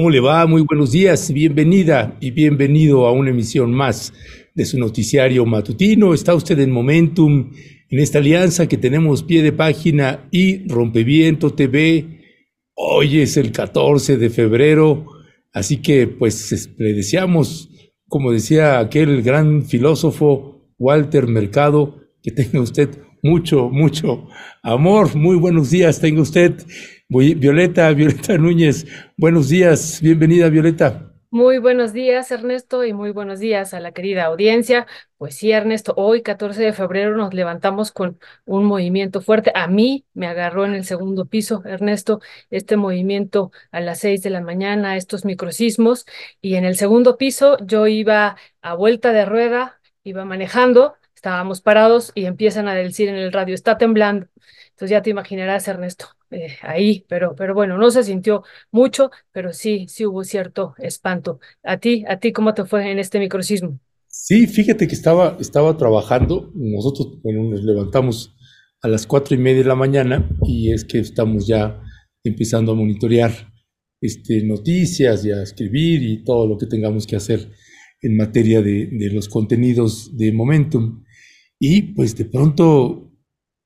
[0.00, 0.46] ¿Cómo le va?
[0.46, 4.14] Muy buenos días, bienvenida y bienvenido a una emisión más
[4.54, 6.14] de su noticiario matutino.
[6.14, 7.50] Está usted en Momentum,
[7.90, 12.18] en esta alianza que tenemos pie de página y Rompeviento TV.
[12.72, 15.04] Hoy es el 14 de febrero,
[15.52, 17.68] así que pues le deseamos,
[18.08, 22.88] como decía aquel gran filósofo Walter Mercado, que tenga usted
[23.22, 24.28] mucho, mucho
[24.62, 25.14] amor.
[25.14, 26.54] Muy buenos días, tenga usted.
[27.10, 31.12] Violeta, Violeta Núñez, buenos días, bienvenida Violeta.
[31.32, 34.86] Muy buenos días, Ernesto, y muy buenos días a la querida audiencia.
[35.18, 39.50] Pues sí, Ernesto, hoy, 14 de febrero, nos levantamos con un movimiento fuerte.
[39.56, 44.30] A mí me agarró en el segundo piso, Ernesto, este movimiento a las seis de
[44.30, 46.06] la mañana, estos microsismos,
[46.40, 52.12] y en el segundo piso yo iba a vuelta de rueda, iba manejando, estábamos parados
[52.14, 54.28] y empiezan a decir en el radio, está temblando.
[54.80, 59.52] Entonces ya te imaginarás, Ernesto, eh, ahí, pero, pero bueno, no se sintió mucho, pero
[59.52, 61.38] sí, sí hubo cierto espanto.
[61.62, 63.78] ¿A ti, a ti cómo te fue en este microsismo?
[64.08, 68.34] Sí, fíjate que estaba, estaba trabajando, nosotros bueno, nos levantamos
[68.80, 71.78] a las cuatro y media de la mañana y es que estamos ya
[72.24, 73.32] empezando a monitorear
[74.00, 77.50] este, noticias y a escribir y todo lo que tengamos que hacer
[78.00, 81.04] en materia de, de los contenidos de Momentum.
[81.58, 83.09] Y pues de pronto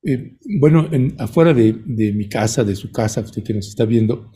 [0.05, 1.73] eh, bueno, afuera de,
[2.13, 4.31] mi casa, de su casa, usted que nos está viendo,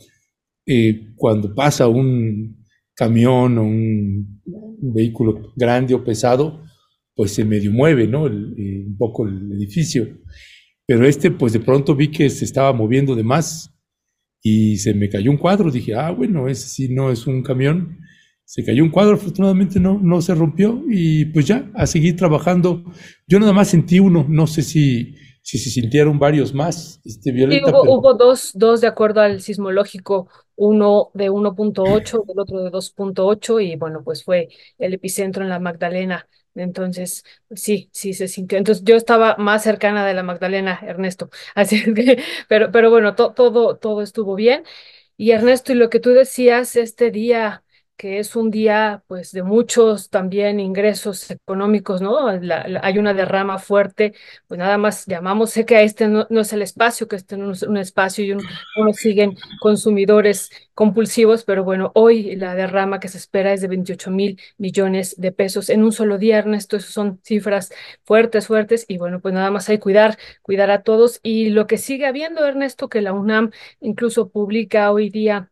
[0.66, 4.40] eh, cuando pasa un camión o un,
[4.82, 6.62] vehículo grande o pesado,
[7.14, 8.26] pues se medio mueve, ¿no?
[8.26, 10.08] Eh, un poco el edificio.
[10.86, 13.72] Pero este, pues de pronto vi que se estaba moviendo de más
[14.42, 15.70] y se me cayó un cuadro.
[15.70, 17.98] Dije, ah, bueno, ese sí no es un camión.
[18.44, 22.84] Se cayó un cuadro, afortunadamente no, no se rompió y pues ya, a seguir trabajando.
[23.28, 27.70] Yo nada más sentí uno, no sé si si se sintieron varios más, este, Violeta.
[27.70, 33.76] hubo, dos, dos de acuerdo al sismológico, uno de 1.8, el otro de 2.8, y
[33.76, 34.48] bueno, pues fue
[34.78, 36.28] el epicentro en la Magdalena.
[36.54, 38.58] Entonces, sí, sí se sintió.
[38.58, 41.30] Entonces, yo estaba más cercana de la Magdalena, Ernesto.
[41.54, 44.64] Así que, pero, pero bueno, todo, todo estuvo bien.
[45.16, 47.62] Y Ernesto, y lo que tú decías este día,
[48.00, 52.28] que es un día pues de muchos también ingresos económicos, ¿no?
[52.28, 54.14] hay una derrama fuerte,
[54.48, 57.62] pues nada más llamamos, sé que este no, es el espacio, que este no es
[57.62, 58.42] un espacio y uno,
[58.94, 64.40] siguen consumidores compulsivos, pero bueno, hoy la derrama que se espera es de 28 mil
[64.56, 67.70] millones de pesos en un solo día, Ernesto, esas son cifras
[68.04, 71.76] fuertes, fuertes, y bueno, pues nada más hay cuidar, cuidar a todos, y lo que
[71.76, 73.50] sigue habiendo, Ernesto, que la UNAM
[73.80, 75.49] incluso publica hoy día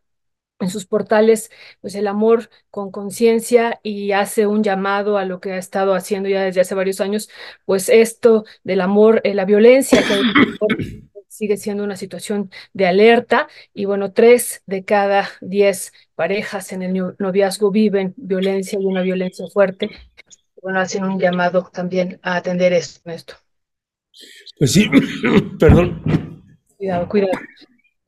[0.59, 5.53] en sus portales, pues el amor con conciencia y hace un llamado a lo que
[5.53, 7.29] ha estado haciendo ya desde hace varios años,
[7.65, 13.85] pues esto del amor, eh, la violencia que sigue siendo una situación de alerta y
[13.85, 19.89] bueno, tres de cada diez parejas en el noviazgo viven violencia y una violencia fuerte.
[20.61, 22.99] Bueno, hacen un llamado también a atender esto.
[24.57, 24.89] Pues sí,
[25.59, 26.43] perdón.
[26.77, 27.31] Cuidado, cuidado.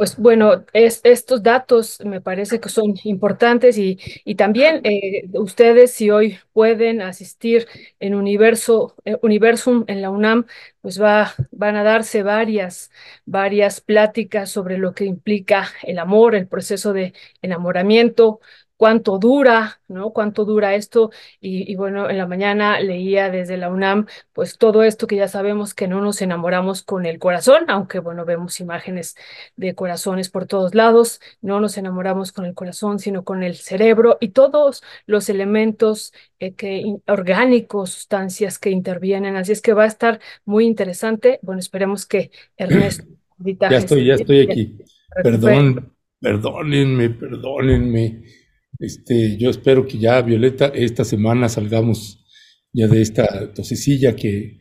[0.02, 5.92] Pues bueno, es, estos datos me parece que son importantes y, y también eh, ustedes
[5.94, 7.68] si hoy pueden asistir
[8.00, 10.48] en Universo, eh, Universum en la UNAM,
[10.82, 12.90] pues va, van a darse varias,
[13.26, 17.14] varias pláticas sobre lo que implica el amor, el proceso de
[17.44, 18.40] enamoramiento,
[18.82, 20.10] cuánto dura, ¿no?
[20.10, 21.12] Cuánto dura esto.
[21.40, 25.76] Y, bueno, en la mañana leía desde la UNAM, pues todo esto que ya sabemos
[25.76, 29.16] que no nos enamoramos con el corazón, aunque bueno, vemos imágenes
[29.56, 34.18] de corazones por todos lados, no nos enamoramos con el corazón, sino con el cerebro
[34.20, 39.36] y todos los elementos eh, que, orgánicos, sustancias que intervienen.
[39.36, 41.38] Así es que va a estar muy interesante.
[41.44, 43.04] Bueno, esperemos que Ernesto...
[43.46, 44.78] ya estoy, ya estoy aquí.
[45.22, 48.41] Perdón, perdónenme, perdónenme
[48.82, 52.26] este, yo espero que ya, Violeta, esta semana salgamos
[52.74, 54.60] ya de esta tosecilla que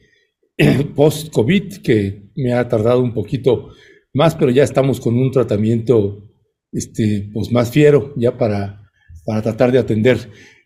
[0.95, 3.71] post-COVID, que me ha tardado un poquito
[4.13, 6.31] más, pero ya estamos con un tratamiento
[6.71, 8.91] este, pues más fiero ya para,
[9.25, 10.19] para tratar de atender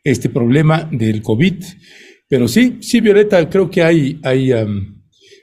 [0.03, 1.63] este problema del COVID.
[2.29, 4.51] Pero sí, sí, Violeta, creo que hay, hay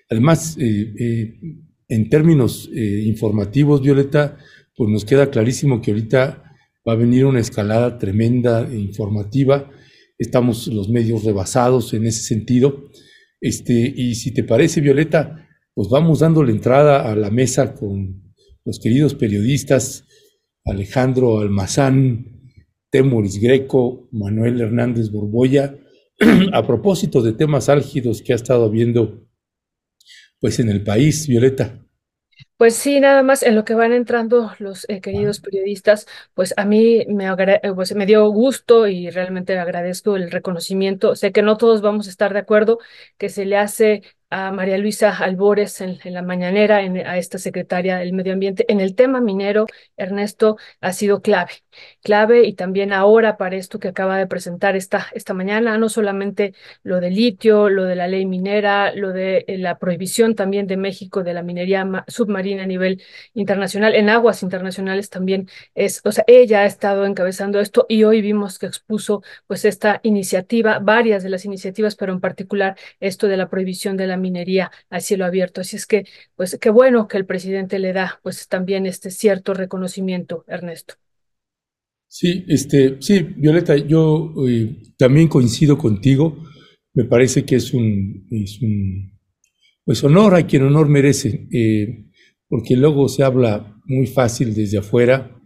[0.10, 1.40] además, eh, eh,
[1.88, 4.38] en términos eh, informativos, Violeta,
[4.76, 6.51] pues nos queda clarísimo que ahorita
[6.88, 9.70] va a venir una escalada tremenda e informativa.
[10.18, 12.90] Estamos los medios rebasados en ese sentido.
[13.40, 18.34] Este, y si te parece, Violeta, pues vamos dando la entrada a la mesa con
[18.66, 20.06] los queridos periodistas
[20.66, 22.40] Alejandro Almazán,
[22.92, 25.76] Temoris Greco, Manuel Hernández Borboya,
[26.54, 29.28] a propósito de temas álgidos que ha estado habiendo
[30.40, 31.86] pues en el país, Violeta.
[32.62, 36.06] Pues sí, nada más en lo que van entrando los eh, queridos periodistas,
[36.36, 41.16] pues a mí me, eh, pues me dio gusto y realmente agradezco el reconocimiento.
[41.16, 42.78] Sé que no todos vamos a estar de acuerdo,
[43.18, 47.98] que se le hace a María Luisa Albores en, la mañanera, en- a esta secretaria
[47.98, 48.66] del Medio Ambiente.
[48.70, 49.68] En el tema minero,
[49.98, 51.52] Ernesto, ha sido clave,
[52.04, 56.54] clave y también ahora para esto que acaba de presentar esta, esta mañana, no solamente
[56.84, 60.78] lo de litio, lo de la ley minera, lo de eh, la prohibición también de
[60.78, 63.02] México de la minería ma- submarina a nivel
[63.34, 68.22] internacional, en aguas internacionales también es, o sea, ella ha estado encabezando esto y hoy
[68.22, 73.38] vimos que expuso pues esta iniciativa, varias de las iniciativas, pero en particular esto de
[73.38, 75.62] la prohibición de la minería a cielo abierto.
[75.62, 79.54] Así es que, pues qué bueno que el presidente le da pues también este cierto
[79.54, 80.96] reconocimiento, Ernesto.
[82.08, 86.44] Sí, este, sí, Violeta, yo eh, también coincido contigo.
[86.94, 89.18] Me parece que es un, es un,
[89.86, 92.06] pues honor a quien honor merece, eh,
[92.50, 95.42] porque luego se habla muy fácil desde afuera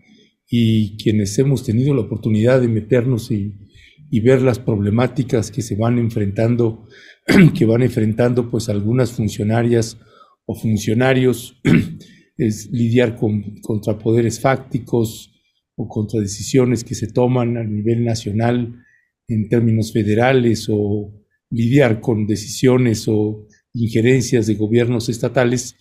[0.48, 3.65] y quienes hemos tenido la oportunidad de meternos y,
[4.10, 6.88] y ver las problemáticas que se van enfrentando,
[7.58, 9.98] que van enfrentando pues algunas funcionarias
[10.46, 11.60] o funcionarios,
[12.38, 15.32] es lidiar con contrapoderes fácticos
[15.76, 18.82] o contra decisiones que se toman a nivel nacional
[19.28, 21.12] en términos federales o
[21.50, 25.76] lidiar con decisiones o injerencias de gobiernos estatales,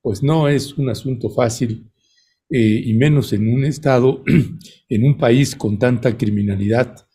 [0.00, 1.90] pues no es un asunto fácil
[2.50, 4.24] eh, y menos en un estado,
[4.88, 7.07] en un país con tanta criminalidad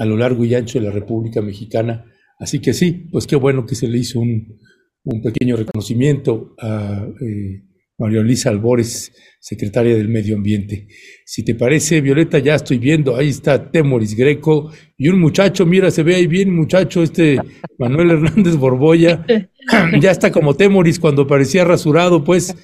[0.00, 2.06] a lo largo y ancho de la República Mexicana.
[2.38, 4.58] Así que sí, pues qué bueno que se le hizo un,
[5.04, 7.64] un pequeño reconocimiento a eh,
[7.98, 10.88] María Luisa Albores, secretaria del Medio Ambiente.
[11.26, 15.90] Si te parece, Violeta, ya estoy viendo, ahí está Temoris Greco y un muchacho, mira,
[15.90, 17.38] se ve ahí bien, muchacho, este
[17.78, 19.26] Manuel Hernández Borboya,
[20.00, 22.56] ya está como Temoris cuando parecía rasurado, pues,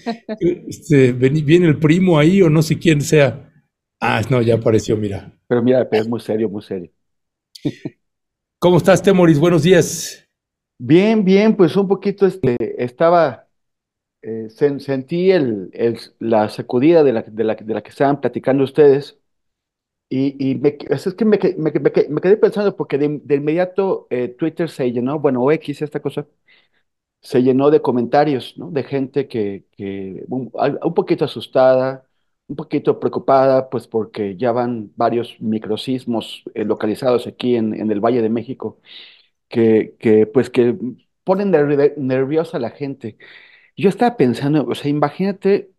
[0.68, 3.52] este, viene el primo ahí o no sé quién sea.
[4.00, 5.38] Ah, no, ya apareció, mira.
[5.46, 6.95] Pero mira, es muy serio, muy serio.
[8.58, 9.38] ¿Cómo estás, Temoris?
[9.38, 10.26] Buenos días.
[10.78, 13.48] Bien, bien, pues un poquito este, estaba,
[14.22, 15.32] eh, sen- sentí
[16.20, 17.24] la sacudida de la,
[17.82, 19.18] que estaban platicando ustedes
[20.10, 23.20] y, me, es que me, que- me, que- me que- me quedé pensando porque de,
[23.24, 26.26] de inmediato eh, Twitter se llenó, bueno, X, esta cosa,
[27.22, 28.70] se llenó de comentarios, ¿no?
[28.70, 30.50] De gente que, que un,
[30.84, 32.06] un poquito asustada,
[32.48, 38.00] un poquito preocupada, pues porque ya van varios microsismos eh, localizados aquí en, en el
[38.00, 38.80] Valle de México
[39.48, 40.76] que, que pues que
[41.24, 43.18] ponen nervi- nerviosa a la gente.
[43.76, 45.72] Yo estaba pensando, o sea, imagínate,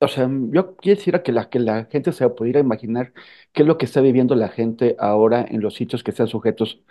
[0.00, 3.12] o sea, yo quisiera que la, que la gente se pudiera imaginar
[3.52, 6.82] qué es lo que está viviendo la gente ahora en los sitios que están sujetos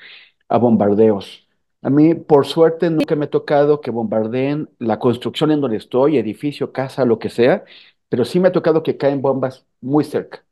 [0.49, 1.47] a bombardeos.
[1.81, 6.17] A mí, por suerte, nunca me ha tocado que bombardeen la construcción en donde estoy,
[6.17, 7.63] edificio, casa, lo que sea,
[8.15, 10.45] pero sí me ha tocado que caen bombas muy cerca,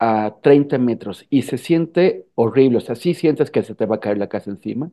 [0.00, 3.96] a 30 metros, y se siente horrible, o sea, sí sientes que se te va
[3.96, 4.90] a caer la casa encima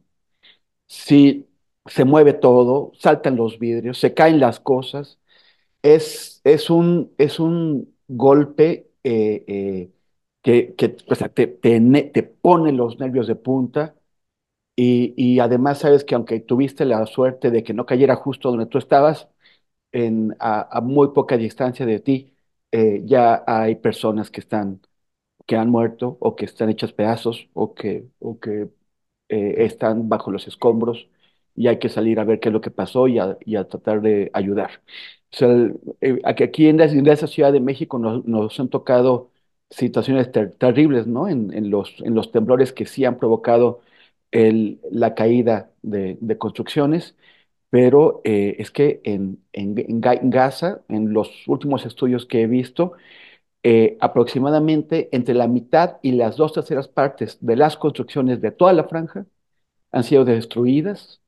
[0.88, 1.48] si
[1.86, 5.20] se mueve todo, saltan los vidrios, se caen las cosas.
[5.84, 9.92] Es, es un, es un golpe eh, eh,
[10.44, 11.82] que, te, te,
[12.14, 13.96] te pone los nervios de punta
[14.76, 18.66] y, y además sabes que aunque tuviste la suerte de que no cayera justo donde
[18.68, 19.30] tú estabas,
[19.94, 22.36] en, a, a muy poca distancia de ti,
[22.72, 24.82] eh, ya hay personas que están,
[25.48, 28.70] que han muerto o que están hechas pedazos o que, o que
[29.30, 31.10] eh, están bajo los escombros
[31.56, 33.68] y hay que salir a ver qué es lo que pasó y a, y a
[33.68, 34.82] tratar de ayudar.
[35.34, 38.70] O sea, el- eh, aquí en, la- en esa Ciudad de México nos, nos han
[38.70, 39.32] tocado
[39.70, 41.28] situaciones ter- terribles, ¿no?
[41.28, 43.82] En, en los, en los temblores que sí han provocado
[44.32, 47.16] el, la caída de, de construcciones,
[47.74, 52.44] pero eh, es que en, en, en Ga- en Gaza, en los últimos estudios que
[52.44, 52.94] he visto,
[53.64, 58.74] eh, aproximadamente entre la mitad y las dos terceras partes de las construcciones de toda
[58.74, 59.26] la franja
[59.92, 61.22] han sido destruidas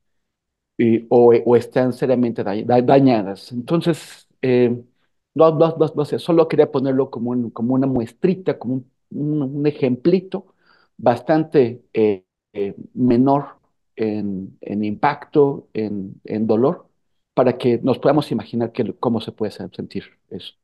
[0.78, 3.52] y- o, están seriamente da- da- dañadas.
[3.52, 4.76] Entonces, eh,
[5.34, 9.66] no, no, no, no sé, solo quería ponerlo como, un- como una muestrita, como un,
[9.66, 10.46] ejemplito
[10.96, 13.55] bastante eh, eh, menor
[13.96, 16.88] en, en impacto, en, en dolor,
[17.34, 20.54] para que nos podamos imaginar que, cómo se puede sentir eso.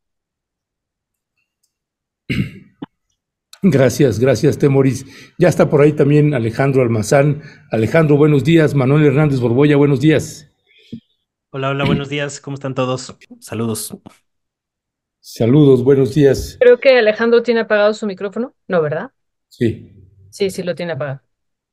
[3.62, 5.07] Gracias, gracias, Temoris.
[5.39, 7.43] Ya está por ahí también Alejandro Almazán.
[7.71, 8.75] Alejandro, buenos días.
[8.75, 10.49] Manuel Hernández Borboya, buenos días.
[11.51, 12.41] Hola, hola, buenos días.
[12.41, 13.17] ¿Cómo están todos?
[13.39, 13.97] Saludos.
[15.21, 16.57] Saludos, buenos días.
[16.59, 19.12] Creo que Alejandro tiene apagado su micrófono, ¿no, verdad?
[19.49, 19.93] Sí.
[20.31, 21.21] Sí, sí lo tiene apagado,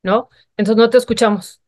[0.04, 0.30] ¿no?
[0.58, 1.62] Entonces no te escuchamos.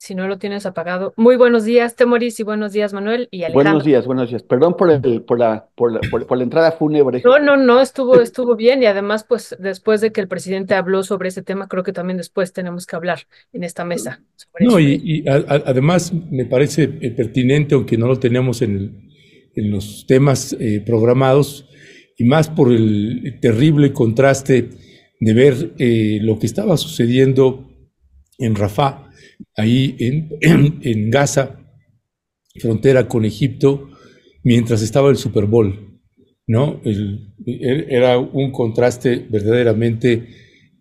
[0.00, 1.12] Si no lo tienes apagado.
[1.16, 3.72] Muy buenos días, Temoris, y buenos días, Manuel y Alejandro.
[3.72, 4.44] Buenos días, buenos días.
[4.44, 7.20] Perdón por, el, por, la, por, la, por, la entrada fúnebre.
[7.24, 11.02] No, no, no, estuvo, estuvo bien y además, pues después de que el presidente habló
[11.02, 14.22] sobre ese tema, creo que también después tenemos que hablar en esta mesa.
[14.36, 18.62] Sobre no, y, y a, a, además me parece eh, pertinente, aunque no lo tenemos
[18.62, 19.10] en,
[19.56, 21.68] en los temas eh, programados,
[22.16, 24.70] y más por el terrible contraste
[25.20, 27.68] de ver eh, lo que estaba sucediendo
[28.38, 29.10] en Rafah
[29.56, 30.28] ahí en,
[30.82, 31.60] en, Gaza,
[32.56, 33.90] frontera con Egipto,
[34.44, 36.00] mientras estaba el Super Bowl,
[36.46, 36.80] ¿no?
[37.46, 40.28] Era un contraste verdaderamente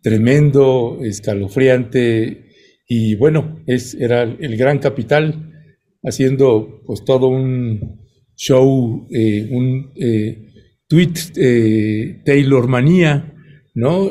[0.01, 2.45] tremendo, escalofriante,
[2.87, 5.51] y bueno, es, era el gran capital
[6.03, 8.01] haciendo pues todo un
[8.35, 10.51] show, eh, un eh,
[10.87, 13.36] tweet Taylor manía,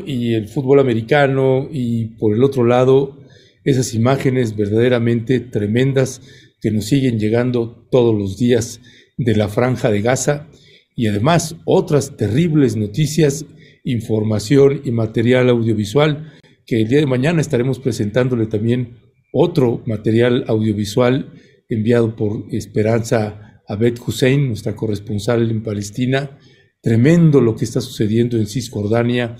[0.06, 3.18] Y el fútbol americano, y por el otro lado,
[3.64, 6.22] esas imágenes verdaderamente tremendas
[6.60, 8.80] que nos siguen llegando todos los días
[9.16, 10.46] de la franja de Gaza
[10.94, 13.44] y además otras terribles noticias,
[13.82, 16.32] información y material audiovisual
[16.64, 18.98] que el día de mañana estaremos presentándole también
[19.32, 21.32] otro material audiovisual
[21.68, 26.38] enviado por Esperanza Abed Hussein, nuestra corresponsal en Palestina.
[26.86, 29.34] Tremendo lo que está sucediendo en Cisjordania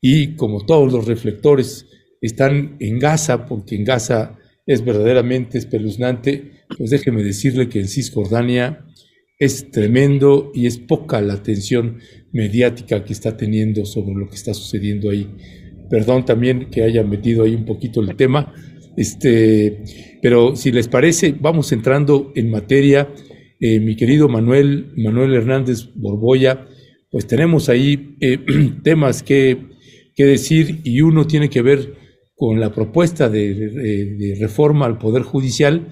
[0.00, 1.84] y como todos los reflectores
[2.22, 8.86] están en Gaza, porque en Gaza es verdaderamente espeluznante, pues déjeme decirle que en Cisjordania
[9.38, 11.98] es tremendo y es poca la atención
[12.32, 15.28] mediática que está teniendo sobre lo que está sucediendo ahí.
[15.90, 18.54] Perdón también que haya metido ahí un poquito el tema,
[18.96, 19.82] este,
[20.22, 23.12] pero si les parece, vamos entrando en materia.
[23.60, 26.68] Eh, mi querido Manuel, Manuel Hernández Borboya,
[27.10, 28.38] pues tenemos ahí eh,
[28.82, 29.58] temas que,
[30.14, 35.88] que decir y uno tiene que ver con la propuesta de, reforma al Poder Judicial.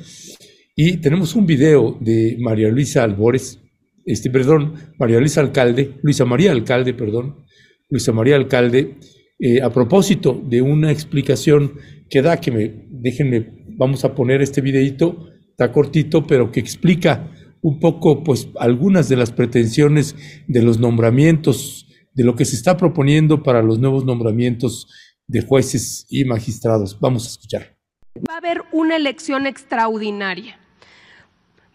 [0.77, 3.61] Y tenemos un video de María Luisa Albores,
[4.05, 7.45] este, perdón, María Luisa Alcalde, Luisa María Alcalde, perdón,
[7.89, 8.97] Luisa María Alcalde,
[9.39, 11.75] eh, a propósito de una explicación
[12.11, 17.31] que da, que me, déjenme, vamos a poner este videito, está cortito, pero que explica
[17.65, 20.15] un poco, pues, algunas de las pretensiones
[20.47, 24.87] de los nombramientos, de lo que se está proponiendo para los nuevos nombramientos
[25.27, 27.01] de jueces y magistrados.
[27.01, 27.75] Vamos a escuchar.
[28.19, 30.59] Va a haber una elección extraordinaria.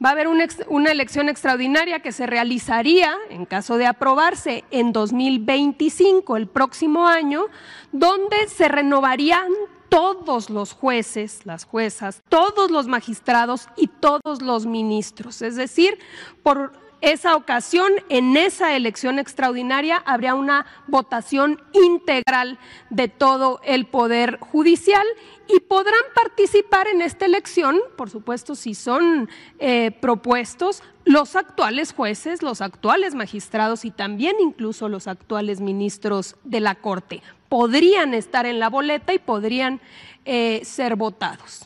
[0.04, 6.38] Va a haber una, elección extraordinaria que se realizaría, en caso de aprobarse, en 2025,
[6.38, 7.48] el próximo año,
[7.92, 9.52] donde se renovarían
[9.90, 15.42] todos los jueces, las juezas, todos los magistrados y todos los ministros.
[15.42, 15.98] Es decir,
[16.44, 24.38] por esa ocasión, en esa elección extraordinaria, habría una votación integral de todo el Poder
[24.40, 25.06] Judicial
[25.48, 29.30] y podrán participar en esta elección, por supuesto, si son
[29.60, 36.60] eh, propuestos, los actuales jueces, los actuales magistrados y también incluso los actuales ministros de
[36.60, 37.24] la Corte.
[37.50, 39.82] Podrían estar en la boleta y podrían
[40.24, 41.66] eh, ser votados.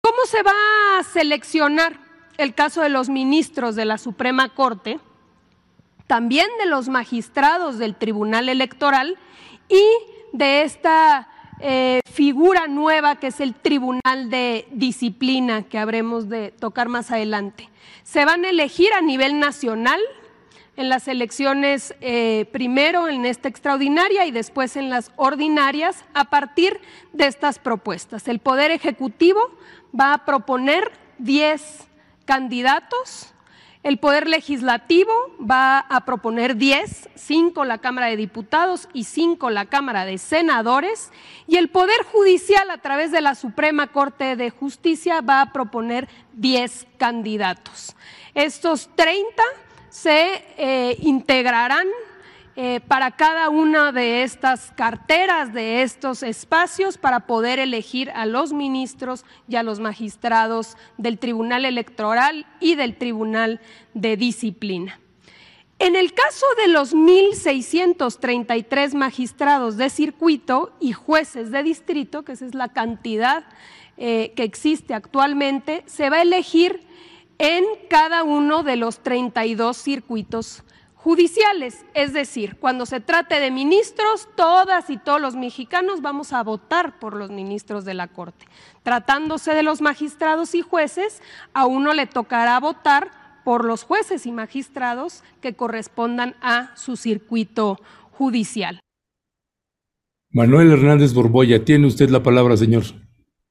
[0.00, 0.52] ¿Cómo se va
[0.98, 2.04] a seleccionar?
[2.38, 4.98] el caso de los ministros de la Suprema Corte,
[6.06, 9.16] también de los magistrados del Tribunal Electoral
[9.68, 9.82] y
[10.32, 11.28] de esta
[11.60, 17.70] eh, figura nueva que es el Tribunal de Disciplina que habremos de tocar más adelante.
[18.02, 20.00] Se van a elegir a nivel nacional
[20.76, 26.80] en las elecciones eh, primero en esta extraordinaria y después en las ordinarias a partir
[27.12, 28.26] de estas propuestas.
[28.28, 29.40] El Poder Ejecutivo
[29.98, 31.86] va a proponer 10
[32.24, 33.30] candidatos.
[33.82, 39.66] El Poder Legislativo va a proponer 10, 5 la Cámara de Diputados y 5 la
[39.66, 41.12] Cámara de Senadores.
[41.46, 46.08] Y el Poder Judicial, a través de la Suprema Corte de Justicia, va a proponer
[46.32, 47.94] 10 candidatos.
[48.34, 49.42] Estos 30
[49.94, 51.86] se eh, integrarán
[52.56, 58.52] eh, para cada una de estas carteras, de estos espacios, para poder elegir a los
[58.52, 63.60] ministros y a los magistrados del Tribunal Electoral y del Tribunal
[63.94, 64.98] de Disciplina.
[65.78, 72.46] En el caso de los 1.633 magistrados de circuito y jueces de distrito, que esa
[72.46, 73.44] es la cantidad
[73.96, 76.84] eh, que existe actualmente, se va a elegir
[77.38, 80.62] en cada uno de los 32 circuitos
[81.04, 86.42] judiciales, es decir, cuando se trate de ministros, todas y todos los mexicanos vamos a
[86.42, 88.46] votar por los ministros de la Corte.
[88.82, 91.20] Tratándose de los magistrados y jueces,
[91.52, 93.10] a uno le tocará votar
[93.44, 97.78] por los jueces y magistrados que correspondan a su circuito
[98.12, 98.80] judicial.
[100.30, 102.84] Manuel Hernández Borboya, tiene usted la palabra, señor.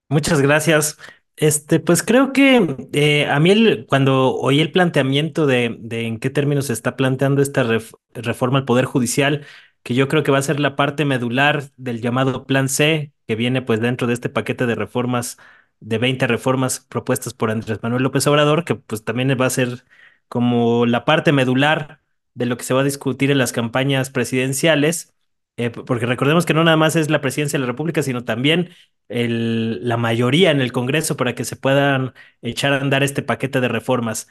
[0.10, 0.98] Muchas gracias.
[1.36, 6.20] Este, pues creo que eh, a mí el- cuando oí el planteamiento de, de en
[6.20, 9.46] qué términos se está planteando esta ref- reforma al Poder Judicial,
[9.82, 13.36] que yo creo que va a ser la parte medular del llamado Plan C, que
[13.36, 15.38] viene pues dentro de este paquete de reformas,
[15.80, 19.84] de 20 reformas propuestas por Andrés Manuel López Obrador, que pues también va a ser
[20.30, 22.02] como la parte medular
[22.36, 25.14] de lo que se va a discutir en las campañas presidenciales,
[25.58, 28.70] eh, porque recordemos que no nada más es la presidencia de la República, sino también
[29.10, 33.62] el- la mayoría en el Congreso para que se puedan echar a andar este paquete
[33.62, 34.28] de reformas.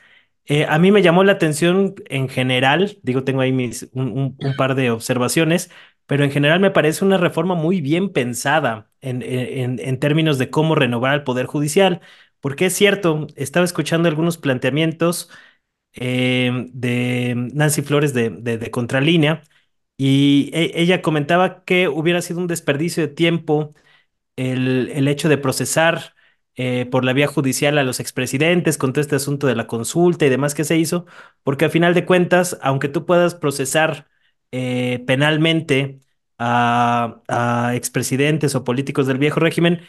[0.47, 4.37] Eh, a mí me llamó la atención en general, digo, tengo ahí mis, un, un-
[4.39, 5.71] un par de observaciones,
[6.07, 10.51] pero en general me parece una reforma muy bien pensada en, en, en términos de
[10.51, 12.01] cómo renovar el Poder Judicial,
[12.41, 15.31] porque es cierto, estaba escuchando algunos planteamientos
[15.95, 19.43] eh, de Nancy Flores de, de, de Contralínea
[19.97, 23.75] y e- ella comentaba que hubiera sido un desperdicio de tiempo
[24.37, 26.15] el, el hecho de procesar
[26.57, 30.27] eh, por la vía judicial a los expresidentes con todo este asunto de la consulta
[30.27, 31.07] y demás que se hizo,
[31.43, 34.09] porque al final de cuentas, aunque tú puedas procesar
[34.53, 36.01] eh, penalmente
[36.39, 39.83] a, a expresidentes o políticos del viejo régimen,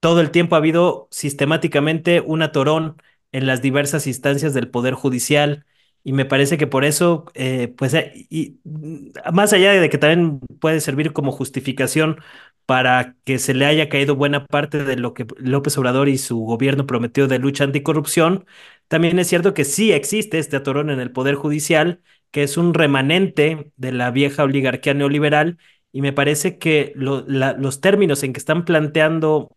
[0.00, 2.96] todo el tiempo ha habido sistemáticamente un atorón
[3.32, 5.64] en las diversas instancias del Poder Judicial
[6.04, 9.98] y me parece que por eso, eh, pues, eh, y, mm, más allá de que
[9.98, 12.20] también puede servir como justificación
[12.66, 16.38] para que se le haya caído buena parte de lo que López Obrador y su
[16.40, 18.46] gobierno prometió de lucha anticorrupción,
[18.88, 22.74] también es cierto que sí existe este atorón en el Poder Judicial, que es un
[22.74, 25.58] remanente de la vieja oligarquía neoliberal
[25.92, 29.56] y me parece que los términos en que están planteando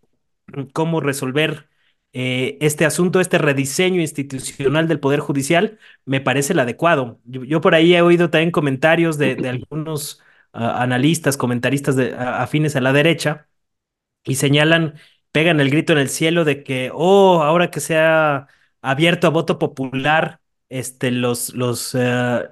[0.74, 1.68] cómo resolver
[2.14, 7.20] eh, este asunto, este rediseño institucional del Poder Judicial, me parece el adecuado.
[7.26, 10.22] Yo, por ahí he oído también comentarios de, de algunos
[10.54, 13.48] ah, analistas, comentaristas de, afines a la derecha
[14.24, 14.96] y señalan,
[15.32, 18.48] pegan el grito en el cielo de que, oh, ahora que se ha
[18.82, 22.44] abierto a voto popular, este, los, los, eh,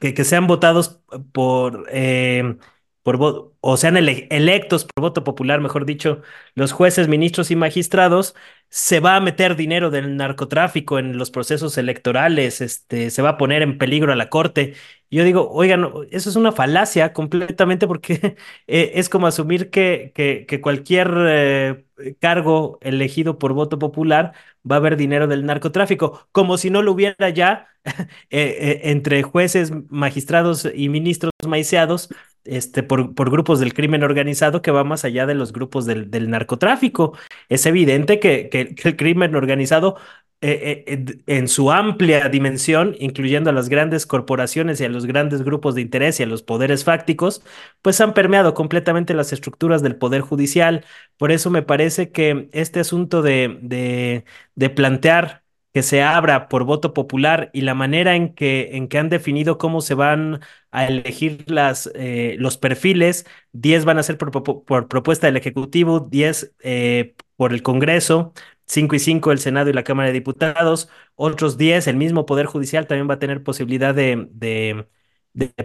[0.00, 1.00] que, que sean votados
[1.32, 2.56] por, eh,
[3.04, 6.22] por vo- o sean ele- electos por voto popular, mejor dicho,
[6.56, 8.34] los jueces, ministros y magistrados,
[8.70, 13.38] se va a meter dinero del narcotráfico en los procesos electorales, este, se va a
[13.38, 14.74] poner en peligro a la corte.
[15.10, 18.36] Yo digo, oigan, eso es una falacia completamente porque
[18.66, 21.84] eh, es como asumir que, que, que cualquier eh,
[22.20, 24.32] cargo elegido por voto popular
[24.68, 27.98] va a haber dinero del narcotráfico, como si no lo hubiera ya eh,
[28.30, 32.08] eh, entre jueces, magistrados y ministros maiceados
[32.44, 36.10] este, por, por grupos del crimen organizado que va más allá de los grupos del,
[36.10, 37.16] del narcotráfico.
[37.48, 39.96] Es evidente que, que- el crimen organizado
[40.40, 45.42] eh, eh, en su amplia dimensión, incluyendo a las grandes corporaciones y a los grandes
[45.42, 47.42] grupos de interés y a los poderes fácticos,
[47.82, 50.84] pues han permeado completamente las estructuras del poder judicial.
[51.16, 55.43] Por eso me parece que este asunto de, de, de plantear
[55.74, 59.58] que se abra por voto popular y la manera en que, en que han definido
[59.58, 64.30] cómo se van a elegir las, eh, los perfiles, 10 van a ser por,
[64.64, 68.32] por- propuesta del Ejecutivo, 10 eh, por el Congreso,
[68.66, 72.46] 5 y 5 el Senado y la Cámara de Diputados, otros 10, el mismo Poder
[72.46, 74.86] Judicial también va a tener posibilidad de, de,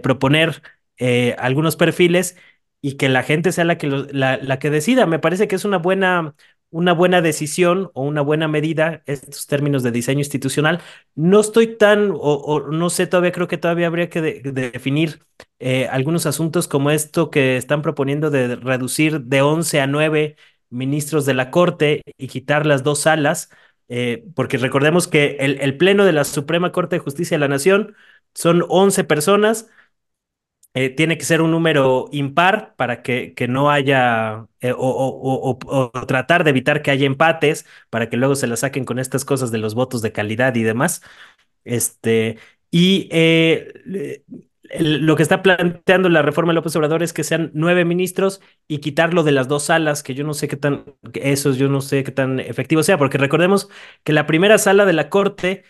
[0.02, 0.62] proponer
[0.98, 2.36] eh, algunos perfiles
[2.80, 5.06] y que la gente sea la que, la, la que decida.
[5.06, 6.34] Me parece que es una buena,
[6.70, 10.80] una buena decisión o una buena medida estos términos de diseño institucional.
[11.14, 15.20] No estoy tan, o, no sé, todavía creo que todavía habría que de- de definir
[15.58, 20.36] eh, algunos asuntos como esto que están proponiendo de reducir de 11 a 9
[20.70, 23.50] ministros de la Corte y quitar las dos salas,
[23.88, 27.48] eh, porque recordemos que el, el Pleno de la Suprema Corte de Justicia de la
[27.48, 27.94] Nación
[28.34, 29.68] son 11 personas
[30.74, 35.58] eh, tiene que ser un número impar para que, que no haya, eh, o, o-
[35.66, 39.24] o- tratar de evitar que haya empates, para que luego se la saquen con estas
[39.24, 41.02] cosas de los votos de calidad y demás.
[41.64, 42.38] Este,
[42.70, 44.24] y eh,
[44.80, 48.78] lo que está planteando la reforma de López Obrador es que sean nueve ministros y
[48.78, 52.04] quitarlo de las dos salas, que yo no sé qué tan, esos yo no sé
[52.04, 53.68] qué tan efectivo sea, porque recordemos
[54.04, 55.64] que la primera sala de la Corte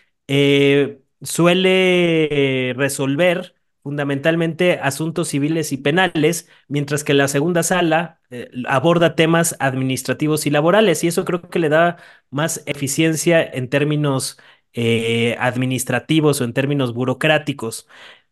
[1.21, 9.55] suele resolver fundamentalmente asuntos civiles y penales, mientras que la segunda sala eh, aborda temas
[9.59, 11.97] administrativos y laborales, y eso creo que le da
[12.29, 14.37] más eficiencia en términos
[14.73, 17.87] eh, administrativos o en términos burocráticos.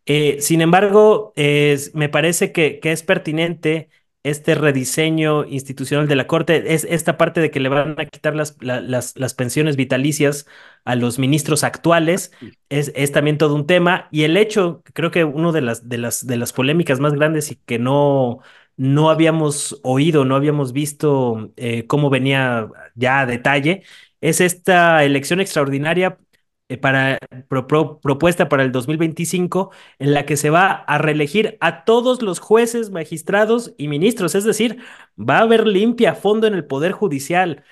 [0.05, 1.33] Eh, sin embargo,
[1.93, 3.89] me parece que, que es pertinente
[4.29, 8.35] este rediseño institucional de la Corte, es esta parte de que le van a quitar
[8.35, 10.45] las, la- las, las pensiones vitalicias
[10.85, 12.31] a los ministros actuales,
[12.69, 14.07] es, es también todo un tema.
[14.11, 17.51] Y el hecho, creo que una de las, de las, de las polémicas más grandes
[17.51, 18.39] y que no,
[18.77, 23.83] no habíamos oído, no habíamos visto eh, cómo venía ya a detalle,
[24.21, 26.17] es esta elección extraordinaria
[26.69, 27.17] eh, para,
[27.49, 32.91] propuesta para el 2025 en la que se va a reelegir a todos los jueces,
[32.91, 34.35] magistrados y ministros.
[34.35, 34.77] Es decir,
[35.17, 37.63] va a haber limpia a fondo en el Poder Judicial.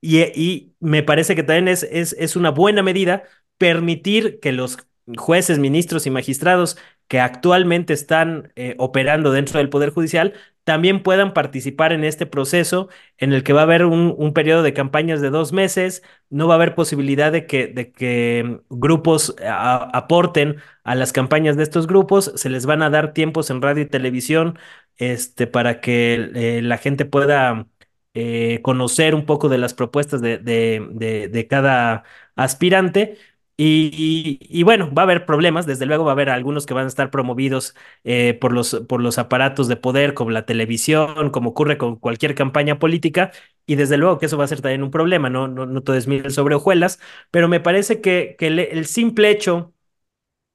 [0.00, 3.22] Y, me parece que también es, es, es una buena medida
[3.56, 4.78] permitir que los
[5.16, 6.76] jueces, ministros y magistrados
[7.08, 12.88] que actualmente están eh, operando dentro del Poder Judicial también puedan participar en este proceso
[13.18, 16.54] en el que va a haber un, periodo de campañas de dos meses, no va
[16.54, 22.32] a haber posibilidad de que, de que grupos aporten a las campañas de estos grupos,
[22.36, 24.58] se les van a dar tiempos en radio y televisión
[24.96, 27.66] este, para que eh, la gente pueda
[28.14, 32.04] eh, conocer un poco de las propuestas de, de, de cada
[32.36, 33.18] aspirante
[33.56, 36.88] y, bueno, va a haber problemas, desde luego va a haber algunos que van a
[36.88, 41.78] estar promovidos eh, por los, por los aparatos de poder, como la televisión, como ocurre
[41.78, 43.30] con cualquier campaña política,
[43.66, 45.96] y desde luego que eso va a ser también un problema, no, no, no todo
[45.96, 46.98] es sobre hojuelas,
[47.30, 49.72] pero me parece que, que el, simple hecho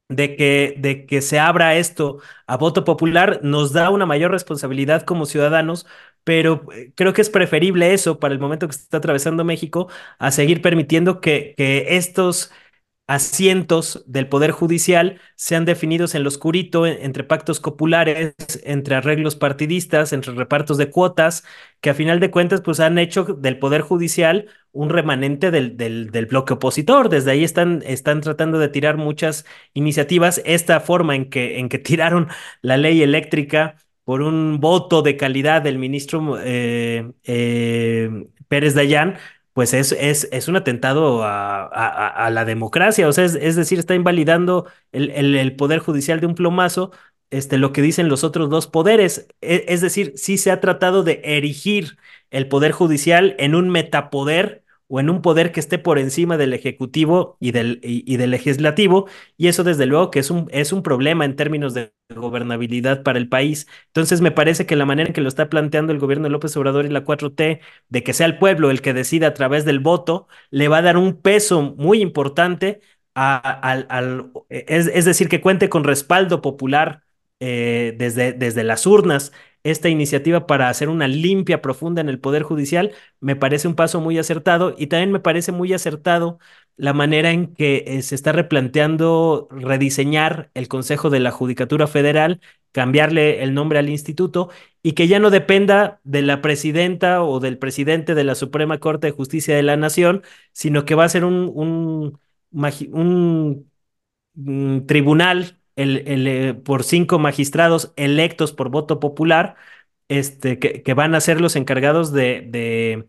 [0.10, 5.04] de que, de que se abra esto a voto popular nos da una mayor responsabilidad
[5.04, 5.86] como ciudadanos,
[6.24, 9.88] pero eh, creo que es preferible eso para el momento que se está atravesando México
[10.18, 12.52] a seguir permitiendo que, que estos
[13.10, 20.14] asientos del Poder Judicial sean definidos en lo oscurito, entre pactos copulares, entre arreglos partidistas,
[20.14, 21.44] entre repartos de cuotas,
[21.82, 26.12] que a final de cuentas pues han hecho del Poder Judicial un remanente del, del,
[26.12, 27.10] del bloque opositor.
[27.10, 29.44] Desde ahí están, están tratando de tirar muchas
[29.74, 30.40] iniciativas.
[30.46, 32.28] Esta forma en que, en que tiraron
[32.62, 39.18] la ley eléctrica por un voto de calidad del ministro eh, eh, Pérez Dayán,
[39.60, 44.68] pues es, es, es un atentado a, la democracia, o sea, es, decir, está invalidando
[44.94, 46.92] el, el, poder judicial de un plomazo,
[47.30, 51.04] este, lo que dicen los otros dos poderes, es, es decir, sí se ha tratado
[51.04, 51.98] de erigir
[52.32, 56.54] el poder judicial en un metapoder o en un poder que esté por encima del
[56.54, 60.84] ejecutivo y del, y, del legislativo, y eso desde luego que es un, es un
[60.84, 63.68] problema en términos de gobernabilidad para el país.
[63.88, 66.58] Entonces me parece que la manera en que lo está planteando el gobierno de López
[66.58, 69.80] Obrador y la 4T, de que sea el pueblo el que decida a través del
[69.80, 72.82] voto, le va a dar un peso muy importante
[73.14, 77.04] al, al es, es, decir, que cuente con respaldo popular
[77.40, 79.32] eh, desde, desde las urnas
[79.70, 84.02] esta iniciativa para hacer una limpia profunda en el Poder Judicial, me parece un paso
[84.02, 86.40] muy acertado y también me parece muy acertado
[86.78, 92.40] la manera en que eh, se está replanteando rediseñar el Consejo de la Judicatura Federal,
[92.72, 94.50] cambiarle el nombre al instituto
[94.82, 99.08] y que ya no dependa de la presidenta o del presidente de la Suprema Corte
[99.08, 102.20] de Justicia de la Nación, sino que va a ser un, un,
[104.36, 109.56] un tribunal eh, por cinco magistrados electos por voto popular,
[110.10, 113.06] este, que, van a ser los encargados de,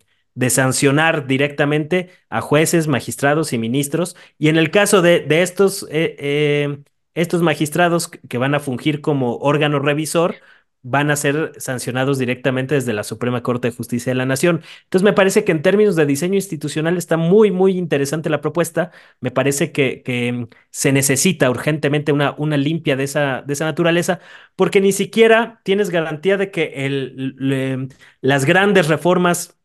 [0.48, 4.16] sancionar directamente a jueces, magistrados y ministros.
[4.38, 5.56] Y en el caso de, eh,
[5.90, 6.78] eh,
[7.14, 10.36] estos magistrados que van a fungir como órgano revisor,
[10.82, 14.62] van a ser sancionados directamente desde la Suprema Corte de Justicia de la Nación.
[14.84, 18.90] Entonces, me parece que en términos de diseño institucional está muy, muy interesante la propuesta.
[19.20, 24.20] Me parece que, que se necesita urgentemente una, una limpia de esa, de esa naturaleza,
[24.56, 27.88] porque ni siquiera tienes garantía de que el,
[28.20, 29.58] las grandes reformas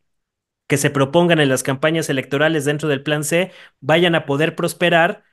[0.68, 3.52] que se propongan en las campañas electorales dentro del Plan C
[3.82, 5.24] vayan a poder prosperar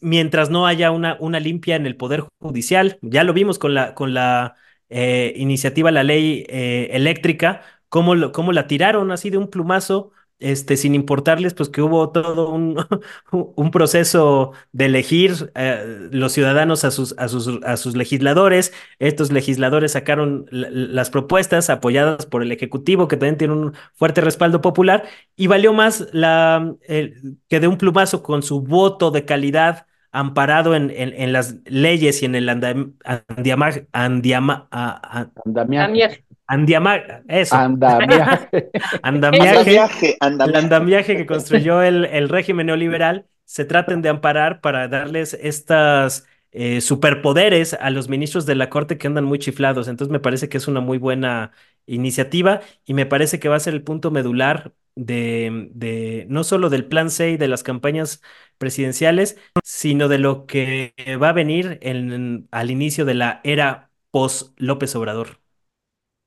[0.00, 2.98] mientras no haya una, una limpia en el Poder Judicial.
[3.02, 4.56] Ya lo vimos con la, con la
[4.92, 10.12] eh, iniciativa la ley eh, eléctrica, cómo, lo, cómo la tiraron así de un plumazo,
[10.38, 12.76] este, sin importarles pues que hubo todo un,
[13.30, 18.72] un proceso de elegir eh, los ciudadanos a sus, a, sus, a sus legisladores.
[18.98, 24.60] Estos legisladores sacaron las propuestas apoyadas por el Ejecutivo, que también tiene un fuerte respaldo
[24.60, 25.04] popular,
[25.36, 30.90] y valió más la, que de un plumazo con su voto de calidad amparado en,
[30.90, 36.24] en, las leyes y en el andamiaje, andiama, andamiaje.
[36.46, 37.56] Andiamaje, eso.
[37.56, 38.70] Andamiaje.
[39.02, 45.34] andamiaje, El andamiaje que construyó el, el régimen neoliberal se traten de amparar para darles
[45.34, 49.88] estas eh, superpoderes a los ministros de la Corte que andan muy chiflados.
[49.88, 51.52] Entonces me parece que es una muy buena
[51.86, 56.70] iniciativa y me parece que va a ser el punto medular de, de no solo
[56.70, 58.22] del plan C y de las campañas
[58.58, 64.52] presidenciales, sino de lo que va a venir en, al inicio de la era post
[64.60, 65.40] López Obrador.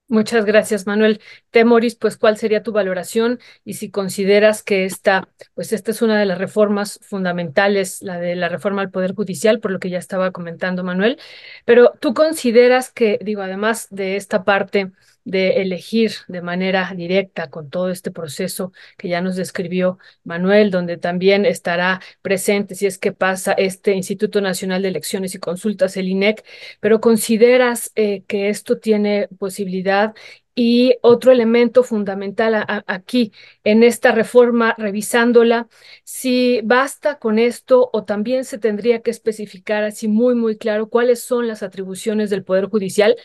[0.08, 1.19] Muchas gracias, Manuel.
[1.49, 3.39] Temoris, pues, ¿cuál sería tu valoración?
[3.63, 8.36] Y si consideras que esta, pues, esta es una de las reformas fundamentales, la de
[8.36, 11.17] la reforma al Poder Judicial, por lo que ya estaba comentando Manuel,
[11.65, 14.91] pero tú consideras que, digo, además de esta parte
[15.25, 20.97] de elegir de manera directa con todo este proceso que ya nos describió Manuel, donde
[20.97, 26.07] también estará presente si es que pasa este Instituto Nacional de Elecciones y Consultas, el
[26.07, 26.45] INEC,
[26.79, 30.13] pero consideras eh, que esto tiene posibilidad
[30.55, 33.33] y otro elemento fundamental aquí
[33.65, 35.67] en esta reforma, revisándola,
[36.05, 41.21] si basta con esto o también se tendría que especificar así muy, muy claro cuáles
[41.21, 43.17] son las atribuciones del Poder Judicial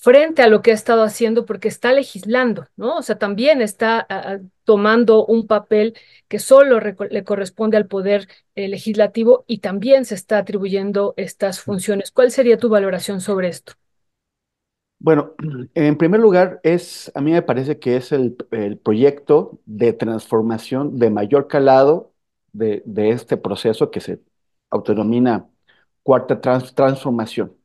[0.00, 2.96] frente a lo que ha estado haciendo porque está legislando, ¿no?
[2.96, 4.06] O sea, también está
[4.64, 5.94] tomando un papel
[6.26, 12.12] que solo le corresponde al Poder eh, Legislativo y también se está atribuyendo estas funciones.
[12.12, 13.74] ¿Cuál sería tu valoración sobre esto?
[14.98, 15.34] Bueno,
[15.74, 18.36] en primer lugar, es, a mí me parece que es el,
[18.82, 22.14] proyecto de transformación de mayor calado
[22.52, 24.20] de, este proceso que se
[24.70, 25.46] autodenomina
[26.02, 27.59] cuarta transformación.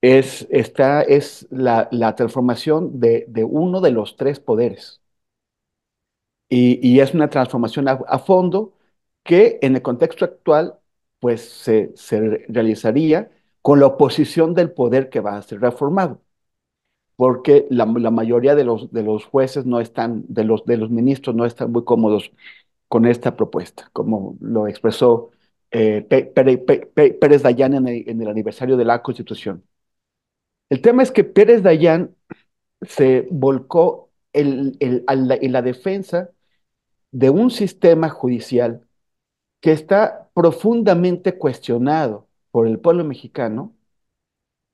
[0.00, 5.00] Es, esta es la, transformación de, uno de los tres poderes.
[6.48, 8.74] Y, es una transformación a, fondo
[9.22, 10.78] que en el contexto actual,
[11.20, 13.30] pues se, se realizaría
[13.62, 16.22] con la oposición del poder que va a ser reformado
[17.18, 21.34] porque la, mayoría de los, de los jueces no están, de los, de los ministros
[21.34, 22.30] no están muy cómodos
[22.88, 25.30] con esta propuesta, como lo expresó
[25.72, 26.02] eh,
[27.20, 27.88] Pérez Dayan en
[28.22, 29.64] el, aniversario de la Constitución.
[30.70, 32.14] El tema es que Pérez Dayan
[32.82, 34.76] se volcó en
[35.08, 36.30] la defensa
[37.10, 38.86] de un sistema judicial
[39.60, 43.74] que está profundamente cuestionado por el pueblo mexicano,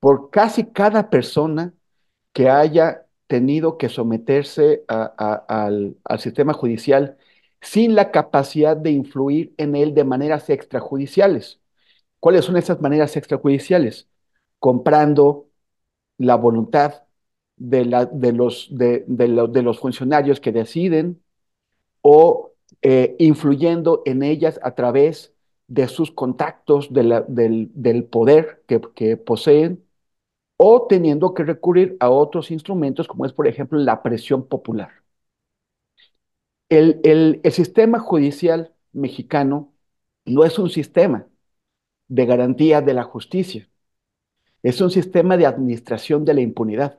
[0.00, 1.74] por casi cada persona
[2.32, 7.16] que haya tenido que someterse al, sistema judicial
[7.60, 11.60] sin la capacidad de influir en él de maneras extrajudiciales.
[12.20, 14.08] ¿Cuáles son esas maneras extrajudiciales?
[14.58, 15.48] Comprando
[16.18, 17.04] la voluntad
[17.56, 21.22] de, los, de, los, funcionarios que deciden
[22.02, 25.34] o eh, influyendo en ellas a través
[25.68, 29.84] de sus contactos, del, poder que, que poseen
[30.56, 34.90] o teniendo que recurrir a otros instrumentos como es, por ejemplo, la presión popular.
[36.68, 39.72] El, el, sistema judicial mexicano
[40.24, 41.26] no es un sistema
[42.08, 43.68] de garantía de la justicia,
[44.64, 46.98] es un sistema de administración de la impunidad.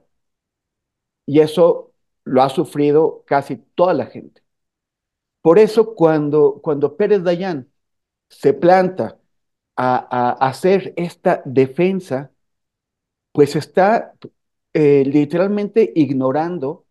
[1.26, 4.42] Y eso lo ha sufrido casi toda la gente.
[5.42, 7.70] Por eso cuando, cuando Pérez Dayán
[8.30, 9.20] se planta
[9.78, 12.32] a hacer esta defensa
[13.36, 14.16] pues está
[14.74, 16.86] eh, literalmente ignorando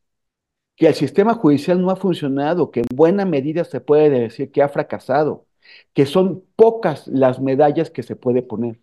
[0.76, 4.62] que el sistema judicial no ha funcionado, que en buena medida se puede decir que
[4.62, 5.46] ha fracasado,
[5.94, 8.80] que son pocas las medallas que se puede poner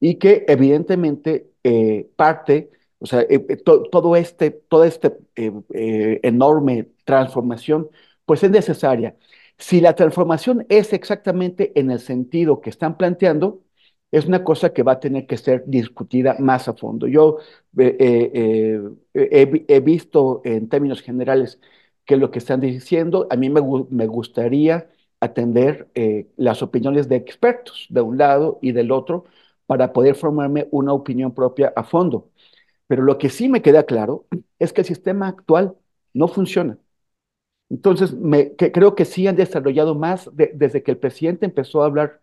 [0.00, 7.88] y que evidentemente eh, parte, o sea, eh, todo este, toda esta enorme transformación,
[8.24, 9.16] pues es necesaria.
[9.58, 13.60] Si la transformación es exactamente en el sentido que están planteando,
[14.10, 17.06] es una cosa que va a tener que ser discutida más a fondo.
[17.06, 17.38] Yo
[17.78, 18.80] eh, eh,
[19.14, 21.60] eh, he, visto en términos generales
[22.04, 23.60] que lo que están diciendo, a mí me,
[24.06, 24.88] gustaría
[25.20, 25.88] atender
[26.36, 29.26] las opiniones de expertos de un lado y del otro
[29.70, 32.28] para poder formarme una opinión propia a fondo.
[32.88, 34.26] Pero lo que sí me queda claro
[34.58, 35.76] es que el sistema actual
[36.12, 36.76] no funciona.
[37.70, 38.14] Entonces,
[38.72, 42.20] creo que sí han desarrollado más desde que el presidente empezó a hablar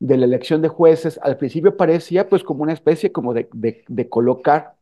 [0.00, 3.48] de la elección de jueces, al principio parecía pues como una especie como de,
[4.10, 4.76] colocar,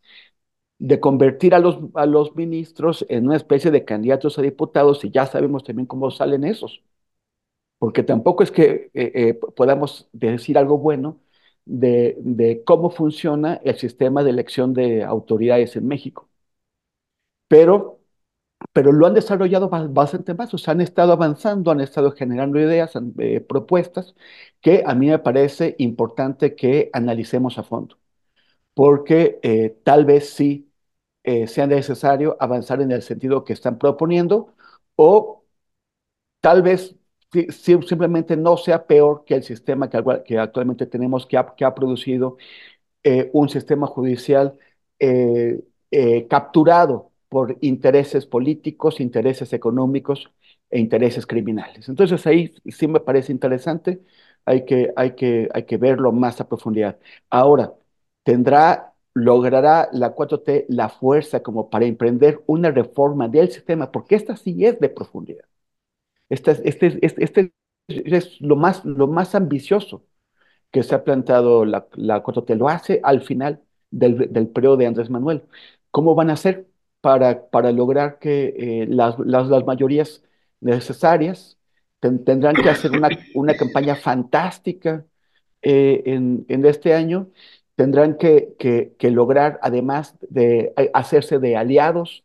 [0.79, 5.11] de convertir a los, a los ministros en una especie de candidatos a diputados y
[5.11, 6.83] ya sabemos también cómo salen esos,
[7.79, 11.21] porque tampoco es que eh, eh, podamos decir algo bueno
[11.67, 16.29] de, cómo funciona el sistema de elección de autoridades en México.
[17.49, 17.95] Pero
[18.73, 22.93] pero lo han desarrollado bastante más, o sea, han estado avanzando, han estado generando ideas,
[23.19, 24.15] eh, propuestas,
[24.63, 27.99] que a mí me parece importante que analicemos a fondo,
[28.75, 30.73] porque eh, tal vez sí
[31.25, 34.55] eh, sea necesario avanzar en el sentido que están proponiendo,
[34.97, 35.45] o
[36.41, 36.97] tal vez
[37.51, 42.37] simplemente no sea peor que el sistema que, actualmente tenemos, que ha, producido
[43.33, 44.59] un sistema judicial
[46.29, 50.31] capturado por intereses políticos, intereses económicos
[50.71, 51.89] e intereses criminales.
[51.89, 54.03] Entonces ahí sí me parece interesante,
[54.45, 56.99] hay que, hay que, hay que verlo más a profundidad.
[57.31, 57.75] Ahora,
[58.23, 63.91] ¿tendrá, logrará la 4T la fuerza como para emprender una reforma del sistema?
[63.91, 65.45] Porque esta sí es de profundidad.
[66.29, 67.53] Este, este, este,
[67.89, 70.05] es lo más, lo más ambicioso
[70.71, 72.57] que se ha planteado la, la 4T.
[72.57, 75.45] Lo hace al final del, del periodo de Andrés Manuel.
[75.97, 76.69] ¿cómo van a hacer
[77.01, 80.23] para, para lograr que eh, las, las, las, mayorías
[80.61, 81.59] necesarias
[82.01, 85.07] tendrán que hacer una, una campaña fantástica
[85.63, 87.31] eh, en, en, este año?
[87.77, 92.25] Tendrán que, que, que lograr, además de hacerse de aliados,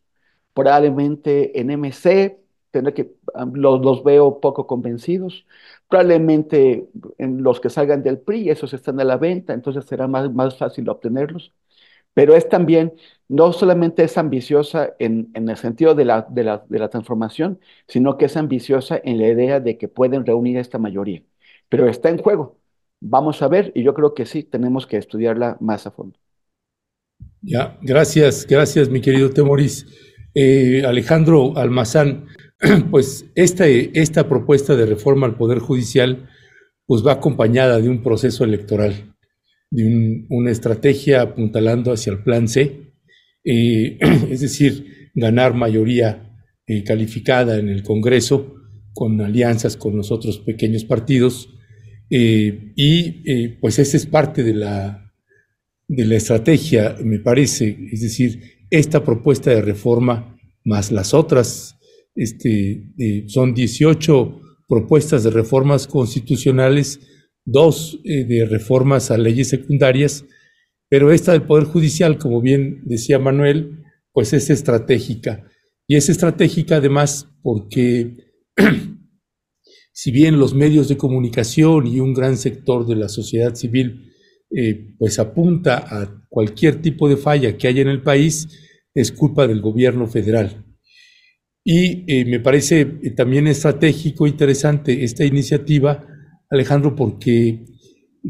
[0.53, 2.40] probablemente en MC,
[2.71, 3.13] tendré que,
[3.53, 5.45] los, los, veo poco convencidos.
[5.89, 10.33] Probablemente en los que salgan del PRI, esos están a la venta, entonces será más,
[10.33, 11.53] más fácil obtenerlos.
[12.13, 12.93] Pero es también,
[13.29, 17.59] no solamente es ambiciosa en, en el sentido de la, de, la, de la transformación,
[17.87, 21.23] sino que es ambiciosa en la idea de que pueden reunir esta mayoría.
[21.69, 22.57] Pero está en juego.
[22.99, 26.19] Vamos a ver, y yo creo que sí, tenemos que estudiarla más a fondo.
[27.41, 29.85] Ya, gracias, gracias, mi querido Temoris.
[30.33, 32.27] Eh, Alejandro Almazán,
[32.91, 36.29] pues esta, esta propuesta de reforma al Poder Judicial
[36.85, 39.15] pues va acompañada de un proceso electoral,
[39.69, 42.93] de un, una estrategia apuntalando hacia el plan C,
[43.43, 43.97] eh,
[44.29, 48.55] es decir, ganar mayoría eh, calificada en el Congreso
[48.93, 51.49] con alianzas con los otros pequeños partidos.
[52.09, 55.13] Eh, y pues esa es parte de la,
[55.87, 61.77] de la estrategia, me parece, es decir, esta propuesta de reforma más las otras
[62.15, 66.99] este, eh, son 18 propuestas de reformas constitucionales,
[67.45, 70.25] dos eh, de reformas a leyes secundarias,
[70.89, 75.47] pero esta del Poder Judicial, como bien decía Manuel, pues es estratégica.
[75.87, 78.17] Y es estratégica además porque
[79.93, 84.11] si bien los medios de comunicación y un gran sector de la sociedad civil
[84.53, 88.49] eh, pues apunta a cualquier tipo de falla que haya en el país,
[88.93, 90.65] es culpa del gobierno federal.
[91.63, 96.05] Y eh, me parece eh, también estratégico, interesante esta iniciativa,
[96.49, 97.65] Alejandro, porque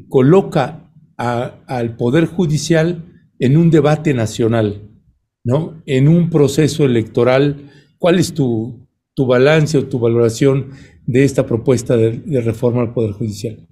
[0.10, 3.04] coloca al Poder Judicial
[3.38, 4.90] en un debate nacional,
[5.44, 5.82] ¿no?
[5.86, 7.70] En un proceso electoral.
[8.00, 10.72] ¿Cuál es tu, tu balance o tu valoración
[11.06, 13.68] de esta propuesta de reforma al Poder Judicial?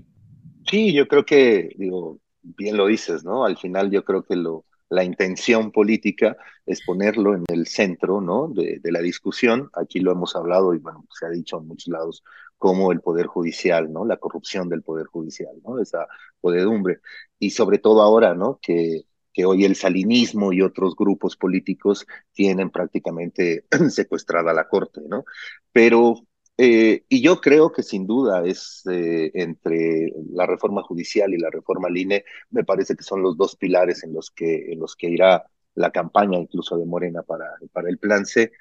[0.69, 3.45] Sí, yo creo que, digo, bien lo dices, ¿no?
[3.45, 8.47] Al final yo creo que lo, la intención política es ponerlo en el centro ¿no?
[8.47, 9.69] de, la discusión.
[9.73, 12.23] Aquí lo hemos hablado y bueno, se ha dicho en muchos lados
[12.57, 14.03] como el poder judicial, ¿no?
[14.03, 15.79] La corrupción del poder judicial, ¿no?
[15.79, 16.07] Esa
[16.41, 16.99] podedumbre.
[17.39, 18.59] Y sobre todo ahora, ¿no?
[18.61, 25.23] Que, que hoy el salinismo y otros grupos políticos tienen prácticamente secuestrada la corte, ¿no?
[25.71, 26.15] Pero
[26.61, 31.49] eh, y yo creo que sin duda es eh, entre la reforma judicial y la
[31.49, 34.95] reforma al INE, me parece que son los dos pilares en los que, en los
[34.97, 35.45] que irá
[35.75, 38.51] la campaña incluso de Morena para, para el plan C.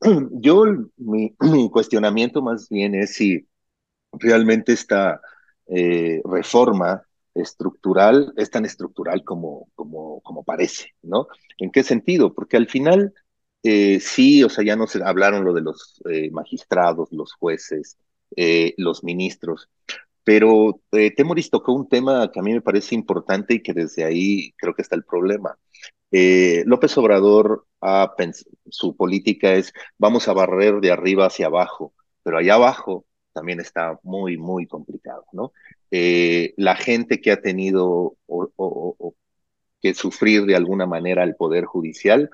[0.32, 0.64] Yo,
[0.98, 3.48] mi, mi cuestionamiento más bien es si
[4.12, 5.20] realmente esta
[5.66, 7.02] eh, reforma
[7.34, 11.28] estructural es tan estructural como, como, como parece, ¿no?
[11.58, 12.34] ¿En qué sentido?
[12.34, 13.14] Porque al final
[13.62, 17.96] eh, sí, o sea, ya no se hablaron lo de los eh, magistrados, los jueces,
[18.36, 19.68] eh, los ministros,
[20.24, 20.80] pero
[21.16, 24.74] Temoris tocó un tema que a mí me parece importante y que desde ahí creo
[24.74, 25.58] que está el problema.
[26.64, 27.66] López Obrador,
[28.70, 33.98] su política es vamos a barrer de arriba hacia abajo, pero allá abajo también está
[34.04, 35.52] muy, muy complicado, ¿no?
[35.90, 38.16] La gente que ha tenido
[39.82, 42.30] que sufrir de alguna manera el Poder Judicial,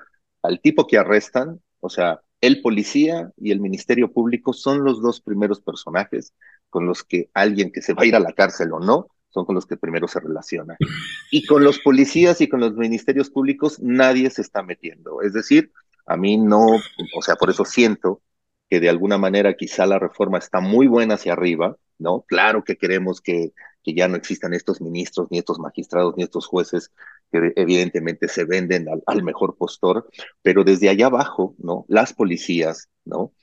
[0.49, 5.21] al tipo que arrestan, o sea, el policía y el Ministerio Público son los dos
[5.21, 6.33] primeros personajes
[6.69, 9.45] con los que alguien que se va a ir a la cárcel o no, son
[9.45, 10.75] con los que primero se relaciona.
[11.29, 15.21] Y con los policías y con los ministerios públicos nadie se está metiendo.
[15.21, 15.71] Es decir,
[16.07, 18.21] a mí no, o sea, por eso siento
[18.69, 22.21] que de alguna manera quizá la reforma está muy buena hacia arriba, ¿no?
[22.27, 26.45] Claro que queremos que, que ya no existan estos ministros, ni estos magistrados, ni estos
[26.47, 26.91] jueces
[27.31, 30.09] que evidentemente se venden al, mejor postor,
[30.41, 31.85] pero desde allá abajo, ¿no?
[31.87, 33.33] Las policías, ¿no?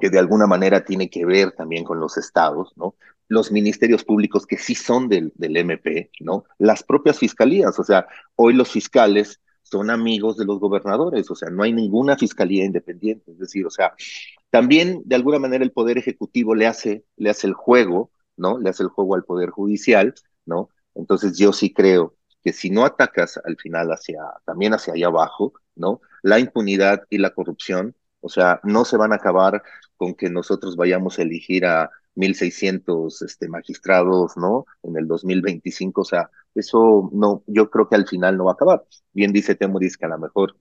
[0.00, 2.96] Que de alguna manera tiene que ver también con los estados, ¿no?
[3.28, 6.44] Los ministerios públicos que sí son del, del MP, ¿no?
[6.58, 8.06] Las propias fiscalías, o sea,
[8.36, 13.30] hoy los fiscales son amigos de los gobernadores, o sea, no hay ninguna fiscalía independiente,
[13.32, 13.94] es decir, o sea,
[14.50, 18.58] también de alguna manera el poder ejecutivo le hace, le hace el juego, ¿no?
[18.58, 20.14] Le hace el juego al poder judicial,
[20.46, 20.70] ¿no?
[20.94, 25.54] Entonces yo sí creo que si no atacas al final hacia, también hacia allá abajo,
[25.76, 26.00] ¿no?
[26.22, 29.62] La impunidad y la corrupción, o sea, no se van a acabar
[29.96, 34.66] con que nosotros vayamos a elegir a 1.600 este, magistrados, ¿no?
[34.82, 38.54] En el 2025, o sea, eso no, yo creo que al final no va a
[38.54, 38.84] acabar.
[39.12, 40.56] Bien dice Temuris que a lo mejor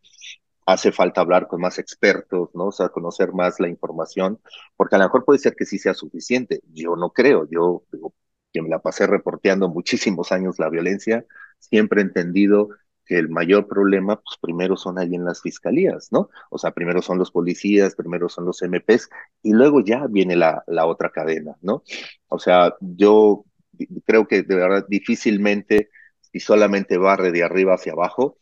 [0.73, 2.67] hace falta hablar con más expertos, ¿no?
[2.67, 4.39] O sea, conocer más la información,
[4.75, 6.61] porque a lo mejor puede ser que sí sea suficiente.
[6.73, 8.13] Yo no creo, yo digo,
[8.53, 11.25] que me la pasé reporteando muchísimos años la violencia,
[11.59, 12.69] siempre he entendido
[13.05, 16.29] que el mayor problema, pues primero son ahí en las fiscalías, ¿no?
[16.49, 19.09] O sea, primero son los policías, primero son los MPs
[19.41, 21.83] y luego ya viene la, la otra cadena, ¿no?
[22.27, 23.45] O sea, yo
[24.05, 25.89] creo que de verdad difícilmente,
[26.21, 28.37] si solamente barre de arriba hacia abajo,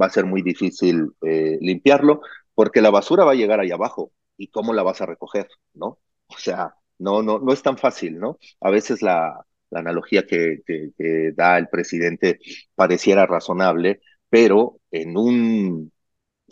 [0.00, 2.20] va a ser muy difícil eh, limpiarlo,
[2.54, 4.12] porque la basura va a llegar ahí abajo.
[4.36, 5.48] ¿Y cómo la vas a recoger?
[5.74, 5.98] ¿No?
[6.26, 8.38] O sea, no, no, no es tan fácil, ¿no?
[8.60, 12.38] A veces la, la analogía que, que, da el presidente
[12.74, 15.92] pareciera razonable, pero en un,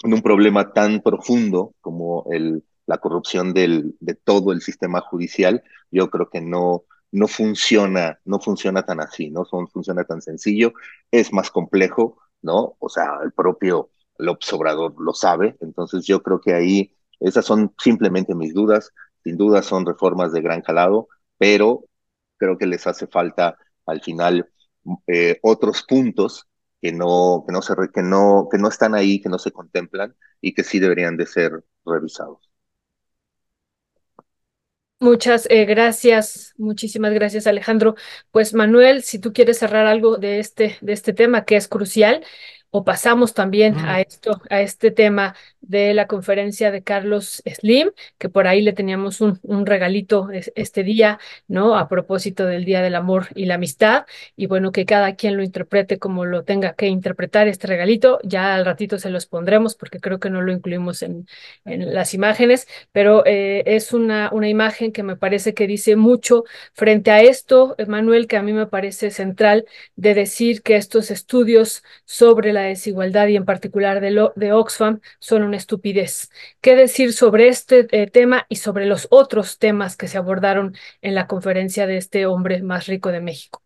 [0.03, 5.63] en un problema tan profundo como el, la corrupción del, de todo el sistema judicial,
[5.91, 10.73] yo creo que no, no funciona, no funciona tan así, no funciona tan sencillo,
[11.11, 12.77] es más complejo, ¿no?
[12.79, 17.75] O sea, el propio López Obrador lo sabe, entonces yo creo que ahí esas son
[17.83, 18.93] simplemente mis dudas,
[19.25, 21.85] sin duda son reformas de gran calado, pero
[22.39, 24.49] creo que les hace falta al final
[25.07, 26.47] eh, otros puntos
[26.81, 30.17] que no, que, no se, que, no, que no están ahí, que no se contemplan
[30.41, 32.50] y que sí deberían de ser revisados.
[35.03, 37.95] Muchas eh, gracias, muchísimas gracias Alejandro.
[38.31, 42.23] Pues Manuel, si tú quieres cerrar algo de este, de este tema que es crucial,
[42.71, 48.29] o pasamos también a esto, a este tema de la conferencia de Carlos Slim, que
[48.29, 51.19] por ahí le teníamos un, un regalito este día,
[51.49, 51.77] ¿no?
[51.77, 54.07] A propósito del Día del Amor y la Amistad,
[54.37, 58.55] y bueno, que cada quien lo interprete como lo tenga que interpretar este regalito, ya
[58.55, 61.27] al ratito se los pondremos porque creo que no lo incluimos en,
[61.65, 66.45] en las imágenes, pero eh, es una, una imagen que me parece que dice mucho
[66.75, 69.67] frente a esto, Manuel, que a mí me parece central
[69.97, 75.01] de decir que estos estudios sobre la desigualdad y en particular de, lo, de Oxfam
[75.19, 76.31] son una estupidez.
[76.61, 81.15] ¿Qué decir sobre este eh, tema y sobre los otros temas que se abordaron en
[81.15, 83.63] la conferencia de este hombre más rico de México?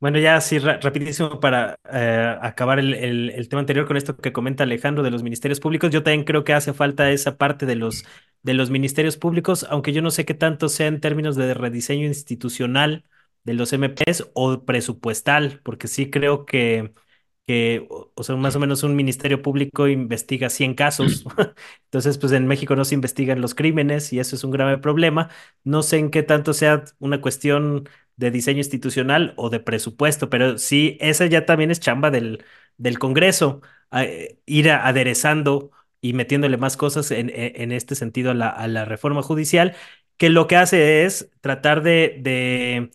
[0.00, 4.62] Bueno, ya así rapidísimo para eh, acabar el, el, tema anterior con esto que comenta
[4.62, 5.90] Alejandro de los ministerios públicos.
[5.90, 8.04] Yo también creo que hace falta esa parte de los,
[8.42, 12.06] de los ministerios públicos, aunque yo no sé qué tanto sea en términos de rediseño
[12.06, 13.04] institucional
[13.42, 16.92] de los MPs o presupuestal, porque sí creo que
[17.48, 21.24] que, o sea, más o menos un ministerio público investiga 100 casos,
[21.84, 25.30] entonces pues en México no se investigan los crímenes y eso es un grave problema.
[25.64, 30.58] No sé en qué tanto sea una cuestión de diseño institucional o de presupuesto, pero
[30.58, 32.44] sí, esa ya también es chamba del,
[32.76, 35.70] del Congreso, eh, ir aderezando
[36.02, 39.74] y metiéndole más cosas en, e, en este sentido a la, a la, reforma judicial,
[40.18, 42.90] que lo que hace es tratar de, de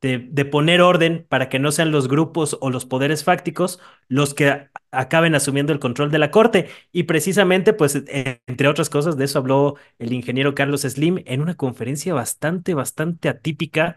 [0.00, 4.68] de, poner orden para que no sean los grupos o los poderes fácticos los que
[4.90, 6.68] acaben asumiendo el control de la corte.
[6.92, 11.40] Y precisamente, pues, e, entre otras cosas, de eso habló el ingeniero Carlos Slim en
[11.40, 13.96] una conferencia bastante, bastante atípica.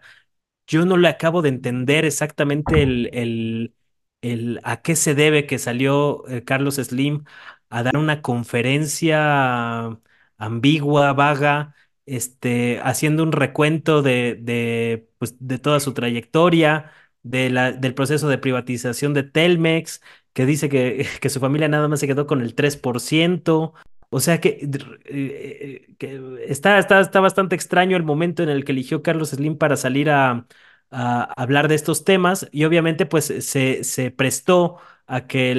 [0.66, 3.74] Yo no le acabo de entender exactamente el, el,
[4.22, 7.24] el a qué se debe que salió eh, Carlos Slim
[7.70, 9.98] a dar una conferencia
[10.38, 11.74] ambigua, vaga
[12.10, 16.90] este, haciendo un recuento de, de, pues, de toda su trayectoria,
[17.22, 20.02] de la, del proceso de privatización de Telmex,
[20.32, 23.74] que dice que, que su familia nada más se quedó con el 3%.
[24.12, 24.68] O sea que,
[25.04, 29.56] eh, que está, está, está, bastante extraño el momento en el que eligió Carlos Slim
[29.56, 30.46] para salir a,
[30.90, 35.54] a hablar de estos temas y obviamente pues se, se prestó a que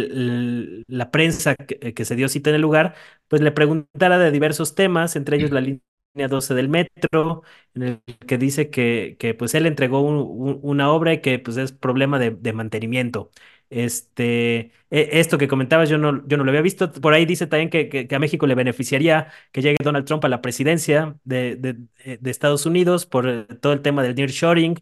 [0.87, 2.95] la prensa que, que, se dio cita en el lugar
[3.29, 5.81] pues le preguntara de diversos temas, entre ellos la línea
[6.13, 7.43] 12 del metro,
[7.73, 11.71] en el que dice que, que pues él entregó una obra y que pues es
[11.71, 13.31] problema de, mantenimiento.
[13.69, 16.91] Este, e, esto que comentabas yo no, yo no lo había visto.
[16.91, 20.29] Por ahí dice también que, que, a México le beneficiaría que llegue Donald Trump a
[20.29, 24.81] la presidencia de, de, de Estados Unidos por eh, todo el tema del nearshoring,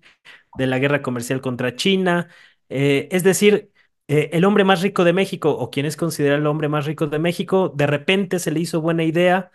[0.57, 2.30] de la guerra comercial contra China.
[2.69, 3.71] Eh, es decir,
[4.07, 7.07] eh, el hombre más rico de México, o quien es considerado el hombre más rico
[7.07, 9.51] de México, de repente se le hizo buena idea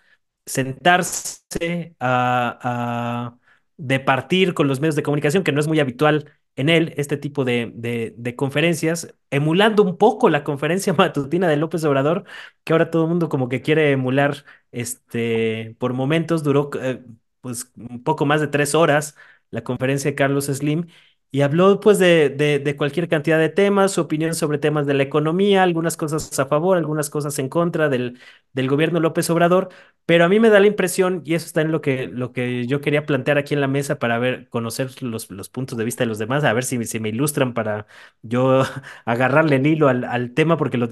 [0.46, 3.36] sentarse a,
[3.76, 7.44] departir con los medios de comunicación, que no es muy habitual en él, este tipo
[7.44, 12.24] de, de, conferencias, emulando un poco la conferencia matutina de López Obrador,
[12.64, 17.02] que ahora todo el mundo como que quiere emular, este, por momentos duró eh,
[17.40, 19.16] pues un poco más de tres horas
[19.50, 20.88] la conferencia de Carlos Slim,
[21.34, 25.02] y habló pues de, de, cualquier cantidad de temas, su opinión sobre temas de la
[25.02, 28.20] economía, algunas cosas a favor, algunas cosas en contra del,
[28.52, 29.68] del gobierno López Obrador,
[30.06, 32.66] pero a mí me da la impresión, y eso está en lo que, lo que
[32.68, 36.04] yo quería plantear aquí en la mesa para ver, conocer los, los puntos de vista
[36.04, 37.86] de los demás, a ver si, si me ilustran para
[38.22, 38.62] yo
[39.04, 40.88] agarrarle el hilo al, al tema, porque lo,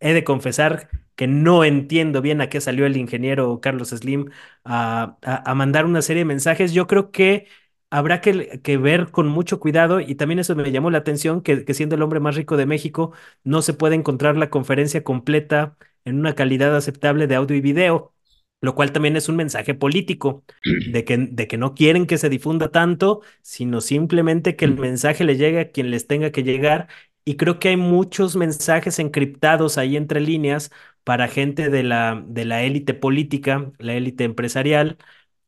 [0.00, 4.30] he de confesar que no entiendo bien a qué salió el ingeniero Carlos Slim
[4.64, 6.72] a, a, a mandar una serie de mensajes.
[6.72, 7.46] Yo creo que
[7.92, 11.74] habrá que, ver con mucho cuidado y también eso me llamó la atención, que, que
[11.74, 13.12] siendo el hombre más rico de México,
[13.44, 18.14] no se puede encontrar la conferencia completa en una calidad aceptable de audio y video
[18.60, 20.44] lo cual también es un mensaje político
[20.92, 25.24] de que, de que no quieren que se difunda tanto, sino simplemente que el mensaje
[25.24, 26.88] le llegue a quien les tenga que llegar.
[27.24, 30.70] Y creo que hay muchos mensajes encriptados ahí entre líneas
[31.04, 34.96] para gente de la, de la élite política, la élite empresarial,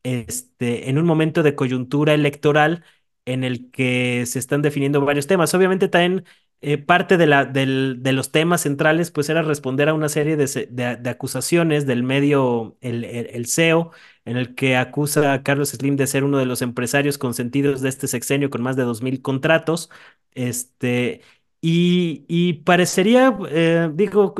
[0.04, 2.84] este, en un momento de coyuntura electoral
[3.26, 5.54] en el que se están definiendo varios temas.
[5.54, 6.24] Obviamente también
[6.60, 10.36] eh, parte de, la, del, de los temas centrales pues era responder a una serie
[10.36, 13.90] de, de, acusaciones del medio, el, el, CEO,
[14.24, 17.88] en el que acusa a Carlos Slim de ser uno de los empresarios consentidos de
[17.90, 19.90] este sexenio con más de 2.000 contratos.
[20.32, 21.22] Este,
[21.60, 24.34] y, y parecería, eh, digo,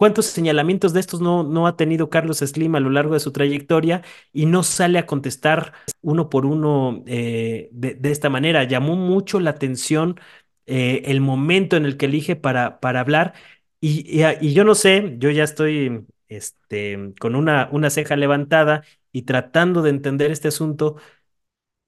[0.00, 3.32] ¿Cuántos señalamientos de estos no, no ha tenido Carlos Slim a lo largo de su
[3.32, 4.00] trayectoria
[4.32, 8.64] y no sale a contestar uno por uno eh, de, esta manera?
[8.64, 10.18] Llamó mucho la atención
[10.64, 13.34] eh, el momento en el que elige para, para hablar.
[13.78, 19.22] Y, y, yo no sé, yo ya estoy este, con una, una ceja levantada y
[19.24, 20.96] tratando de entender este asunto,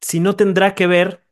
[0.02, 1.24] si no tendrá que ver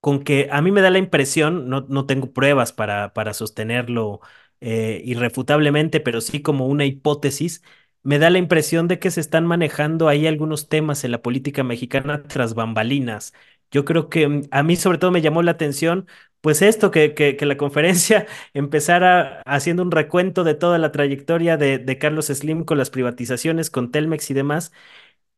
[0.00, 4.20] con que a mí me da la impresión, no, no tengo pruebas para, para sostenerlo
[4.62, 7.62] eh, irrefutablemente, pero sí como una hipótesis,
[8.04, 11.64] me da la impresión de que se están manejando ahí algunos temas en la política
[11.64, 13.32] mexicana tras bambalinas.
[13.72, 16.06] Yo creo que mm, a mí sobre todo me llamó la atención,
[16.40, 21.78] pues esto, que, que, la conferencia empezara haciendo un recuento de toda la trayectoria de,
[21.78, 24.72] de Carlos Slim con las privatizaciones, con Telmex y demás,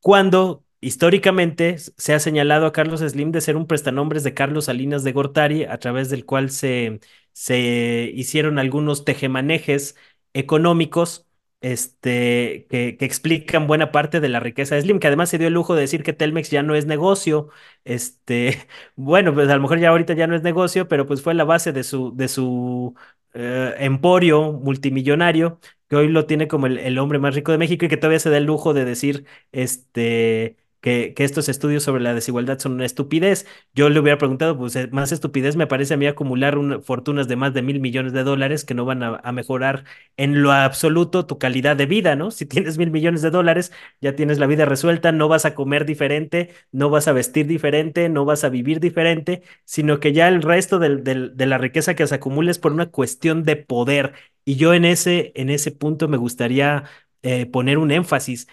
[0.01, 5.05] cuando históricamente se ha señalado a Carlos Slim de ser un prestanombres de Carlos Salinas
[5.05, 7.01] de Gortari, a través del cual se,
[7.35, 9.97] se hicieron algunos tejemanejes
[10.33, 11.27] económicos
[11.61, 15.49] este, que, que, explican buena parte de la riqueza de Slim, que además se dio
[15.49, 17.49] el lujo de decir que Telmex ya no es negocio.
[17.85, 21.35] Este, bueno, pues a lo mejor ya ahorita ya no es negocio, pero pues fue
[21.35, 22.95] la base de su, de su
[23.33, 25.59] eh, emporio multimillonario,
[25.89, 28.19] que hoy lo tiene como el, el, hombre más rico de México y que todavía
[28.21, 32.85] se da el lujo de decir, este, que, estos estudios sobre la desigualdad son una
[32.85, 33.47] estupidez.
[33.75, 37.37] Yo le hubiera preguntado, pues eh, más estupidez me parece a mí acumular fortunas de
[37.37, 39.85] más de mil millones de dólares que no van a, mejorar
[40.19, 42.31] en lo absoluto tu calidad de vida, ¿no?
[42.35, 43.73] Si tienes mil millones de dólares,
[44.03, 48.09] ya tienes la vida resuelta, no vas a comer diferente, no vas a vestir diferente,
[48.11, 52.15] no vas a vivir diferente, sino que ya el resto de la riqueza que se
[52.17, 54.13] acumula es por una cuestión de poder.
[54.45, 56.85] Y yo en ese, en ese punto me gustaría
[57.23, 58.49] eh, poner un énfasis.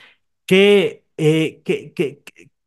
[0.46, 2.24] que eh, ¿qué, qué,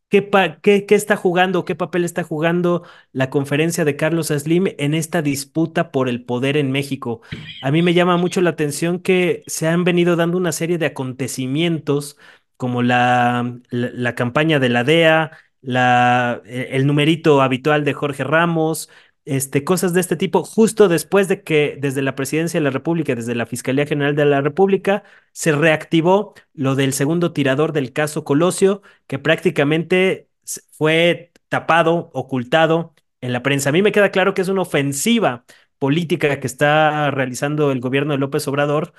[0.09, 5.22] qué, qué, está jugando, qué papel está jugando la conferencia de Carlos Slim en esta
[5.22, 7.20] disputa por el poder en México?
[7.62, 10.86] A mí me llama mucho la atención que se han venido dando una serie de
[10.86, 12.16] acontecimientos
[12.57, 18.88] como la, la, campaña de la DEA, la, e, el numerito habitual de Jorge Ramos,
[19.25, 23.14] este, cosas de este tipo, justo después de que desde la Presidencia de la República,
[23.14, 28.25] desde la Fiscalía General de la República, se reactivó lo del segundo tirador del caso
[28.25, 30.29] Colosio, que prácticamente
[30.72, 33.70] fue tapado, ocultado en la prensa.
[33.70, 35.45] A mí me queda claro que es una ofensiva
[35.79, 38.93] política que está realizando el gobierno de López Obrador,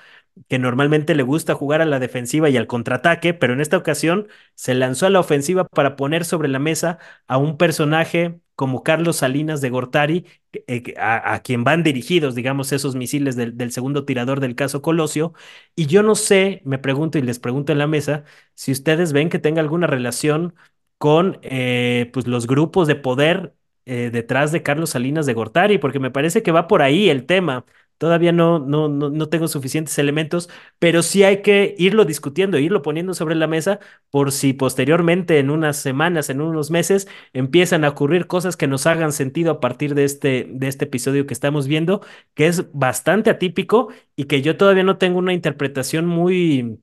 [0.48, 4.28] que normalmente le gusta jugar a la defensiva y al contraataque, pero en esta ocasión
[4.54, 9.18] se lanzó a la ofensiva para poner sobre la mesa a un personaje como Carlos
[9.18, 10.26] Salinas de Gortari,
[10.66, 15.34] eh, a, quien van dirigidos, digamos, esos misiles del, segundo tirador del caso Colosio.
[15.76, 19.28] Y yo no sé, me pregunto y les pregunto en la mesa, si ustedes ven
[19.28, 20.54] que tenga alguna relación
[20.98, 23.54] con eh, pues los grupos de poder
[23.84, 27.26] eh, detrás de Carlos Salinas de Gortari, porque me parece que va por ahí el
[27.26, 27.64] tema.
[27.98, 33.14] Todavía no, no, no, tengo suficientes elementos, pero sí hay que irlo discutiendo, irlo poniendo
[33.14, 33.80] sobre la mesa
[34.10, 38.86] por si posteriormente, en unas semanas, en unos meses, empiezan a ocurrir cosas que nos
[38.86, 42.02] hagan sentido a partir de este, de este episodio que estamos viendo,
[42.34, 46.80] que es bastante atípico y que yo todavía no tengo una interpretación muy,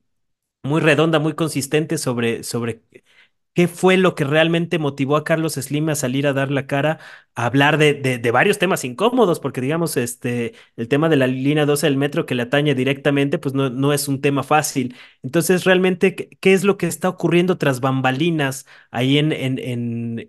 [0.62, 2.82] muy redonda, muy consistente sobre, sobre
[3.54, 6.98] qué fue lo que realmente motivó a Carlos Slim a salir a dar la cara,
[7.34, 11.86] a hablar de, varios temas incómodos, porque digamos, este, el tema de la línea 12
[11.86, 14.96] del metro que le atañe directamente, pues no, no es un tema fácil.
[15.22, 19.58] Entonces, realmente, ¿qué, es lo que está ocurriendo tras bambalinas ahí en, en,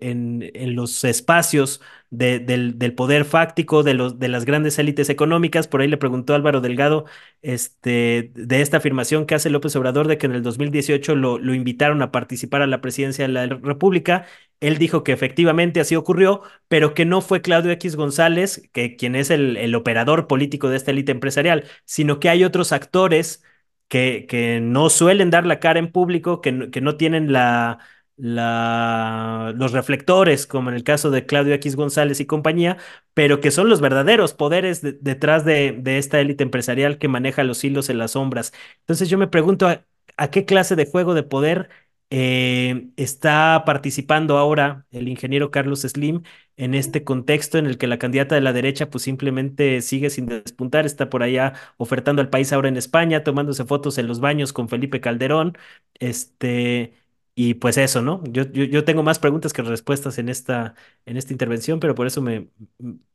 [0.00, 1.80] en, en los espacios
[2.10, 5.68] del, del, poder fáctico de, los, de las grandes élites económicas?
[5.68, 7.04] Por ahí le preguntó Álvaro Delgado
[7.42, 11.54] este, de esta afirmación que hace López Obrador de que en el 2018 lo, lo
[11.54, 14.26] invitaron a participar a la presidencia de la República
[14.60, 19.14] él dijo que efectivamente así ocurrió, pero que no fue Claudio X González, que, quien
[19.14, 23.42] es el, el operador político de esta élite empresarial, sino que hay otros actores
[23.88, 27.78] que, que, no suelen dar la cara en público, que, que no tienen la,
[28.16, 32.78] la, los reflectores, como en el caso de Claudio X González y compañía,
[33.14, 37.62] pero que son los verdaderos poderes detrás de, de, esta élite empresarial que maneja los
[37.64, 38.52] hilos en las sombras.
[38.80, 39.84] Entonces yo me pregunto a,
[40.30, 41.68] qué clase de juego de poder
[42.10, 46.22] eh, está participando ahora el ingeniero Carlos Slim
[46.56, 50.26] en este contexto en el que la candidata de la derecha pues simplemente sigue sin
[50.26, 54.52] despuntar, está por allá ofertando al país ahora en España, tomándose fotos en los baños
[54.52, 55.58] con Felipe Calderón,
[55.98, 56.94] este,
[57.38, 58.24] y pues eso, ¿no?
[58.32, 60.74] Yo, yo, tengo más preguntas que respuestas en esta,
[61.04, 62.48] en esta intervención, pero por eso me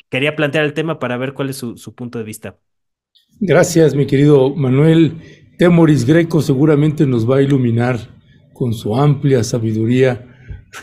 [0.09, 2.55] quería plantear el tema para ver cuál es su, su punto de vista.
[3.39, 5.17] Gracias, mi querido Manuel.
[5.57, 7.97] Temoris Greco seguramente nos va a iluminar
[8.53, 10.27] con su amplia sabiduría.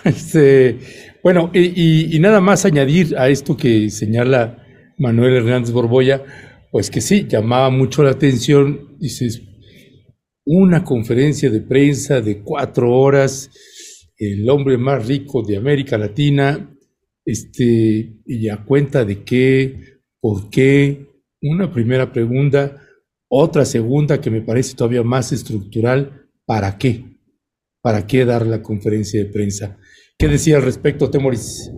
[0.05, 0.79] Este,
[1.23, 4.59] bueno, y, y, nada más añadir a esto que señala
[4.99, 6.23] Manuel Hernández Borboya,
[6.71, 9.41] pues que sí, llamaba mucho la atención, dices,
[10.51, 13.51] una conferencia de prensa de cuatro horas,
[14.17, 16.75] el hombre más rico de América Latina,
[17.23, 21.07] este, y a cuenta de qué, por qué,
[21.43, 22.83] una primera pregunta,
[23.31, 27.05] otra segunda que me parece todavía más estructural, ¿para qué?
[27.83, 29.77] ¿Para qué dar la conferencia de prensa?
[30.19, 31.71] ¿Qué decía al respecto, Temoris?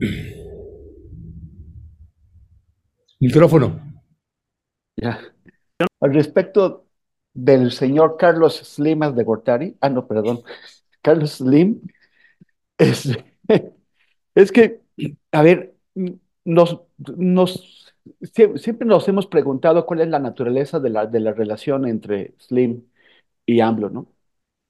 [3.20, 4.02] Micrófono.
[4.96, 5.20] Ya.
[6.00, 6.89] Al respecto
[7.34, 10.42] del señor Carlos Slimas de Gortari, ah, no, perdón,
[11.02, 11.80] Carlos Slim,
[12.78, 13.08] es,
[14.34, 14.80] es que,
[15.32, 15.74] a ver,
[16.44, 16.80] nos,
[17.16, 17.94] nos,
[18.56, 22.84] siempre nos hemos preguntado cuál es la naturaleza de la, de la relación entre Slim
[23.46, 24.08] y AMLO, ¿no?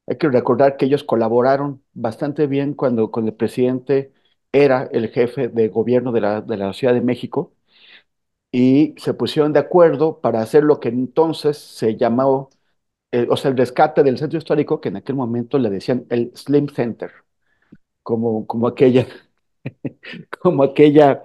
[0.06, 4.12] Hay que recordar que ellos colaboraron bastante bien cuando, cuando el presidente
[4.52, 7.54] era el jefe de gobierno de la, de la Ciudad de México
[8.52, 12.50] y se pusieron de acuerdo para hacer lo que entonces se llamó,
[13.12, 16.32] eh, o sea, el rescate del centro histórico, que en aquel momento le decían el
[16.36, 17.12] Slim Center,
[18.02, 19.06] como, como aquella,
[20.40, 21.22] como aquella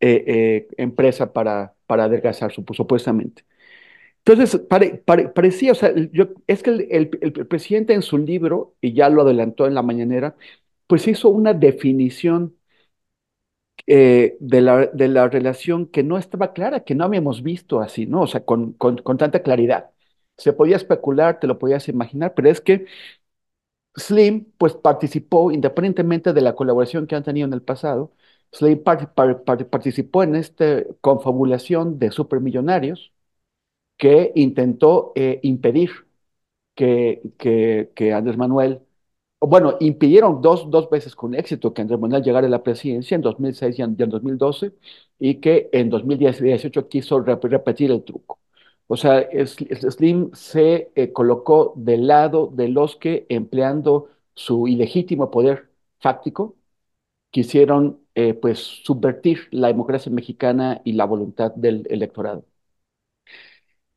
[0.00, 3.44] eh, eh, empresa para, para adelgazar, supuestamente.
[4.24, 4.60] Entonces,
[5.34, 9.22] parecía, o sea, yo, es que el, el, presidente en su libro, y ya lo
[9.22, 10.36] adelantó en la mañanera,
[10.86, 12.56] pues hizo una definición
[13.86, 18.06] eh, de, la, de la relación que no estaba clara, que no habíamos visto así,
[18.06, 18.22] ¿no?
[18.22, 19.90] O sea, con, con, con tanta claridad.
[20.36, 22.86] Se podía especular, te lo podías imaginar, pero es que
[23.96, 28.12] Slim, pues participó, independientemente de la colaboración que han tenido en el pasado,
[28.52, 33.12] Slim participó en esta confabulación de supermillonarios
[33.98, 35.92] que intentó eh, impedir
[36.76, 38.82] que, que, que Andrés Manuel
[39.46, 43.22] bueno, impidieron dos, dos veces con éxito que Andrés Manuel llegara a la presidencia en
[43.22, 44.72] 2006 y en, 2012
[45.18, 48.40] y que en 2018 quiso repetir el truco.
[48.86, 55.70] O sea, Slim se eh, colocó del lado de los que, empleando su ilegítimo poder
[56.00, 56.56] fáctico,
[57.30, 62.44] quisieron eh, pues subvertir la democracia mexicana y la voluntad del electorado.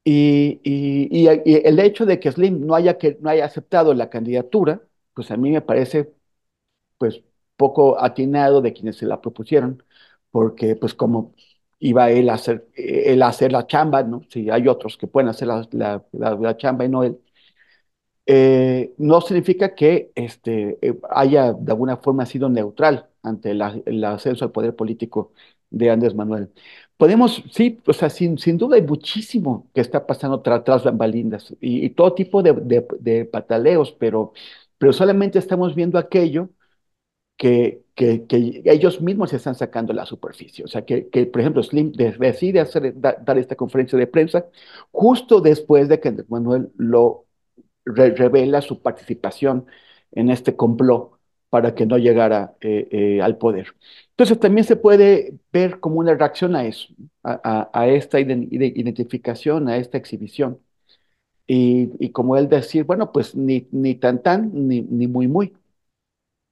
[0.03, 4.81] Y, y, el hecho de que Slim no haya, que, no haya aceptado la candidatura,
[5.17, 6.13] pues a mí me parece
[6.99, 7.23] pues
[7.57, 9.83] poco atinado de quienes se la propusieron,
[10.31, 11.35] porque pues como
[11.79, 14.21] iba él a hacer, él a hacer la chamba, ¿no?
[14.29, 17.19] Si hay otros que pueden hacer la, la, la, chamba y no él,
[18.25, 24.45] eh, no significa que este, eh, haya de alguna forma sido neutral ante el ascenso
[24.45, 25.33] al poder político
[25.69, 26.51] de Andrés Manuel.
[26.97, 31.53] Podemos, sí, o sea, sin, sin duda hay muchísimo que está pasando tras, tras bambalinas
[31.61, 34.33] y, y, todo tipo de, de, de pataleos, pero
[34.77, 36.49] pero solamente estamos viendo aquello
[37.37, 37.83] que,
[38.65, 40.65] ellos mismos se están sacando a la superficie.
[40.65, 44.45] O sea, que, por ejemplo, Slim decide hacer, dar esta conferencia de prensa
[44.91, 47.25] justo después de que Manuel lo
[47.85, 49.67] revela su participación
[50.11, 51.17] en este complot
[51.49, 53.75] para que no llegara eh, eh, al poder.
[54.11, 59.97] Entonces también se puede ver como una reacción a eso, a esta identificación, a esta
[59.97, 60.59] exhibición
[61.47, 65.53] y, como él decir, bueno, pues ni, ni tan tan, ni, ni muy muy.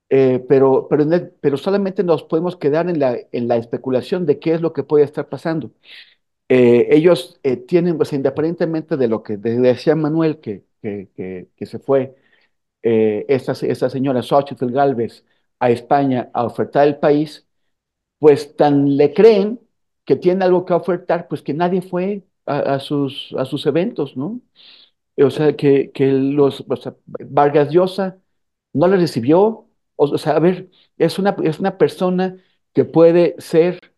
[0.10, 1.06] Eh, pero, pero,
[1.42, 4.84] pero solamente nos podemos quedar en la, en la especulación de qué es lo que
[4.84, 5.72] puede estar pasando.
[6.50, 11.10] Eh, ellos eh, tienen, pues independientemente de lo que decía Manuel, que, que,
[11.58, 12.16] que, se fue
[12.84, 15.26] esta, esta señora Xochitl Galvez
[15.60, 17.48] a España a ofertar el país,
[18.20, 19.60] pues tan le creen
[20.06, 24.18] que tiene algo que ofertar, pues que nadie fue a, a sus, a sus eventos,
[24.18, 24.42] ¿no?
[25.24, 26.66] O sea, que, que los,
[27.06, 28.20] Vargas Llosa
[28.74, 32.38] no le recibió, o, sea, a ver, es una, es una persona
[32.74, 33.94] que puede ser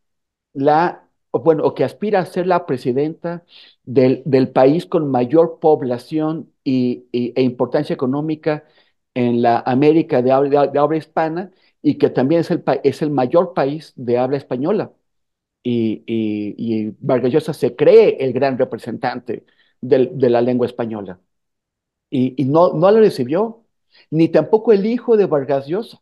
[0.54, 3.46] la, bueno, o que aspira a ser la presidenta
[3.84, 8.66] del, del país con mayor población y, e importancia económica
[9.14, 11.52] en la América de habla, de habla hispana
[11.82, 14.94] y que también es el, es el mayor país de habla española.
[15.64, 19.46] Y, y, y Vargas Llosa se cree el gran representante
[19.82, 21.20] de, la lengua española.
[22.10, 23.64] Y, no, no lo recibió,
[24.12, 26.02] ni tampoco el hijo de Vargas Llosa.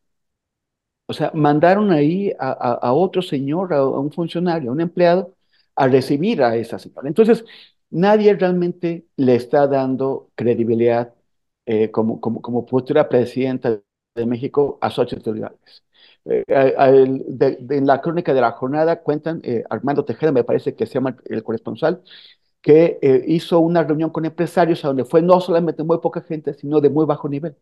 [1.07, 5.35] O sea, mandaron ahí a, otro señor, a, un funcionario, a un empleado,
[5.75, 7.07] a recibir a esa señora.
[7.07, 7.45] Entonces,
[7.91, 11.13] nadie realmente le está dando credibilidad
[11.65, 13.79] eh, como, como, como futura presidenta
[14.15, 15.83] de México a Xochitl Galvez.
[16.25, 20.95] Eh, en la crónica de la jornada cuentan, eh, Armando Tejeda, me parece que se
[20.95, 22.01] llama el corresponsal,
[22.65, 26.55] que eh, hizo una reunión con empresarios a donde fue no solamente muy poca gente,
[26.55, 27.55] sino de muy bajo nivel.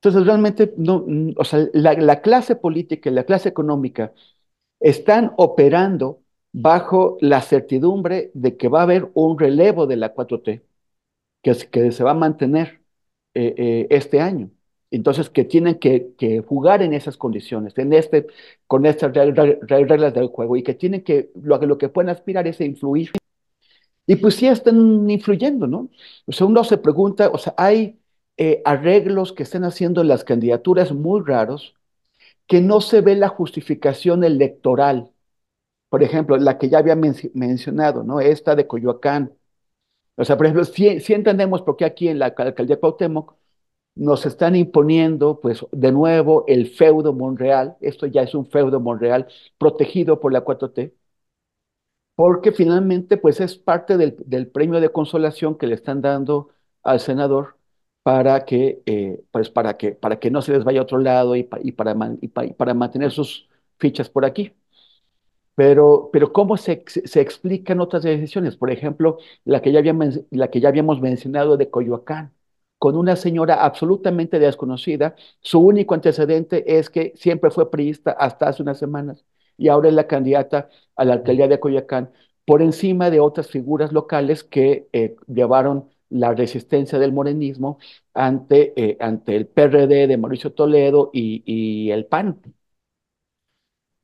[0.00, 1.04] Entonces, realmente, no,
[1.36, 4.12] o sea, la, la clase política y la clase económica
[4.80, 6.22] están operando
[6.52, 10.62] bajo la certidumbre de que va a haber un relevo de la 4T,
[11.42, 12.82] que, que se va a mantener
[13.34, 14.50] eh, eh, este año.
[14.90, 18.26] Entonces, que tienen que, que, jugar en esas condiciones, en este,
[18.66, 22.60] con estas reglas del juego, y que tienen que, lo, lo que pueden aspirar es
[22.60, 23.12] a influir.
[24.06, 25.90] Y pues sí están influyendo, ¿no?
[26.26, 27.98] O sea, uno se pregunta, o sea, hay
[28.36, 31.74] eh, arreglos que están haciendo las candidaturas muy raros,
[32.46, 35.10] que no se ve la justificación electoral.
[35.90, 38.20] Por ejemplo, la que ya había men mencionado, ¿no?
[38.20, 39.34] Esta de Coyoacán.
[40.16, 43.34] O sea, por ejemplo, si entendemos por qué aquí en la alcaldía Cuauhtémoc
[43.96, 47.76] nos están imponiendo, pues, de nuevo el feudo Monreal.
[47.80, 49.28] Esto ya es un feudo Monreal
[49.58, 50.94] protegido por la 4T
[52.16, 56.50] porque finalmente pues es parte del, del, premio de consolación que le están dando
[56.82, 57.58] al senador
[58.02, 61.36] para que, eh, pues para que, para que no se les vaya a otro lado
[61.36, 63.48] y, pa, y, para, y, pa, y, para mantener sus
[63.78, 64.54] fichas por aquí.
[65.54, 68.56] Pero, pero ¿cómo se, se, explican otras decisiones?
[68.56, 72.32] Por ejemplo, la que, ya habíamos, la que ya habíamos mencionado de Coyoacán,
[72.78, 78.62] con una señora absolutamente desconocida, su único antecedente es que siempre fue priista hasta hace
[78.62, 79.24] unas semanas
[79.56, 82.10] y ahora es la candidata a la alcaldía de Coyoacán,
[82.44, 87.78] por encima de otras figuras locales que eh, llevaron la resistencia del morenismo
[88.14, 92.40] ante, eh, ante el PRD de Mauricio Toledo y, y el PAN.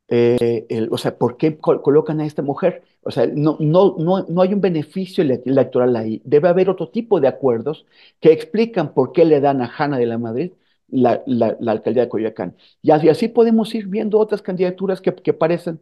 [0.08, 2.82] Eh, el, o sea, ¿por qué col colocan a esta mujer?
[3.02, 6.20] O sea, no, no, no, no hay un beneficio electoral ahí.
[6.24, 7.86] Debe haber otro tipo de acuerdos
[8.20, 10.52] que explican por qué le dan a Hanna de la Madrid
[10.92, 12.56] la, la, la, alcaldía de Coyoacán.
[12.82, 15.80] Y así, así, podemos ir viendo otras candidaturas que, que parecen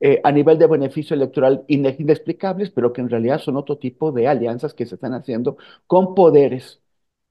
[0.00, 4.28] eh, a nivel de beneficio electoral inexplicables, pero que en realidad son otro tipo de
[4.28, 5.56] alianzas que se están haciendo
[5.86, 6.80] con poderes,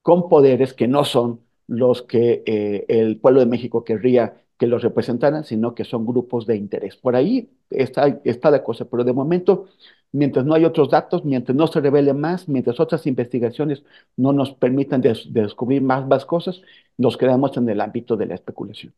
[0.02, 4.82] con poderes que no son los que eh, el pueblo de México querría que los
[4.82, 6.96] representaran, sino que son grupos de interés.
[6.96, 9.68] Por ahí está, la cosa, pero de momento
[10.12, 13.84] mientras no hay otros datos, mientras no se revele más, mientras otras investigaciones
[14.16, 16.62] no nos permitan des descubrir más, más cosas,
[16.96, 18.92] nos quedamos en el ámbito de la especulación.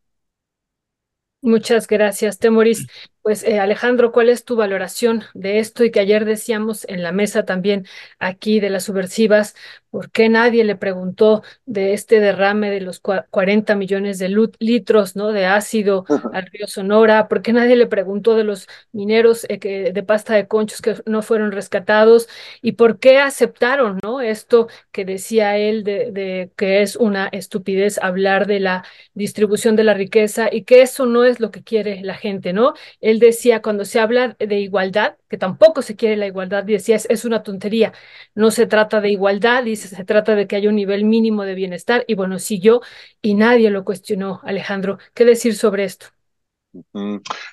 [1.43, 2.85] Muchas gracias, Temoris.
[3.21, 5.83] Pues eh, Alejandro, ¿cuál es tu valoración de esto?
[5.83, 7.85] Y que ayer decíamos en la mesa también
[8.17, 9.55] aquí de las subversivas,
[9.91, 15.31] ¿por qué nadie le preguntó de este derrame de los 40 millones de litros ¿no?
[15.33, 17.27] de ácido al río Sonora?
[17.27, 20.95] ¿Por qué nadie le preguntó de los mineros eh, que, de pasta de conchos que
[21.05, 22.27] no fueron rescatados?
[22.63, 24.21] ¿Y por qué aceptaron ¿no?
[24.21, 29.83] esto que decía él de, de que es una estupidez hablar de la distribución de
[29.83, 32.73] la riqueza y que eso no es lo que quiere la gente, ¿no?
[33.11, 37.05] Él decía, cuando se habla de igualdad, que tampoco se quiere la igualdad, decía, es,
[37.09, 37.93] es, una tontería,
[38.35, 41.55] no se trata de igualdad, dice, se trata de que haya un nivel mínimo de
[41.55, 42.81] bienestar, y bueno, siguió
[43.21, 44.97] y nadie lo cuestionó, Alejandro.
[45.13, 46.07] ¿Qué decir sobre esto?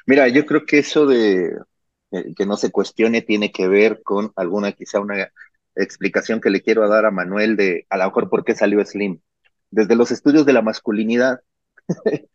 [0.07, 1.59] Mira, yo creo que eso de
[2.11, 5.31] eh, que no se cuestione tiene que ver con alguna, quizá una
[5.75, 9.21] explicación que le quiero dar a Manuel de a lo mejor por qué salió Slim.
[9.71, 11.41] Desde los estudios de la masculinidad,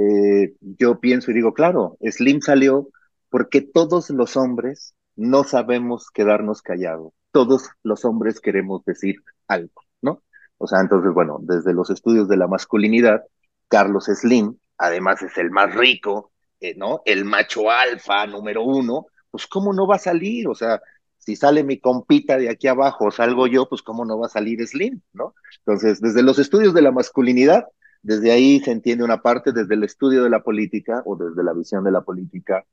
[0.00, 2.88] eh, yo pienso y digo, claro, Slim salió
[3.28, 7.12] porque todos los hombres no sabemos quedarnos callados.
[7.32, 10.22] Todos los hombres queremos decir algo, ¿no?
[10.56, 13.24] O sea, entonces, bueno, desde los estudios de la masculinidad,
[13.68, 17.02] Carlos Slim, además es el más rico, eh, ¿no?
[17.04, 20.48] El macho alfa número uno, pues ¿cómo no va a salir?
[20.48, 20.80] O sea,
[21.18, 24.66] si sale mi compita de aquí abajo salgo yo, pues ¿cómo no va a salir
[24.66, 25.34] Slim, ¿no?
[25.58, 27.66] Entonces, desde los estudios de la masculinidad,
[28.02, 31.52] desde ahí se entiende una parte, desde el estudio de la política o desde la
[31.52, 32.64] visión de la política,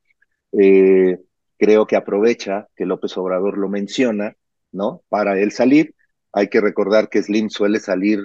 [0.52, 1.18] eh,
[1.58, 4.36] creo que aprovecha que López Obrador lo menciona,
[4.72, 5.02] ¿no?
[5.08, 5.94] Para él salir.
[6.32, 8.20] Hay que recordar que Slim suele salir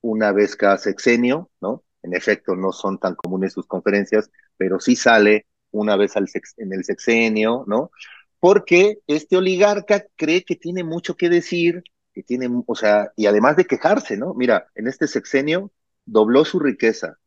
[0.00, 1.82] una vez cada sexenio, ¿no?
[2.02, 6.28] En efecto, no son tan comunes sus conferencias, pero sí sale una vez al
[6.58, 7.90] en el sexenio, ¿no?
[8.38, 11.82] Porque este oligarca cree que tiene mucho que decir,
[12.12, 14.34] que tiene, o sea, y además de quejarse, ¿no?
[14.34, 15.72] Mira, en este sexenio
[16.06, 17.18] dobló su riqueza,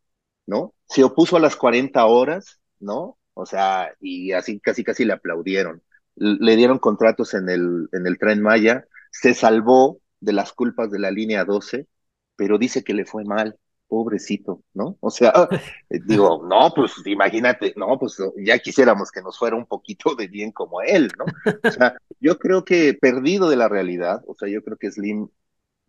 [0.46, 0.74] ¿no?
[0.88, 3.18] Se opuso a las 40 horas, ¿no?
[3.34, 5.84] O sea, y así casi casi le aplaudieron.
[6.16, 11.00] Le dieron contratos en el, en el tren Maya, se salvó de las culpas de
[11.00, 11.88] la línea 12,
[12.36, 13.58] pero dice que le fue mal,
[13.88, 14.98] pobrecito, ¿no?
[15.00, 15.34] O sea,
[15.90, 20.52] digo, no, pues imagínate, no, pues ya quisiéramos que nos fuera un poquito de bien
[20.52, 21.26] como él, ¿no?
[21.64, 25.30] O sea, yo creo que perdido de la realidad, o sea, yo creo que Slim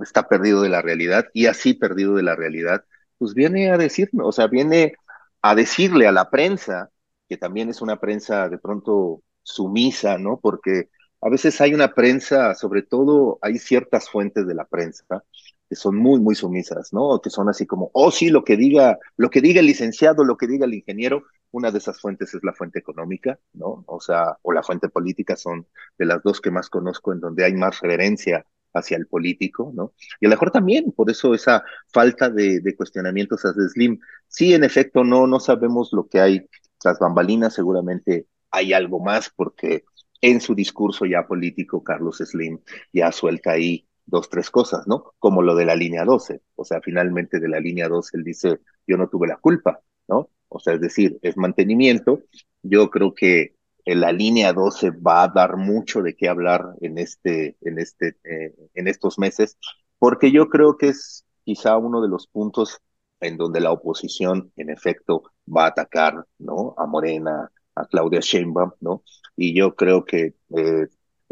[0.00, 2.84] está perdido de la realidad y así perdido de la realidad,
[3.18, 4.94] pues viene a decirnos, o sea, viene
[5.42, 6.90] a decirle a la prensa,
[7.28, 10.40] que también es una prensa de pronto sumisa, ¿no?
[10.40, 10.88] Porque
[11.20, 15.24] a veces hay una prensa, sobre todo hay ciertas fuentes de la prensa
[15.68, 17.20] que son muy, muy sumisas, ¿no?
[17.20, 20.36] Que son así como, oh sí, lo que diga, lo que diga el licenciado, lo
[20.36, 23.84] que diga el ingeniero, una de esas fuentes es la fuente económica, ¿no?
[23.86, 25.66] O sea, o la fuente política son
[25.98, 29.92] de las dos que más conozco en donde hay más reverencia hacia el político, ¿no?
[30.20, 33.98] Y a lo mejor también, por eso esa falta de, cuestionamientos hacia Slim.
[34.28, 36.46] Sí, en efecto, no, no sabemos lo que hay
[36.78, 39.84] tras bambalinas, seguramente hay algo más, porque
[40.20, 42.60] en su discurso ya político, Carlos Slim
[42.92, 45.14] ya suelta ahí dos, tres cosas, ¿no?
[45.18, 46.40] Como lo de la línea 12.
[46.56, 50.30] O sea, finalmente de la línea 12 él dice, yo no tuve la culpa, ¿no?
[50.48, 52.22] O sea, es decir, es mantenimiento.
[52.62, 53.54] Yo creo que
[53.94, 58.54] la línea 12 va a dar mucho de qué hablar en este, en este, eh,
[58.74, 59.58] en estos meses,
[59.98, 62.80] porque yo creo que es quizá uno de los puntos
[63.20, 66.74] en donde la oposición, en efecto, va a atacar, ¿no?
[66.76, 69.02] A Morena, a Claudia Sheinbaum, ¿no?
[69.36, 70.88] Y yo creo que eh,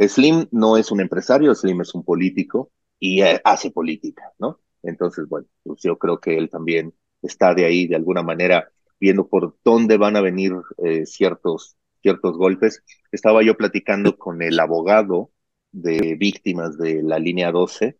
[0.08, 4.60] Slim no es un empresario, Slim es un político y eh, hace política, ¿no?
[4.82, 9.28] Entonces, bueno, pues yo creo que él también está de ahí, de alguna manera, viendo
[9.28, 10.54] por dónde van a venir
[11.04, 11.76] ciertos,
[12.06, 12.84] ciertos golpes.
[13.10, 15.32] Estaba yo platicando con el abogado
[15.72, 17.98] de víctimas de la línea 12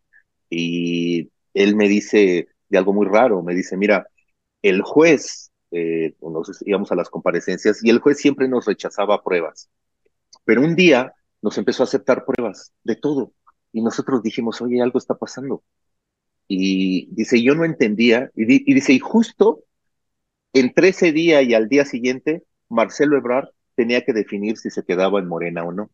[0.49, 4.07] y él me dice de algo muy raro, me dice, mira,
[4.61, 9.69] el juez eh, nos íbamos a las comparecencias y el juez siempre nos rechazaba pruebas.
[10.45, 13.33] Pero un día nos empezó a aceptar pruebas de todo
[13.73, 15.63] y nosotros dijimos, oye, algo está pasando.
[16.47, 19.65] Y dice, yo no entendía, y, dice, y justo
[20.53, 25.19] entre ese día y al día siguiente, Marcelo Ebrard tenía que definir si se quedaba
[25.19, 25.91] en Morena o no.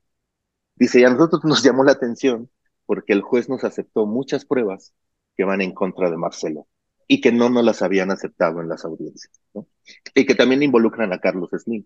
[0.75, 2.49] Dice, y a nosotros nos llamó la atención
[2.85, 4.93] porque el juez nos aceptó muchas pruebas
[5.35, 6.67] que van en contra de Marcelo
[7.07, 9.67] y que no nos las habían aceptado en las audiencias, ¿no?
[10.15, 11.85] Y que también involucran a Carlos Slim,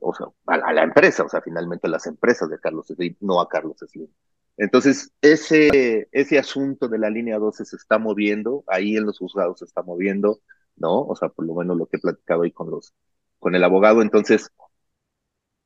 [0.00, 3.48] o sea, a la, empresa, o sea, finalmente las empresas de Carlos Slim, no a
[3.48, 4.08] Carlos Slim.
[4.56, 9.60] Entonces, ese, ese asunto de la línea 12 se está moviendo, ahí en los juzgados
[9.60, 10.40] se está moviendo,
[10.76, 11.02] ¿no?
[11.02, 12.92] O sea, por lo menos lo que he platicado ahí con los,
[13.38, 14.50] con el abogado, entonces,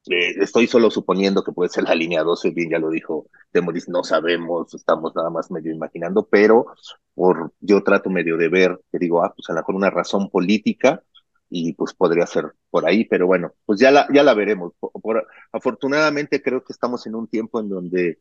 [0.09, 3.89] eh, estoy solo suponiendo que puede ser la línea 12, bien ya lo dijo Temoris,
[3.89, 6.67] no sabemos, estamos nada más medio imaginando, pero
[7.15, 10.31] por yo trato medio de ver, que digo, ah, pues a lo mejor una razón
[10.31, 11.03] política
[11.49, 14.73] y pues podría ser por ahí, pero bueno, pues ya la, ya la veremos.
[14.79, 18.19] por, afortunadamente creo que estamos en un tiempo en donde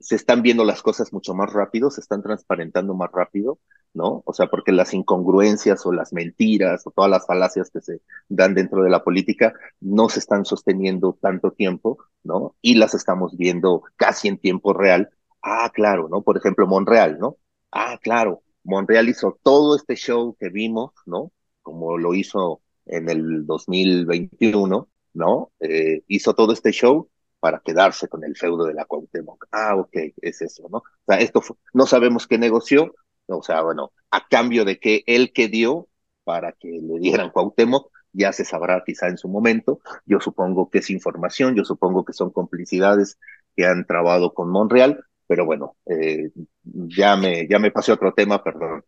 [0.00, 3.58] se están viendo las cosas mucho más rápido, se están transparentando más rápido,
[3.94, 4.22] ¿no?
[4.26, 8.54] O sea, porque las incongruencias o las mentiras o todas las falacias que se dan
[8.54, 12.56] dentro de la política no se están sosteniendo tanto tiempo, ¿no?
[12.60, 15.10] Y las estamos viendo casi en tiempo real.
[15.42, 16.22] Ah, claro, ¿no?
[16.22, 17.36] Por ejemplo, Monreal, ¿no?
[17.70, 21.32] Ah, claro, Monreal hizo todo este show que vimos, ¿no?
[21.62, 25.52] Como lo hizo en el 2021, ¿no?
[25.60, 27.08] Eh, hizo todo este show
[27.40, 29.46] para quedarse con el feudo de la Cuauhtémoc.
[29.52, 30.78] Ah, ok, es eso, ¿no?
[30.78, 32.94] O sea, esto no sabemos qué negoció,
[33.26, 35.88] o sea, bueno, a cambio de que él que dio
[36.24, 39.80] para que le dieran Cuauhtémoc, ya se sabrá quizá en su momento.
[40.06, 43.18] Yo supongo que es información, yo supongo que son complicidades
[43.54, 46.30] que han trabado con Monreal, pero bueno, eh,
[46.64, 48.84] ya me, ya me pasé otro tema, perdón.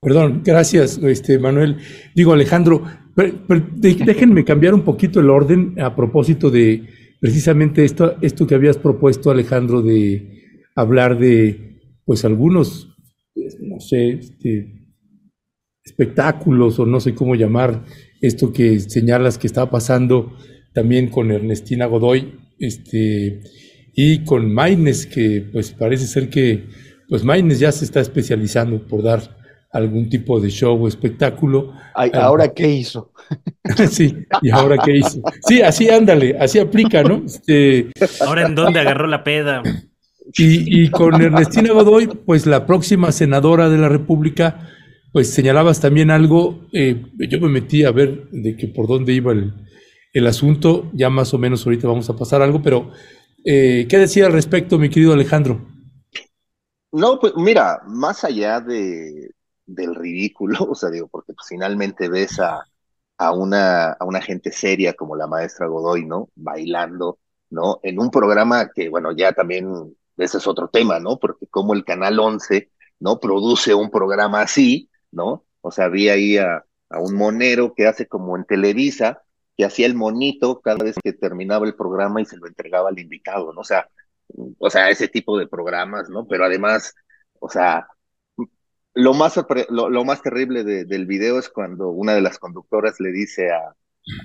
[0.00, 1.78] Perdón, gracias, este, Manuel.
[2.14, 2.84] Digo, Alejandro,
[3.16, 6.84] déjenme cambiar un poquito el orden a propósito de
[7.20, 12.94] precisamente esto, esto que habías propuesto, Alejandro, de hablar de, pues, algunos,
[13.34, 14.86] pues, no sé, este,
[15.82, 17.84] espectáculos o no sé cómo llamar
[18.20, 20.36] esto que señalas que estaba pasando
[20.74, 23.40] también con Ernestina Godoy, este,
[23.94, 26.64] y con Maines, que pues parece ser que,
[27.08, 29.36] pues Maines ya se está especializando por dar
[29.76, 31.72] algún tipo de show o espectáculo.
[31.94, 33.12] Ay, ¿Ahora qué hizo?
[33.90, 35.20] sí, y ahora qué hizo.
[35.46, 37.22] Sí, así ándale, así aplica, ¿no?
[37.24, 39.62] Este, ahora en dónde agarró la peda.
[40.36, 44.68] Y, y, con Ernestina Godoy, pues la próxima senadora de la República,
[45.12, 47.00] pues señalabas también algo, eh,
[47.30, 49.54] yo me metí a ver de que por dónde iba el,
[50.12, 52.90] el asunto, ya más o menos ahorita vamos a pasar algo, pero
[53.44, 55.64] eh, ¿qué decía al respecto, mi querido Alejandro?
[56.90, 59.30] No, pues mira, más allá de,
[59.66, 62.64] del ridículo, o sea, digo, porque pues, finalmente ves a,
[63.18, 66.30] a, una, a una gente seria como la maestra Godoy, ¿no?
[66.34, 67.18] Bailando,
[67.50, 67.80] ¿no?
[67.82, 71.18] En un programa que, bueno, ya también ese es otro tema, ¿no?
[71.18, 73.20] Porque como el Canal 11, ¿no?
[73.20, 75.44] Produce un programa así, ¿no?
[75.60, 79.22] O sea, había ahí a, a un monero que hace como en Televisa,
[79.56, 82.98] que hacía el monito cada vez que terminaba el programa y se lo entregaba al
[82.98, 83.60] invitado, ¿no?
[83.60, 83.88] O sea,
[84.58, 86.26] o sea, ese tipo de programas, ¿no?
[86.26, 86.94] Pero además,
[87.40, 87.88] o sea,
[88.96, 89.38] lo más,
[89.68, 93.50] lo, lo más terrible de, del video es cuando una de las conductoras le dice
[93.50, 93.74] a,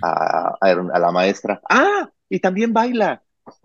[0.02, 3.22] a, a, la maestra, ah, y también baila,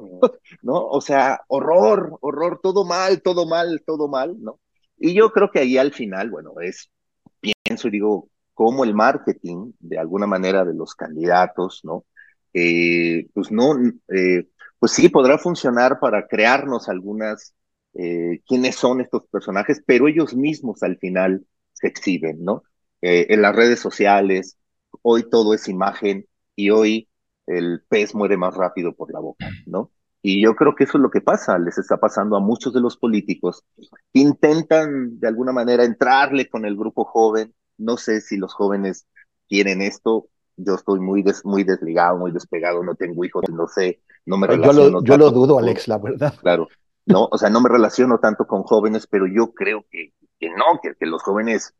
[0.63, 0.87] ¿no?
[0.87, 4.59] O sea, horror, horror, todo mal, todo mal, todo mal, ¿no?
[4.99, 6.91] Y yo creo que ahí al final, bueno, es,
[7.41, 12.05] pienso y digo, cómo el marketing, de alguna manera, de los candidatos, ¿no?
[12.53, 13.77] Eh, pues no,
[14.09, 14.49] eh,
[14.81, 17.55] pues sí, podrá funcionar para crearnos algunas,
[17.99, 22.63] eh, quiénes son estos personajes, pero ellos mismos al final se exhiben, ¿no?
[23.03, 24.59] Eh, en las redes sociales,
[25.03, 27.09] hoy todo es imagen y hoy
[27.47, 29.91] el pez muere más rápido por la boca, ¿no?
[30.23, 32.81] Y yo creo que eso es lo que pasa, les está pasando a muchos de
[32.81, 33.63] los políticos
[34.13, 37.55] que intentan de alguna manera entrarle con el grupo joven.
[37.79, 39.07] No sé si los jóvenes
[39.49, 40.29] quieren esto.
[40.57, 44.49] Yo estoy muy, des, muy desligado, muy despegado, no tengo hijos, no sé, no me
[44.49, 44.85] relaciono.
[44.85, 46.35] Yo lo, yo lo dudo, Alex, la verdad.
[46.41, 46.69] Claro,
[47.07, 50.81] no, o sea, no me relaciono tanto con jóvenes, pero yo creo que, que no,
[50.83, 51.75] que, los jóvenes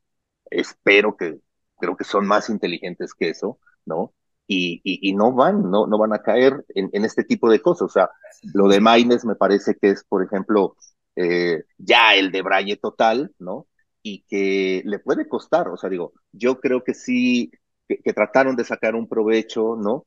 [0.51, 1.41] espero que,
[1.79, 4.13] creo que son más inteligentes que eso, ¿no?
[4.47, 7.61] y, y, y, no van, no, no van a caer en, en, este tipo de
[7.61, 7.83] cosas.
[7.83, 8.11] O sea,
[8.55, 10.77] lo de Maines me parece que es, por ejemplo,
[11.17, 13.67] eh, ya el de Braille total, ¿no?
[14.03, 17.51] Y que le puede costar, o sea, digo, yo creo que sí,
[17.89, 20.07] que, que trataron de sacar un provecho, ¿no?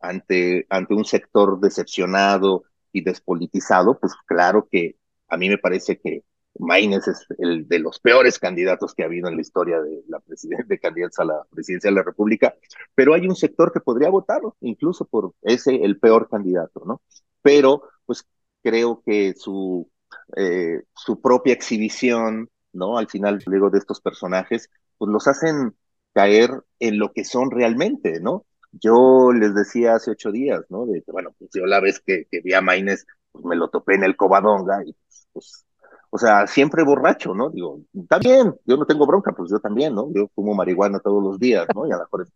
[0.00, 4.96] Ante, ante un sector decepcionado y despolitizado, pues claro que
[5.28, 6.24] a mí me parece que
[6.58, 10.20] Maines es el de los peores candidatos que ha habido en la historia de la
[10.66, 12.54] de candidatos a la presidencia de la República,
[12.94, 17.02] pero hay un sector que podría votarlo, incluso por ese el peor candidato, ¿no?
[17.42, 18.26] Pero, pues
[18.62, 19.88] creo que su,
[20.36, 22.98] eh, su propia exhibición, ¿no?
[22.98, 25.76] Al final, luego de estos personajes, pues los hacen
[26.12, 28.44] caer en lo que son realmente, ¿no?
[28.72, 30.86] Yo les decía hace ocho días, ¿no?
[30.86, 33.94] De, bueno, pues yo la vez que, que vi a Maines, pues me lo topé
[33.94, 34.94] en el Covadonga y
[35.32, 35.64] pues
[36.10, 37.50] o sea, siempre borracho, ¿no?
[37.50, 40.10] Digo, está bien, yo no tengo bronca, pues yo también, ¿no?
[40.14, 41.86] Yo fumo marihuana todos los días, ¿no?
[41.86, 42.28] Y a lo mejor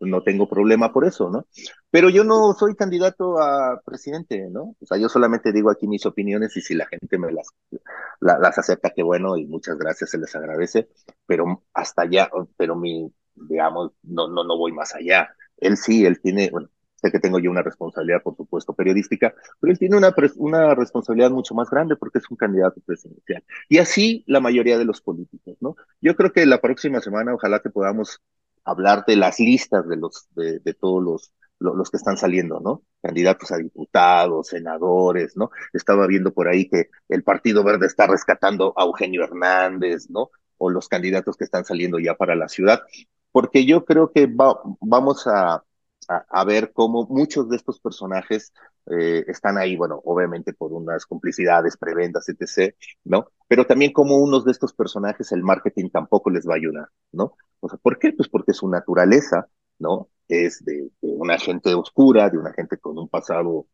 [0.00, 1.46] no tengo problema por eso, ¿no?
[1.90, 4.74] Pero yo no soy candidato a presidente, ¿no?
[4.80, 7.48] O sea, yo solamente digo aquí mis opiniones y si la gente me las,
[8.20, 10.88] la, las acepta, qué bueno, y muchas gracias, se les agradece,
[11.26, 15.34] pero hasta allá, pero mi, digamos, no, no, no voy más allá.
[15.60, 16.68] Él sí, él tiene, bueno,
[17.00, 21.30] Sé que tengo yo una responsabilidad, por supuesto, periodística, pero él tiene una, una responsabilidad
[21.30, 23.42] mucho más grande porque es un candidato presidencial.
[23.68, 25.76] Y así la mayoría de los políticos, ¿no?
[26.02, 28.20] Yo creo que la próxima semana ojalá que podamos
[28.64, 32.60] hablar de las listas de los, de, de todos los, los, los que están saliendo,
[32.60, 32.82] ¿no?
[33.02, 35.50] Candidatos a diputados, senadores, ¿no?
[35.72, 40.30] Estaba viendo por ahí que el Partido Verde está rescatando a Eugenio Hernández, ¿no?
[40.58, 42.82] O los candidatos que están saliendo ya para la ciudad,
[43.32, 45.64] porque yo creo que va, vamos a,
[46.44, 48.52] ver cómo muchos de estos personajes
[48.86, 52.74] eh, están ahí, bueno, obviamente por unas complicidades, preventas, etc.,
[53.04, 53.28] ¿no?
[53.46, 57.36] Pero también como unos de estos personajes el marketing tampoco les va a ayudar, ¿no?
[57.60, 58.12] O sea, ¿por qué?
[58.12, 60.08] Pues porque su naturaleza, ¿no?
[60.26, 63.66] Es de, de una gente oscura, de una gente con un pasado,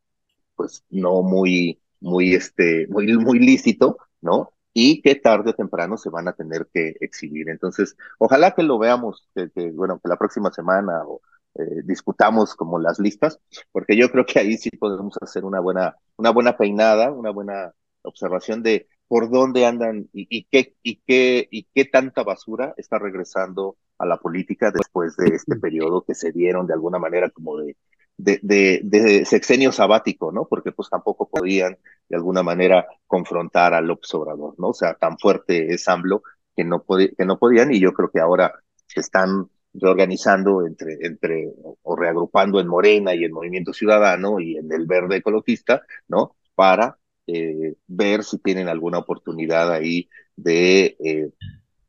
[0.56, 4.52] pues, no muy, muy, este, muy, muy lícito, ¿no?
[4.78, 7.48] Y que tarde o temprano se van a tener que exhibir.
[7.48, 11.22] Entonces, ojalá que lo veamos, que, que bueno, que la próxima semana o,
[11.54, 13.40] eh, discutamos como las listas,
[13.72, 17.72] porque yo creo que ahí sí podemos hacer una buena, una buena peinada, una buena
[18.02, 22.98] observación de por dónde andan y, y, qué, y, qué, y qué tanta basura está
[22.98, 27.56] regresando a la política después de este periodo que se dieron de alguna manera como
[27.56, 27.76] de,
[28.16, 30.46] de, de, de sexenio sabático, ¿no?
[30.48, 34.68] Porque pues tampoco podían de alguna manera confrontar al López Obrador, ¿no?
[34.68, 36.22] O sea, tan fuerte es AMLO
[36.54, 38.54] que no, que no podían y yo creo que ahora
[38.86, 41.52] se están reorganizando entre, entre,
[41.82, 46.36] o reagrupando en Morena y en Movimiento Ciudadano y en el Verde Ecologista, ¿no?
[46.54, 51.30] Para eh, ver si tienen alguna oportunidad ahí de, eh,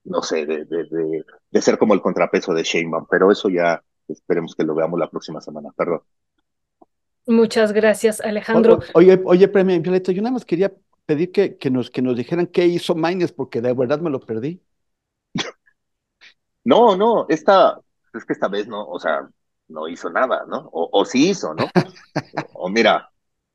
[0.04, 3.82] no sé, de, de, de, de, ser como el contrapeso de Sheinbaum, pero eso ya
[4.14, 6.02] esperemos que lo veamos la próxima semana, perdón.
[7.26, 8.80] Muchas gracias, Alejandro.
[8.94, 10.74] O, oye, oye, Premio Violeta, yo nada más quería
[11.06, 14.20] pedir que, que, nos, que nos dijeran qué hizo Maines, porque de verdad me lo
[14.20, 14.62] perdí.
[16.64, 17.80] No, no, esta,
[18.14, 19.30] es que esta vez no, o sea,
[19.70, 20.70] no hizo nada, ¿no?
[20.74, 21.64] O, o sí hizo, ¿no?
[22.54, 23.10] o, o, mira,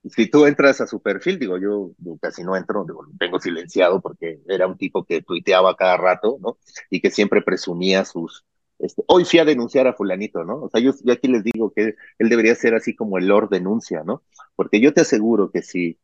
[0.05, 1.91] si tú entras a su perfil, digo, yo,
[2.21, 6.57] casi no entro, digo, tengo silenciado porque era un tipo que tuiteaba cada rato, ¿no?
[6.91, 8.45] Y que siempre presumía sus,
[8.83, 10.63] este, hoy fui a denunciar a fulanito, ¿no?
[10.65, 13.49] O sea, yo, yo, aquí les digo que él debería ser así como el Lord
[13.49, 14.23] denuncia, ¿no?
[14.57, 15.99] Porque yo te aseguro que si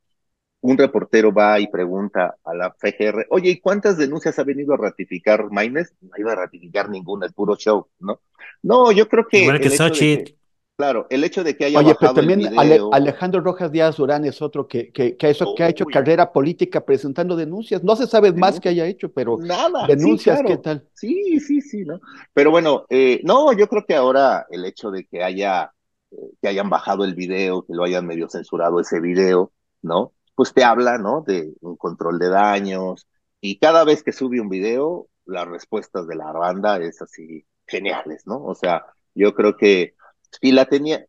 [0.60, 4.76] un reportero va y pregunta a la FGR, oye, ¿y cuántas denuncias ha venido a
[4.76, 5.94] ratificar Maines?
[6.00, 8.20] No iba a ratificar ninguna, es puro show, ¿no?
[8.62, 9.42] No, yo creo que...
[9.42, 10.37] Igual que Xochitl.
[10.78, 13.96] Claro, el hecho de que haya Oye, pero bajado también el video, Alejandro Rojas Díaz
[13.96, 15.92] Durán es otro que, que, que, eso, que ha hecho Uy.
[15.92, 17.82] carrera política presentando denuncias.
[17.82, 20.48] No se sabe más que haya hecho, pero nada, sí, denuncias, claro.
[20.48, 20.88] ¿qué tal?
[20.94, 22.00] Sí, sí, sí, ¿no?
[22.32, 25.72] Pero bueno, eh, no, yo creo que ahora el hecho de que haya,
[26.12, 29.50] eh, que hayan bajado el video, que lo hayan medio censurado ese video,
[29.82, 30.12] ¿no?
[30.36, 31.24] Pues te habla, ¿no?
[31.26, 33.08] De un control de daños.
[33.40, 38.28] Y cada vez que sube un video, las respuestas de la banda es así geniales,
[38.28, 38.44] ¿no?
[38.44, 38.84] O sea,
[39.16, 39.97] yo creo que
[40.40, 41.04] si la tenía,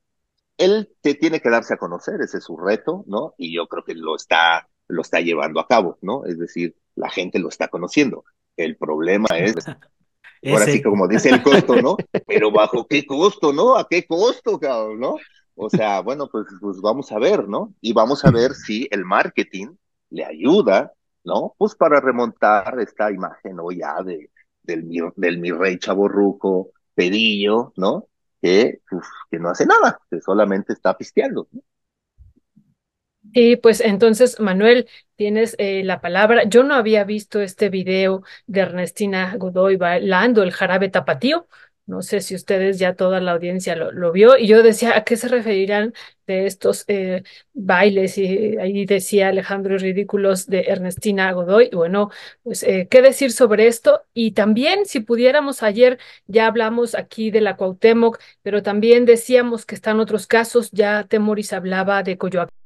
[0.57, 3.33] él te tiene que darse a conocer, ese es su reto, ¿no?
[3.37, 6.25] Y yo creo que lo está, lo está llevando a cabo, ¿no?
[6.25, 8.25] Es decir, la gente lo está conociendo.
[8.57, 9.55] El problema es,
[10.45, 10.73] ahora Ese.
[10.73, 11.97] sí como dice el costo, ¿no?
[12.27, 13.77] Pero bajo qué costo, ¿no?
[13.77, 15.15] ¿A qué costo, cabrón, no?
[15.55, 17.73] O sea, bueno, pues, pues vamos a ver, ¿no?
[17.81, 19.75] Y vamos a ver si el marketing
[20.09, 20.93] le ayuda,
[21.23, 21.55] ¿no?
[21.57, 23.71] Pues para remontar esta imagen, ¿no?
[23.71, 24.31] Ya de,
[24.63, 28.08] del, mi, del mi rey chaborruco, pedillo, ¿no?
[28.41, 28.81] Que,
[29.31, 31.47] que no hace nada, que solamente está pisteando.
[33.33, 36.45] Sí, pues entonces, Manuel, tienes eh, la palabra.
[36.45, 41.47] Yo no había visto este video de Ernestina Godoy bailando el jarabe tapatío.
[41.89, 44.37] No sé si ustedes ya toda la audiencia lo, vio.
[44.37, 45.93] Y yo decía, ¿a qué se referirán
[46.27, 47.23] de estos eh,
[47.53, 48.17] bailes?
[48.19, 51.71] Y ahí decía Alejandro ridículos de Ernestina Godoy.
[51.73, 52.11] Bueno,
[52.43, 54.03] pues, eh, ¿qué decir sobre esto?
[54.13, 59.73] Y también, si pudiéramos, ayer ya hablamos aquí de la Cuauhtémoc, pero también decíamos que
[59.73, 60.69] están otros casos.
[60.71, 62.58] Ya Temoris hablaba de Coyoacán.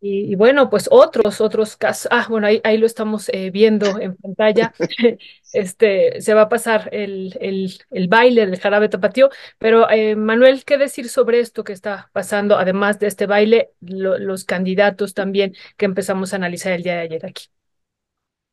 [0.00, 2.08] Y, bueno, pues otros, otros casos.
[2.12, 4.72] Ah, bueno, ahí, ahí lo estamos eh, viendo en pantalla.
[5.50, 9.30] Este, se va a pasar el, el, el baile del jarabe tapatío.
[9.58, 12.58] Pero, eh, Manuel, ¿qué decir sobre esto que está pasando?
[12.58, 17.00] Además de este baile, lo, los candidatos también que empezamos a analizar el día de
[17.02, 17.46] ayer aquí.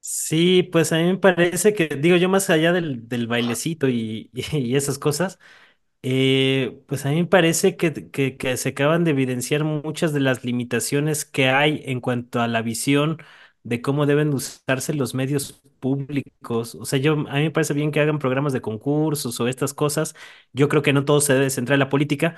[0.08, 4.30] Sí, pues a mí me parece que, digo yo, más allá del, del bailecito y,
[4.52, 5.40] y esas cosas,
[6.08, 11.26] eh, pues a mí me parece que, se acaban de evidenciar muchas de las limitaciones
[11.26, 13.18] que hay en cuanto a la visión
[13.64, 16.76] de cómo deben usarse los medios públicos.
[16.76, 20.16] O sea, a mí me parece bien que hagan programas de concursos o estas cosas.
[20.54, 22.36] Yo creo que no todo se debe centrar en la política,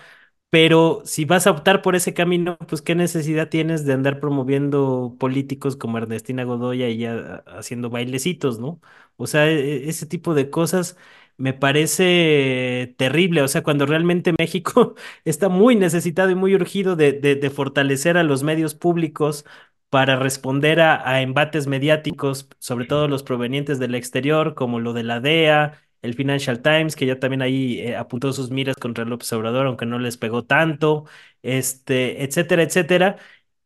[0.49, 5.15] pero si vas a optar por ese camino, pues qué necesidad tienes de andar promoviendo
[5.19, 8.79] políticos como Ernestina Godoy y ya haciendo bailecitos, ¿no?
[9.17, 10.97] O sea, e- e- ese tipo de cosas
[11.37, 13.41] me parece terrible.
[13.41, 18.17] O sea, cuando realmente México está muy necesitado y muy urgido de, de- de fortalecer
[18.17, 19.45] a los medios públicos
[19.89, 25.03] para responder a, a embates mediáticos, sobre todo los provenientes del exterior, como lo de
[25.03, 29.31] la DEA el Financial Times, que ya también ahí eh, apuntó sus miras contra López
[29.33, 31.05] Obrador, aunque no les pegó tanto,
[31.41, 33.17] este, etcétera, etcétera.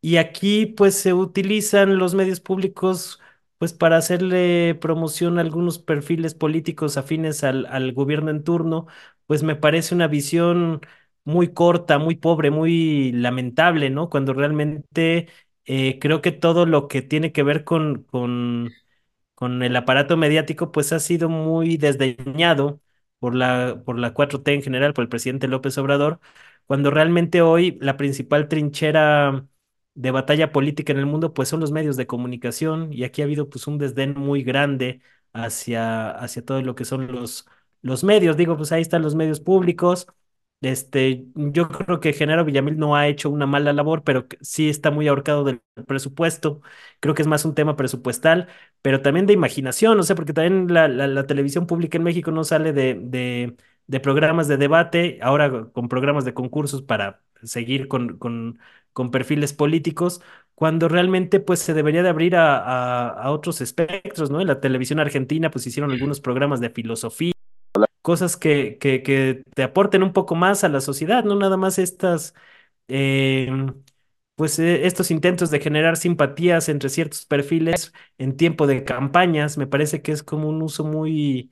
[0.01, 3.19] Y aquí pues se utilizan los medios públicos
[3.61, 8.87] pues para hacerle promoción a algunos perfiles políticos afines al, al gobierno en turno,
[9.27, 10.81] pues me parece una visión
[11.25, 14.09] muy corta, muy pobre, muy lamentable, ¿no?
[14.09, 15.27] Cuando realmente
[15.65, 18.71] eh, creo que todo lo que tiene que ver con, con
[19.35, 22.81] con el aparato mediático, pues ha sido muy desdeñado
[23.19, 26.19] por la, por la 4T en general, por el presidente López Obrador,
[26.65, 29.45] cuando realmente hoy la principal trinchera
[29.93, 33.25] de batalla política en el mundo, pues son los medios de comunicación, y aquí ha
[33.25, 35.01] habido pues un desdén muy grande
[35.33, 37.45] hacia, hacia todo lo que son los,
[37.81, 38.37] los medios.
[38.37, 40.07] Digo, pues ahí están los medios públicos.
[40.61, 44.91] Este, yo creo que Genaro Villamil no ha hecho una mala labor, pero sí está
[44.91, 46.61] muy ahorcado del presupuesto.
[46.99, 48.47] Creo que es más un tema presupuestal
[48.83, 52.31] pero también de imaginación, o sea, porque también la, la- la televisión pública en México
[52.31, 53.55] no sale de, de,
[53.87, 58.59] de programas de debate, ahora con programas de concursos para seguir con, con,
[58.93, 60.21] con perfiles políticos,
[60.55, 64.41] cuando realmente pues se debería de abrir a, a, a otros espectros, ¿no?
[64.41, 67.33] En la televisión argentina pues hicieron algunos programas de filosofía,
[68.01, 71.79] cosas que, que, que te aporten un poco más a la sociedad, no nada más
[71.79, 72.33] estas...
[72.87, 73.73] em,
[74.35, 79.67] pues eh, estos intentos de generar simpatías entre ciertos perfiles en tiempo de campañas, me
[79.67, 81.51] parece que es como un uso muy,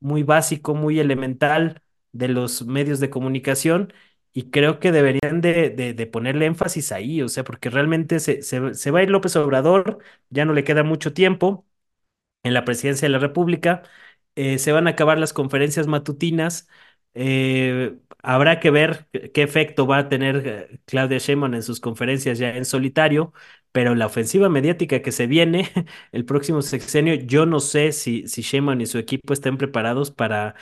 [0.00, 3.92] muy básico, muy elemental de los medios de comunicación
[4.32, 8.74] y creo que deberían de, de- ponerle énfasis ahí, o sea, porque realmente se, se,
[8.74, 9.98] se va a ir López Obrador,
[10.30, 11.66] ya no le queda mucho tiempo
[12.42, 13.82] en la presidencia de la República,
[14.36, 16.68] eh, se van a acabar las conferencias matutinas,
[17.14, 22.38] Eh, habrá que ver qué efecto va a tener eh, Claudia Sheinbaum en sus conferencias
[22.38, 23.32] ya en solitario,
[23.72, 25.70] pero la ofensiva mediática que se viene
[26.12, 30.54] el próximo sexenio, yo no sé si, si Sheinbaum y su equipo estén preparados para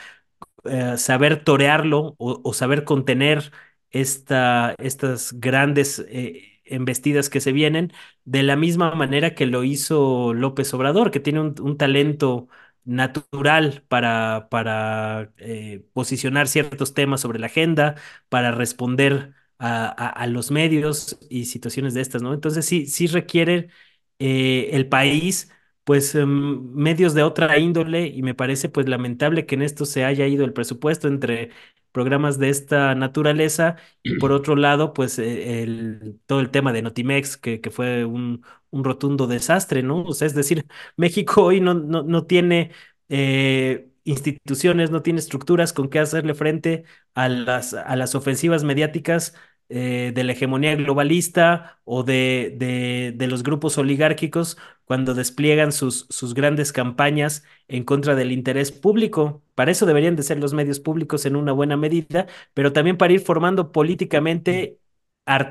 [0.65, 3.51] eh, saber torearlo o, saber contener
[3.91, 7.91] esta, estas grandes eh, embestidas que se vienen,
[8.25, 12.47] de la misma manera que lo hizo López Obrador, que tiene un, talento
[12.85, 17.95] natural para, para eh, posicionar ciertos temas sobre la agenda,
[18.29, 22.33] para responder a, a- a los medios y situaciones de estas, ¿no?
[22.33, 23.69] Entonces sí, sí requiere
[24.19, 25.51] el país
[25.89, 30.05] pues em, medios de otra índole y me parece pues lamentable que en esto se
[30.05, 31.49] haya ido el presupuesto entre
[31.91, 36.83] programas de esta naturaleza y por otro lado pues eh, el, todo el tema de
[36.83, 40.03] Notimex que, que fue un, un rotundo desastre, ¿no?
[40.03, 40.65] O sea, es decir,
[40.97, 42.71] México hoy no, no, no tiene
[43.09, 46.83] eh, instituciones, no tiene estructuras con que hacerle frente
[47.15, 49.33] a las, a las ofensivas mediáticas
[49.69, 56.07] eh, de la hegemonía globalista o de, de, de los grupos oligárquicos cuando despliegan sus,
[56.09, 59.43] sus grandes campañas en contra del interés público.
[59.55, 63.13] Para eso deberían de ser los medios públicos en una buena medida, pero también para
[63.13, 64.79] ir formando políticamente,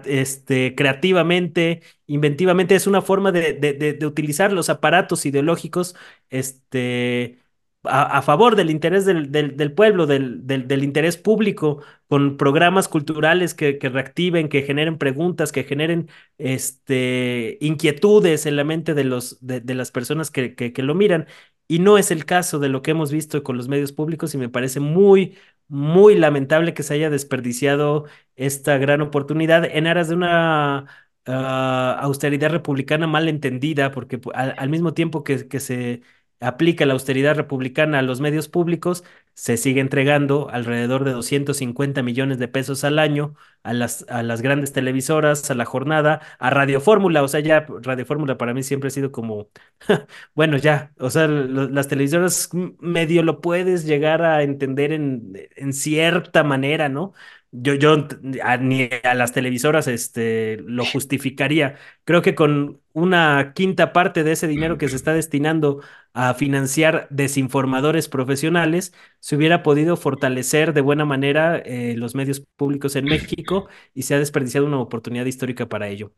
[0.05, 2.75] este, creativamente, inventivamente.
[2.75, 5.95] Es una forma de, de- de- de utilizar los aparatos ideológicos
[6.31, 7.39] este,
[7.85, 13.79] a, favor del interés del, del- pueblo, del, del- interés público, con programas culturales que,
[13.79, 19.61] que reactiven, que generen preguntas, que generen este, inquietudes en la mente de los, de,
[19.61, 21.27] de las personas que, que, lo miran.
[21.69, 24.39] Y no es el caso de lo que hemos visto con los medios públicos y
[24.39, 25.37] me parece muy,
[25.69, 28.07] muy lamentable que se haya desperdiciado
[28.37, 30.87] esta gran oportunidad en aras de una
[31.27, 36.03] ah, austeridad republicana mal entendida, porque al, al mismo tiempo que, que se
[36.41, 39.05] aplica la austeridad republicana a los medios públicos,
[39.35, 44.43] se sigue entregando alrededor de 250 millones de pesos al año a las, a las
[44.43, 47.23] grandes televisoras, a la jornada, a Radio Fórmula.
[47.23, 49.49] O sea, ya Radio Fórmula para mí siempre ha sido como,
[50.35, 55.73] bueno, ya, o sea, las televisoras m- medio lo puedes llegar a entender en, en
[55.73, 57.13] cierta manera, ¿no?
[57.51, 58.07] Yo, yo
[58.43, 61.77] a- ni a las televisoras este, lo justificaría.
[62.05, 65.81] Creo que con una quinta parte de ese dinero que se está destinando
[66.13, 72.97] a financiar desinformadores profesionales, se hubiera podido fortalecer de buena manera eh, los medios públicos
[72.97, 76.13] en México y se ha desperdiciado una oportunidad histórica para ello.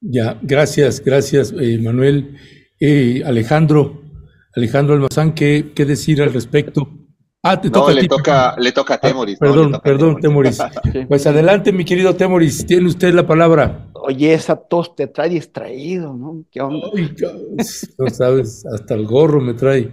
[0.00, 2.36] Ya, gracias, gracias, eh, Manuel.
[2.78, 4.02] Eh, Alejandro,
[4.54, 6.88] Alejandro Almazán, ¿qué, qué decir al respecto?
[7.44, 8.08] Ah, te No, toca a le ti.
[8.12, 9.38] toca, le toca a Ah, Temoris.
[9.38, 10.68] perdón, toca perdón, Temoris.
[11.06, 13.86] Pues adelante, mi querido Temoris, tiene usted la palabra.
[13.92, 16.44] Oye, esa tos te trae distraído, ¿no?
[16.50, 16.92] ¿Qué onda?
[16.96, 17.56] Ay, cabrón,
[17.98, 19.92] no sabes, hasta el gorro me trae.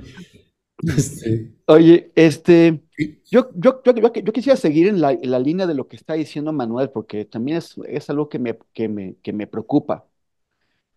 [0.98, 2.82] Este, Oye, este,
[3.30, 5.96] yo, yo, yo, yo, yo quisiera seguir en la, en la línea de lo que
[5.96, 10.06] está diciendo Manuel, porque también es, es algo que me, que me, que me preocupa.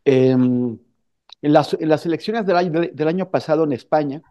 [0.05, 0.79] Em,
[1.43, 4.23] en las, en las elecciones del año, del año pasado en España,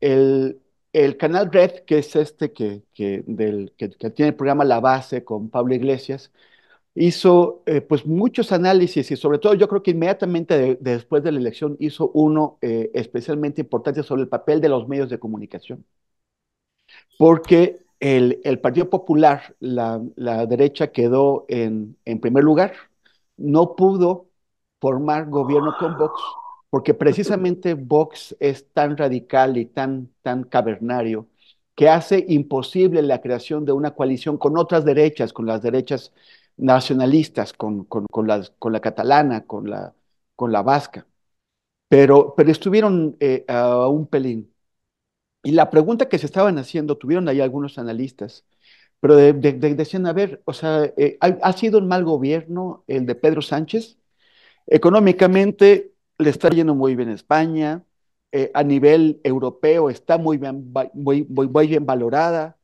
[0.00, 0.60] el,
[0.92, 5.24] el canal Red, que es este que, que, del, que, tiene el programa La Base
[5.24, 6.32] con Pablo Iglesias,
[6.94, 11.22] hizo eh, pues muchos análisis y sobre todo yo creo que inmediatamente de- de después
[11.24, 15.18] de la elección hizo uno eh, especialmente importante sobre el papel de los medios de
[15.18, 15.84] comunicación.
[17.18, 22.74] Porque el, el Partido Popular, la, la derecha quedó en, en primer lugar,
[23.36, 24.28] no pudo
[24.80, 26.20] formar gobierno con Vox,
[26.70, 31.28] porque precisamente Vox es tan radical y tan, tan cavernario
[31.74, 36.12] que hace imposible la creación de una coalición con otras derechas, con las derechas
[36.56, 39.94] nacionalistas, con, con, con, la, con la catalana, con la,
[40.36, 41.06] con la vasca.
[41.88, 44.52] Pero, pero estuvieron eh, a un pelín.
[45.42, 48.44] Y la pregunta que se estaban haciendo, tuvieron ahí algunos analistas,
[49.00, 52.04] pero de- de- de- decían, a ver, o sea, eh, ¿ha, ha sido un mal
[52.04, 53.98] gobierno el de Pedro Sánchez?
[54.68, 57.84] Económicamente le está yendo muy bien España,
[58.32, 60.72] eh, a nivel europeo está muy bien,
[61.86, 62.58] valorada,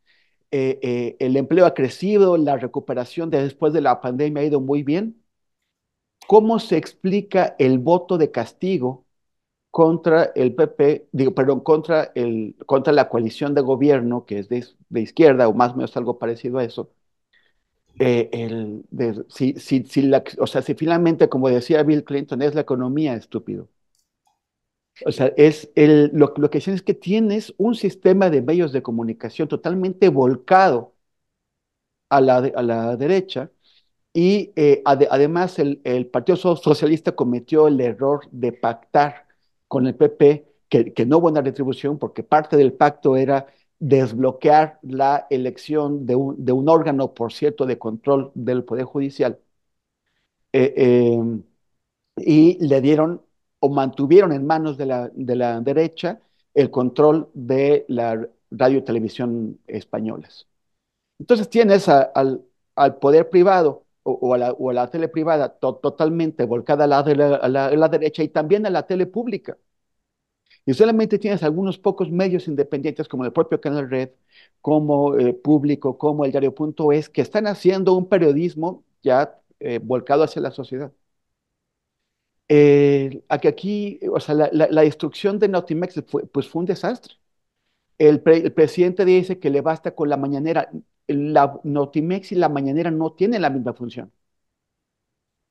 [0.51, 4.61] eh, eh, el empleo ha crecido, la recuperación de después de la pandemia ha ido
[4.61, 5.23] muy bien.
[6.27, 9.05] ¿Cómo se explica el voto de castigo
[9.71, 15.01] contra el PP, digo, perdón, contra, el, contra la coalición de gobierno, que es de
[15.01, 16.93] izquierda o más o menos algo parecido a eso?
[17.99, 22.55] El, de- si, si, si la, o sea, si finalmente, como decía Bill Clinton, es
[22.55, 23.69] la economía, estúpido.
[25.07, 28.73] O sea, es el, lo, lo que dicen es que tienes un sistema de medios
[28.73, 30.95] de comunicación totalmente volcado
[32.09, 33.51] a la, a la derecha
[34.15, 39.27] y eh, ade- además el, el Partido So- Socialista cometió el error de pactar
[39.69, 43.47] con el PP, que, que no hubo una retribución porque parte del pacto era
[43.83, 49.41] desbloquear la elección de un, de un órgano, por cierto, de control del Poder Judicial.
[50.53, 51.41] Eh, eh,
[52.17, 53.23] y le dieron
[53.61, 56.21] o mantuvieron en manos de la, de la derecha
[56.55, 60.47] el control de la radio y televisión españolas.
[61.19, 62.45] Entonces tienes al,
[63.01, 68.23] poder privado o, a la, tele privada to, totalmente volcada a, la, a la, derecha
[68.23, 69.57] y también a la tele pública.
[70.65, 74.11] Y solamente tienes algunos pocos medios independientes como el propio Canal Red,
[74.61, 80.43] como eh, Público, como el diario.es, que están haciendo un periodismo ya eh, volcado hacia
[80.43, 80.93] la sociedad.
[82.49, 87.15] Eh, aquí, o sea, la, la, la, destrucción de Notimex fue, pues fue un desastre.
[87.99, 90.71] El, pre, el, presidente dice que le basta con la mañanera.
[91.09, 94.13] La Notimex y la mañanera no tienen la misma función.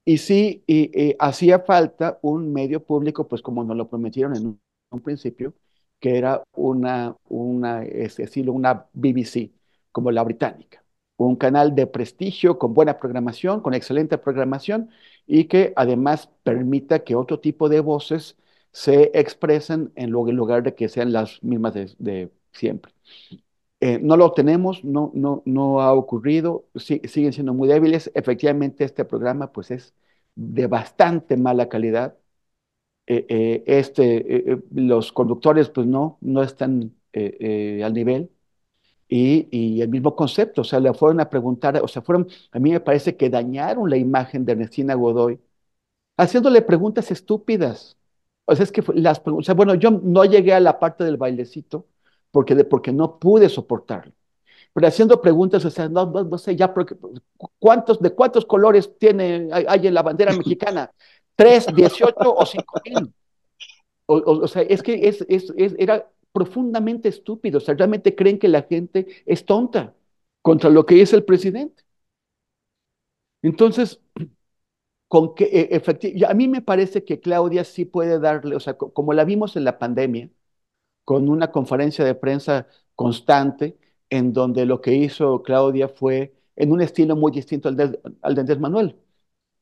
[0.05, 4.59] Y sí, y, y hacía falta un medio público, pues como nos lo prometieron en
[4.91, 5.53] un, principio,
[5.99, 9.51] que era una, una, es decir, una BBC,
[9.91, 10.83] como la británica.
[11.17, 14.89] Un canal de prestigio, con buena programación, con excelente programación,
[15.27, 18.37] y que además permita que otro tipo de voces
[18.71, 22.93] se expresen en lugar de que sean las mismas de, siempre.
[23.79, 28.11] Eh, no lo tenemos, no, no, no ha ocurrido, siguen siendo muy débiles.
[28.13, 29.95] Efectivamente, este programa pues es
[30.35, 32.17] de bastante mala calidad.
[33.13, 38.29] Eh, eh, este, los conductores pues no, no están al nivel.
[39.09, 42.59] Y, y, el mismo concepto, o sea, le fueron a preguntar, o sea, fueron, a
[42.59, 45.41] mí me parece que dañaron la imagen de Ernestina Godoy,
[46.17, 47.97] haciéndole preguntas estúpidas.
[48.45, 51.03] O sea, es que las preguntas, o sea, bueno, yo no llegué a la parte
[51.03, 51.87] del bailecito
[52.31, 54.13] porque, de, porque no pude soportarlo.
[54.73, 56.95] Pero haciendo preguntas, o sea, no, no, no sé ya, porque,
[57.59, 60.91] ¿cuántos, ¿de cuántos colores tiene, hay, hay en la bandera mexicana?
[61.35, 63.13] ¿Tres, dieciocho o cinco mil?
[64.05, 67.57] O, o, o, sea, es que es, es, es, era profundamente estúpido.
[67.57, 69.93] O sea, realmente creen que la gente es tonta
[70.41, 71.83] contra lo que es el presidente.
[73.41, 73.99] Entonces,
[75.07, 78.75] con que e, efectivamente, a mí me parece que Claudia sí puede darle, o sea,
[78.75, 80.29] como la vimos en la pandemia,
[81.05, 83.77] con una conferencia de prensa constante,
[84.09, 88.35] en donde lo que hizo Claudia fue en un estilo muy distinto al de, al
[88.35, 88.95] de Andrés Manuel.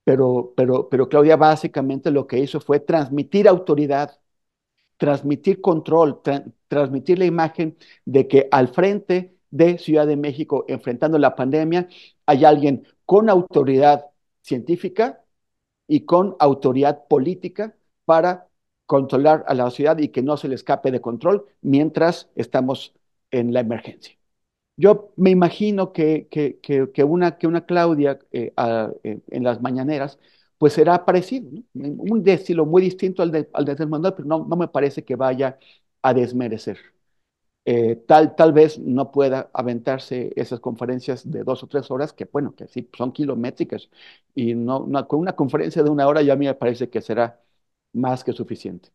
[0.09, 4.19] Pero, pero, pero Claudia básicamente lo que hizo fue transmitir autoridad,
[4.97, 11.19] transmitir control, tra transmitir la imagen de que al frente de Ciudad de México, enfrentando
[11.19, 11.89] la pandemia,
[12.27, 14.07] hay alguien con autoridad
[14.41, 15.25] científica
[15.87, 18.49] y con autoridad política para
[18.87, 22.93] controlar a la ciudad y que no se le escape de control mientras estamos
[23.31, 24.18] en la emergencia.
[24.79, 29.43] Yo me imagino que, que, que, que una, que una Claudia eh, a, eh, en
[29.43, 30.19] las mañaneras
[30.57, 31.89] pues será parecido, ¿no?
[32.03, 35.15] un estilo muy distinto al de, al de Manuel, pero no, no me parece que
[35.15, 35.57] vaya
[36.01, 36.77] a desmerecer.
[37.65, 42.25] Eh, tal, tal vez no pueda aventarse esas conferencias de dos o tres horas, que
[42.25, 43.89] bueno, que sí, son kilométricas,
[44.35, 47.01] y no, no, con una conferencia de una hora ya a mí me parece que
[47.01, 47.39] será
[47.93, 48.89] más que suficiente.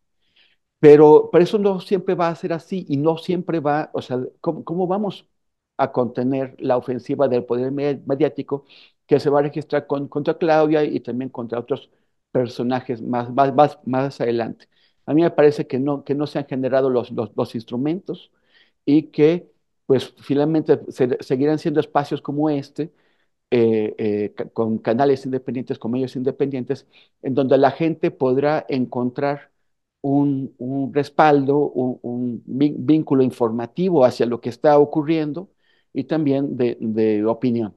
[0.81, 4.19] Pero, pero eso no siempre va a ser así y no siempre va, o sea,
[4.41, 5.27] ¿cómo, cómo vamos
[5.77, 8.65] a contener la ofensiva del poder mediático
[9.07, 11.91] que se va a registrar con, contra Claudia y también contra otros
[12.33, 14.69] personajes más, más, más, más adelante.
[15.07, 18.33] A mí me parece que no, que no se han generado los, los, los instrumentos
[18.85, 19.51] y que
[19.87, 22.93] pues finalmente se, seguirán siendo espacios como este,
[23.51, 26.87] eh, eh, con canales independientes, con medios independientes,
[27.23, 29.53] en donde la gente podrá encontrar
[30.01, 35.51] un, un respaldo, un, un, vínculo informativo hacia lo que está ocurriendo
[35.95, 37.77] y también de, de opinión.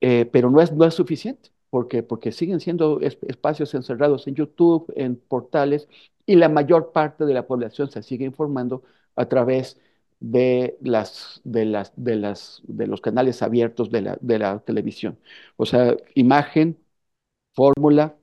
[0.00, 4.34] Eh, pero no es, no es suficiente, porque, porque siguen siendo es, espacios encerrados en
[4.36, 5.88] YouTube, en portales,
[6.26, 8.82] y la mayor parte de la población se sigue informando
[9.16, 9.80] a través
[10.20, 15.18] de, las, de, las, de, las, de los canales abiertos de la, de la televisión.
[15.56, 16.78] O sea, imagen,
[17.54, 18.16] fórmula,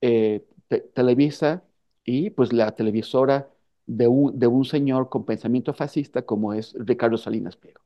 [0.00, 1.64] eh, te, Televisa
[2.04, 3.50] y pues la televisora
[3.86, 7.80] de un, de un señor con pensamiento fascista como es Ricardo Salinas Pliego.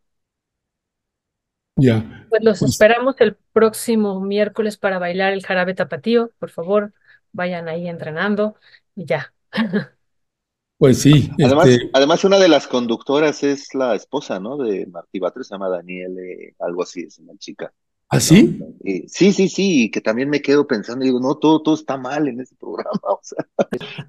[1.76, 2.26] Ya.
[2.28, 6.30] Pues los pues, esperamos el próximo miércoles para bailar el jarabe tapatío.
[6.38, 6.92] Por favor,
[7.32, 8.56] vayan ahí entrenando
[8.94, 9.32] y ya.
[10.78, 11.30] Pues sí.
[11.44, 11.90] Además, este...
[11.92, 14.56] además, una de las conductoras es la esposa, ¿no?
[14.56, 17.72] De Martí Batres, se llama Daniele, algo así, es una chica.
[18.08, 18.58] ¿Ah, sí?
[18.58, 18.66] ¿no?
[18.82, 22.26] Y, sí, sí, sí, que también me quedo pensando, digo, no, todo, todo está mal
[22.26, 22.90] en ese programa.
[23.04, 23.46] O sea,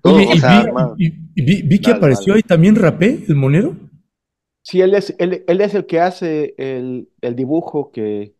[0.02, 0.65] todo, Oye, y, o sea,
[0.98, 2.38] vi, y, vi, vi, que mal, apareció mal.
[2.38, 3.76] ahí también Rapé, el monero.
[4.64, 8.34] Sí, él es, él, él es el que hace el, el dibujo que,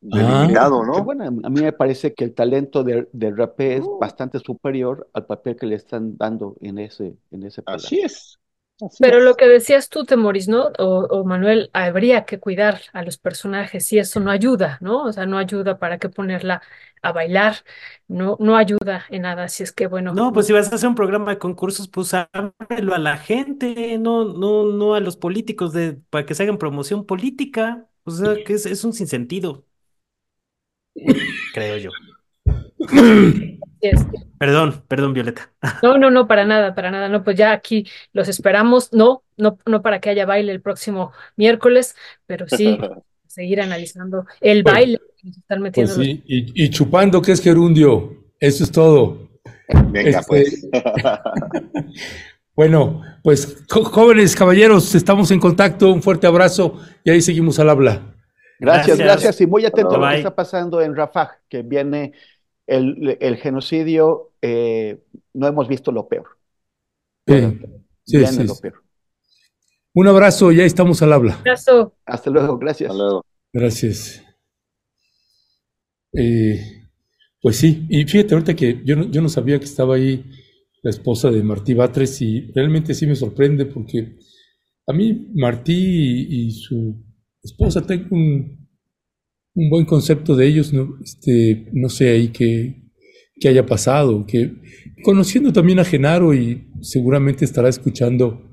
[0.00, 1.04] delimitado, ¿no?
[1.04, 5.26] bueno, a mí me parece que el talento de, de Rapé es bastante superior al
[5.26, 7.62] papel que le están dando en ese, en ese.
[7.66, 8.38] Así es.
[8.98, 10.70] Pero lo que decías tú, Temoris, ¿no?
[10.78, 15.04] O, o, Manuel, habría que cuidar a los personajes y eso no ayuda, ¿no?
[15.04, 16.62] O sea, no ayuda para qué ponerla
[17.02, 17.56] a bailar,
[18.08, 19.44] no, no ayuda en nada.
[19.44, 20.12] Así es que, bueno.
[20.14, 23.98] No, pues si vas a hacer un programa de concursos, pues ábrelo a la gente,
[23.98, 27.86] no, no, no a los políticos de, para que se hagan promoción política.
[28.04, 29.66] O sea, que es, es un sinsentido.
[31.54, 31.90] Creo yo.
[34.38, 35.50] Perdón, perdón, Violeta.
[35.82, 37.08] No, no, no, para nada, para nada.
[37.08, 38.92] No, pues ya aquí los esperamos.
[38.92, 41.96] No, no, no para que haya baile el próximo miércoles,
[42.26, 42.78] pero sí
[43.26, 45.94] seguir analizando el baile que nos están metiendo.
[45.94, 48.32] Pues sí, y, y, chupando que es gerundio.
[48.38, 49.30] Eso es todo.
[49.90, 50.68] Venga, Este, pues.
[52.54, 55.92] bueno, pues jóvenes, caballeros, estamos en contacto.
[55.92, 58.16] Un fuerte abrazo y ahí seguimos al habla.
[58.58, 59.22] Gracias, Gracias.
[59.22, 60.10] gracias, y muy atento a lo Bye.
[60.10, 62.12] que está pasando en Rafah, que viene
[62.70, 65.02] el, el genocidio, eh,
[65.34, 66.38] no hemos visto lo peor.
[67.26, 67.58] Eh,
[68.04, 68.62] sí, viene sí, lo sí.
[68.62, 68.82] peor.
[69.92, 71.34] Un abrazo y ahí estamos al habla.
[71.34, 71.94] Abrazo.
[72.06, 72.90] Hasta luego, gracias.
[72.90, 73.24] Hasta luego.
[73.52, 74.22] Gracias.
[76.12, 76.60] Eh,
[77.42, 80.24] pues sí, y fíjate ahorita que yo no, yo no sabía que estaba ahí
[80.82, 84.16] la esposa de Martí Batres y realmente sí me sorprende porque
[84.86, 87.04] a mí Martí y, y su
[87.42, 88.59] esposa tengo un,
[89.54, 90.96] un buen concepto de ellos, ¿no?
[91.02, 92.76] Este, no sé ahí qué,
[93.48, 94.52] haya pasado, que
[95.02, 98.52] conociendo también a Genaro y seguramente estará escuchando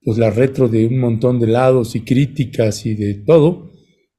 [0.00, 3.72] pues la retro de un montón de lados y críticas y de todo,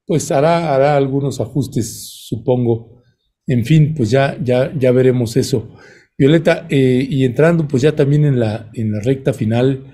[0.06, 3.02] pues hará, hará algunos ajustes, supongo.
[3.46, 5.74] En fin, pues ya, ya, ya veremos eso.
[6.18, 9.90] Violeta, eh, y entrando pues ya también en la, en la recta final,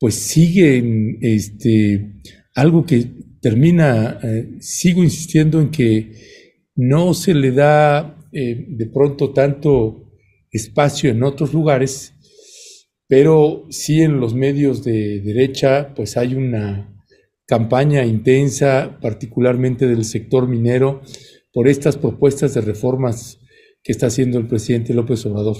[0.00, 2.20] pues sigue este,
[2.54, 3.12] algo que
[3.42, 6.12] termina, eh, sigo insistiendo en que
[6.76, 10.12] no se le da eh, de pronto tanto
[10.50, 12.14] espacio en otros lugares,
[13.08, 16.88] pero sí en los medios de derecha, pues hay una
[17.44, 21.02] campaña intensa, particularmente del sector minero,
[21.52, 23.40] por estas propuestas de reformas
[23.82, 25.56] que está haciendo el presidente López Obrador.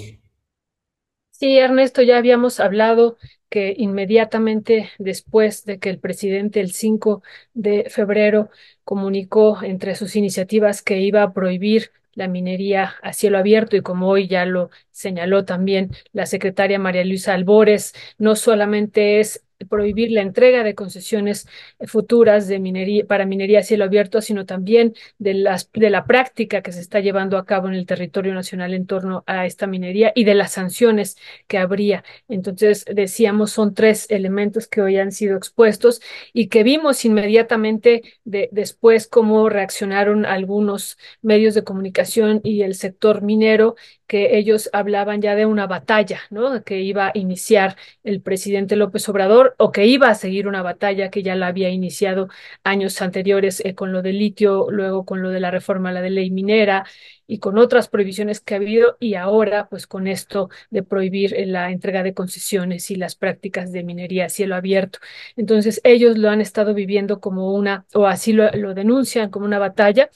[1.31, 3.17] Sí, Ernesto, ya habíamos hablado
[3.53, 7.21] que inmediatamente después de que el presidente el 5
[7.53, 8.49] de febrero
[8.83, 14.07] comunicó entre sus iniciativas que iba a prohibir la minería a cielo abierto y como
[14.09, 20.21] hoy ya lo señaló también la secretaria María Luisa Albores, no solamente es prohibir la
[20.21, 21.47] entrega de concesiones
[21.85, 26.61] futuras de minería para minería a cielo abierto, sino también de las de la práctica
[26.61, 30.11] que se está llevando a cabo en el territorio nacional en torno a esta minería
[30.15, 31.17] y de las sanciones
[31.47, 32.03] que habría.
[32.27, 36.01] Entonces, decíamos, son tres elementos que hoy han sido expuestos
[36.33, 43.21] y que vimos inmediatamente de, después cómo reaccionaron algunos medios de comunicación y el sector
[43.21, 43.75] minero,
[44.13, 46.63] que ellos hablaban ya de una batalla, ¿no?
[46.63, 51.09] Que iba a iniciar el presidente López Obrador o que iba a seguir una batalla
[51.09, 52.27] que ya la había iniciado
[52.63, 56.01] años anteriores eh, con lo del litio, luego con lo de la reforma a la
[56.01, 56.85] de ley minera
[57.25, 61.47] y con otras prohibiciones que ha habido y ahora pues con esto de prohibir eh,
[61.47, 64.99] la entrega de concesiones y las prácticas de minería a cielo abierto.
[65.35, 69.57] Entonces ellos lo han estado viviendo como una, o así lo, lo denuncian como una
[69.57, 70.11] batalla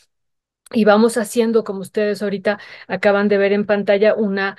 [0.73, 4.57] y vamos haciendo, como ustedes ahorita acaban de ver en pantalla, una,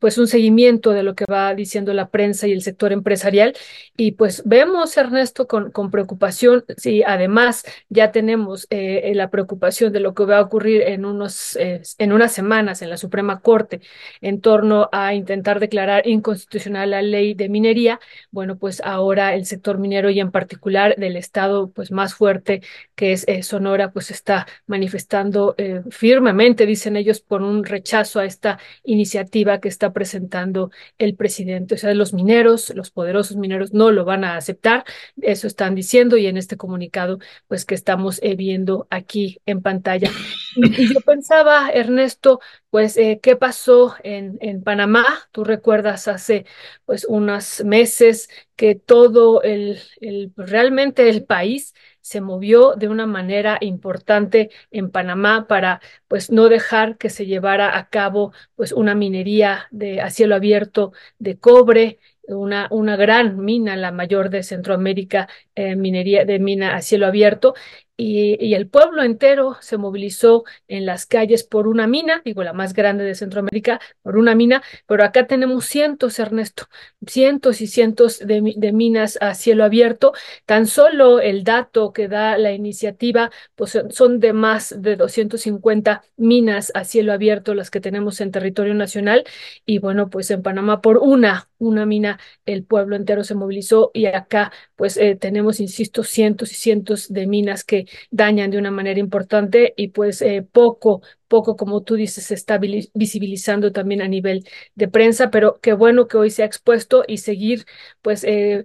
[0.00, 3.54] pues un seguimiento de lo que va diciendo la prensa y el sector empresarial.
[3.96, 10.00] Y pues vemos, Ernesto, con, con preocupación, si además ya tenemos eh, la preocupación de
[10.00, 13.80] lo que va a ocurrir en, unos, eh, en unas semanas en la Suprema Corte
[14.20, 18.00] en torno a intentar declarar inconstitucional la ley de minería,
[18.30, 22.62] bueno, pues ahora el sector minero y en particular del estado pues más fuerte
[22.94, 28.24] que es eh, Sonora, pues está manifestando eh, firmemente, dicen ellos, por un rechazo a
[28.24, 31.74] esta iniciativa que está presentando el presidente.
[31.74, 34.84] O sea, los mineros, los poderosos mineros no lo van a aceptar,
[35.20, 37.18] eso están diciendo y en este comunicado,
[37.48, 40.10] pues que estamos eh, viendo aquí en pantalla.
[40.56, 42.40] Y, yo pensaba, Ernesto,
[42.70, 45.04] pues, eh, ¿qué pasó en, Panamá?
[45.32, 46.46] Tú recuerdas hace,
[46.84, 51.74] pues, unos meses que todo el, el, realmente el país
[52.04, 57.78] se movió de una manera importante en Panamá para pues no dejar que se llevara
[57.78, 63.76] a cabo pues una minería de a cielo abierto de cobre una, una gran mina,
[63.76, 67.54] la mayor de Centroamérica, eh, minería de mina a cielo abierto,
[67.96, 72.72] y, el pueblo entero se movilizó en las calles por una mina, digo, la más
[72.72, 76.66] grande de Centroamérica, por una mina, pero acá tenemos cientos, Ernesto,
[77.06, 78.40] cientos y cientos de,
[78.72, 80.12] minas a cielo abierto.
[80.44, 86.72] Tan solo el dato que da la iniciativa, pues son de más de 250 minas
[86.74, 89.24] a cielo abierto las que tenemos en territorio nacional.
[89.66, 94.06] Y bueno, pues en Panamá por una, una mina, el pueblo entero se movilizó y
[94.06, 99.00] acá pues eh, tenemos, insisto, cientos y cientos de minas que dañan de una manera
[99.00, 104.46] importante y pues eh, poco, poco, como tú dices, se está visibilizando también a nivel
[104.74, 107.66] de prensa, pero qué bueno que hoy se ha expuesto y seguir
[108.02, 108.24] pues...
[108.24, 108.64] Eh,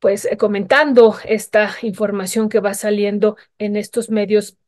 [0.00, 4.58] pues comentando esta información que va saliendo en estos medios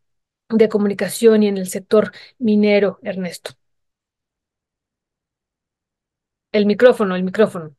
[0.49, 3.53] de comunicación y en el sector minero, Ernesto.
[6.57, 7.77] El micrófono, el micrófono.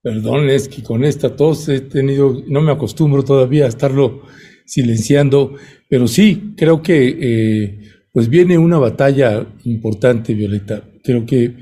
[0.00, 4.22] Perdón, es que con esta tos he tenido, no me acostumbro todavía a estarlo
[4.64, 5.56] silenciando,
[5.88, 7.80] pero sí, creo que eh,
[8.12, 10.84] pues viene una batalla importante, Violeta.
[11.02, 11.56] Creo que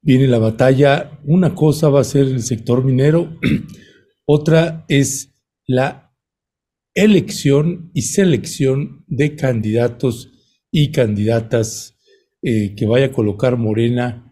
[0.00, 3.38] viene la batalla, una cosa va a ser el sector minero,
[4.24, 5.34] otra es
[5.66, 6.14] la
[6.94, 10.30] elección y selección de candidatos
[10.70, 11.98] y candidatas
[12.40, 14.24] eh, que vaya a colocar Morena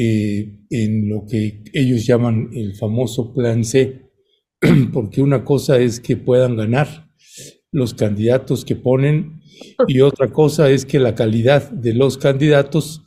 [0.00, 4.12] eh, en lo que ellos llaman el famoso plan C,
[4.92, 7.10] porque una cosa es que puedan ganar
[7.72, 9.40] los candidatos que ponen
[9.88, 13.06] y otra cosa es que la calidad de los candidatos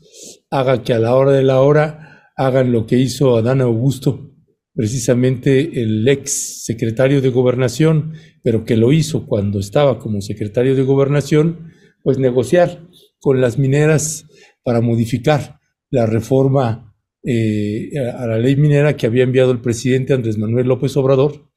[0.50, 4.36] haga que a la hora de la hora hagan lo que hizo Adán Augusto,
[4.74, 10.84] precisamente el ex secretario de gobernación, pero que lo hizo cuando estaba como secretario de
[10.84, 11.72] gobernación,
[12.04, 12.86] pues negociar
[13.22, 14.26] con las mineras
[14.62, 15.61] para modificar
[15.92, 20.98] la reforma eh, a la ley minera que había enviado el presidente Andrés Manuel López
[20.98, 21.52] Obrador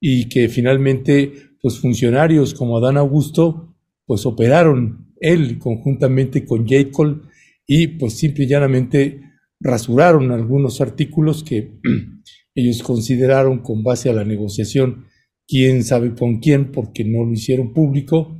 [0.00, 3.74] y que finalmente pues funcionarios como Adán Augusto
[4.06, 6.90] pues operaron él conjuntamente con J.
[6.92, 7.22] Cole
[7.66, 9.20] y pues simple y llanamente
[9.58, 11.80] rasuraron algunos artículos que
[12.54, 15.06] ellos consideraron con base a la negociación
[15.48, 18.38] quién sabe con quién porque no lo hicieron público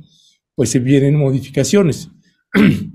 [0.55, 2.09] pues se vienen modificaciones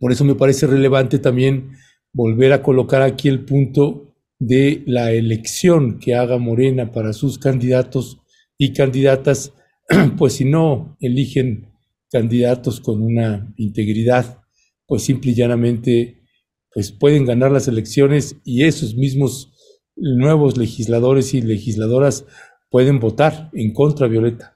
[0.00, 1.72] Por eso me parece relevante también
[2.12, 8.18] volver a colocar aquí el punto de la elección que haga Morena para sus candidatos
[8.58, 9.52] y candidatas,
[10.18, 11.72] pues si no eligen
[12.10, 14.40] candidatos con una integridad,
[14.86, 16.22] pues simple y llanamente
[16.72, 19.52] pues pueden ganar las elecciones y esos mismos
[19.96, 22.26] nuevos legisladores y legisladoras
[22.70, 24.55] pueden votar en contra Violeta.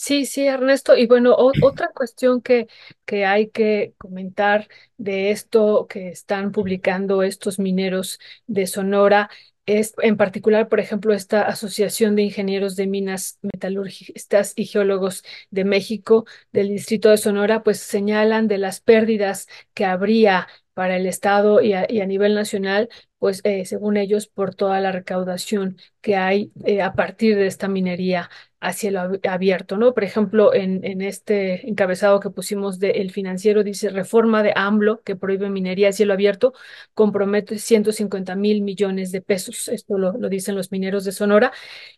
[0.00, 0.96] Sí, sí, Ernesto.
[0.96, 2.68] Y bueno, otra cuestión que,
[3.04, 9.28] que hay que comentar de esto que están publicando estos mineros de Sonora
[9.66, 15.64] es en particular, por ejemplo, esta Asociación de Ingenieros de Minas Metalurgistas y Geólogos de
[15.64, 21.60] México del Distrito de Sonora, pues señalan de las pérdidas que habría para el Estado
[21.60, 22.88] y a, nivel nacional,
[23.18, 27.66] pues eh, según ellos, por toda la recaudación que hay eh, a partir de esta
[27.66, 28.30] minería
[28.60, 29.94] a cielo abierto, ¿no?
[29.94, 35.02] Por ejemplo, en, en este encabezado que pusimos de El Financiero dice reforma de AMLO
[35.02, 36.54] que prohíbe minería a cielo abierto,
[36.94, 39.68] compromete 150 mil millones de pesos.
[39.68, 41.52] Esto lo, lo dicen los mineros de Sonora.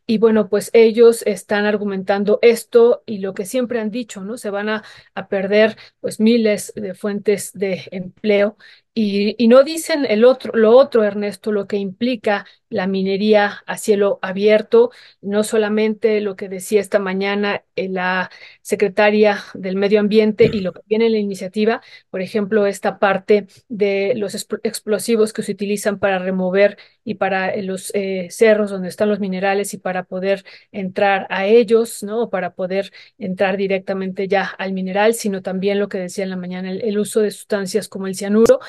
[0.06, 4.36] Y bueno, pues ellos están argumentando esto y lo que siempre han dicho, ¿no?
[4.36, 4.84] Se van a,
[5.14, 8.56] a perder pues miles de fuentes de empleo
[8.94, 13.78] y, y, no dicen el otro, lo otro, Ernesto, lo que implica la minería a
[13.78, 14.90] cielo abierto,
[15.20, 18.30] no solamente lo que decía esta mañana eh, la
[18.70, 23.48] secretaria del Medio Ambiente y lo que viene en la iniciativa, por ejemplo, esta parte
[23.68, 28.88] de los explosivos que se utilizan para remover y para eh, los eh, cerros donde
[28.88, 32.22] están los minerales y para poder entrar a ellos, ¿no?
[32.22, 36.36] O para poder entrar directamente ya al mineral, sino también lo que decía en la
[36.36, 38.60] mañana, el, el uso de sustancias como el cianuro.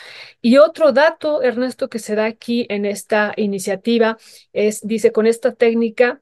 [0.41, 4.17] Y otro dato, Ernesto, que se da aquí en esta iniciativa
[4.51, 6.21] es, dice, con esta técnica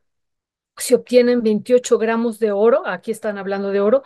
[0.79, 4.03] se obtienen 28 gramos de oro, aquí están hablando de oro,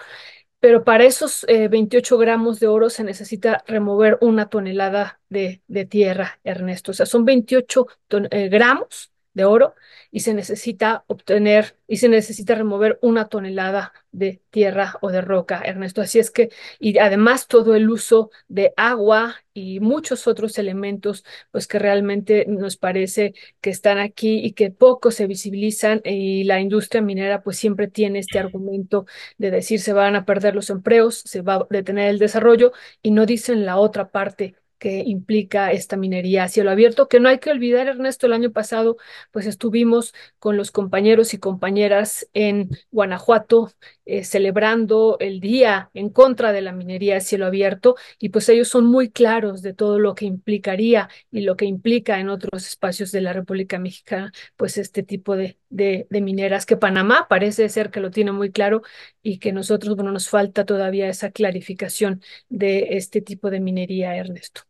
[0.60, 5.86] pero para esos 28 eh, gramos de oro se necesita remover una tonelada de, de
[5.86, 6.91] tierra, Ernesto.
[6.91, 7.88] O sea, son 28
[8.32, 9.76] eh, gramos de oro
[10.11, 15.61] y se necesita obtener y se necesita remover una tonelada de tierra o de roca,
[15.65, 16.01] Ernesto.
[16.01, 16.49] Así es que,
[16.80, 22.77] y además todo el uso de agua y muchos otros elementos, pues que realmente nos
[22.77, 27.88] parece que están aquí y que poco se visibilizan y la industria minera pues siempre
[27.88, 29.05] tiene este argumento
[29.38, 33.11] de decir se van a perder los empleos, se va a detener el desarrollo y
[33.11, 37.39] no dicen la otra parte que implica esta minería a cielo abierto, que no hay
[37.39, 38.97] que olvidar, Ernesto, el año pasado
[39.31, 43.72] pues estuvimos con los compañeros y compañeras en Guanajuato
[44.05, 48.68] eh, celebrando el día en contra de la minería a cielo abierto y pues ellos
[48.68, 53.11] son muy claros de todo lo que implicaría y lo que implica en otros espacios
[53.11, 57.89] de la República Mexicana pues este tipo de, de, de mineras que Panamá parece ser
[57.91, 58.81] que lo tiene muy claro
[59.22, 64.61] y que nosotros, bueno, nos falta todavía esa clarificación de este tipo de minería, Ernesto.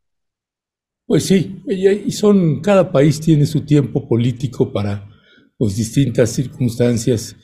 [1.06, 5.10] Pues sí, y son, cada país tiene su tiempo político para
[5.58, 7.36] pues, distintas circunstancias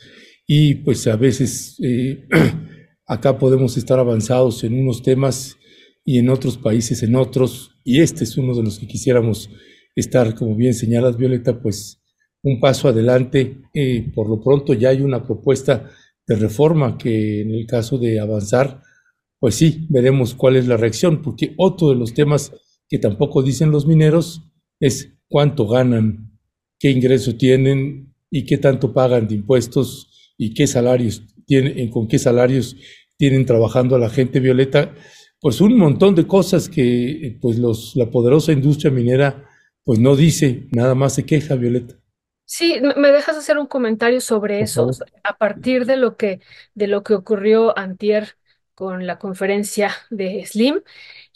[0.47, 2.25] y pues a veces eh,
[3.05, 5.57] acá podemos estar avanzados en unos temas
[6.05, 9.49] y en otros países en otros y este es uno de los que quisiéramos
[9.95, 12.01] estar, como bien señalas Violeta, pues
[12.43, 13.61] un paso adelante.
[13.73, 15.89] Eh, por lo pronto ya hay una propuesta
[16.27, 18.81] de reforma que en el caso de avanzar,
[19.39, 22.51] pues sí, veremos cuál es la reacción, porque otro de los temas
[22.89, 24.43] que tampoco dicen los mineros
[24.79, 26.37] es cuánto ganan,
[26.79, 32.19] qué ingreso tienen y qué tanto pagan de impuestos y qué salarios tienen, con qué
[32.19, 32.75] salarios
[33.17, 34.93] tienen trabajando a la gente violeta,
[35.39, 39.45] pues un montón de cosas que pues los, la poderosa industria minera
[39.89, 41.95] pues no dice, nada más se queja Violeta.
[42.45, 44.89] Sí, me dejas hacer un comentario sobre eso,
[45.23, 46.41] a partir de lo que,
[46.75, 48.37] de lo que ocurrió antier
[48.75, 50.81] con la conferencia de Slim.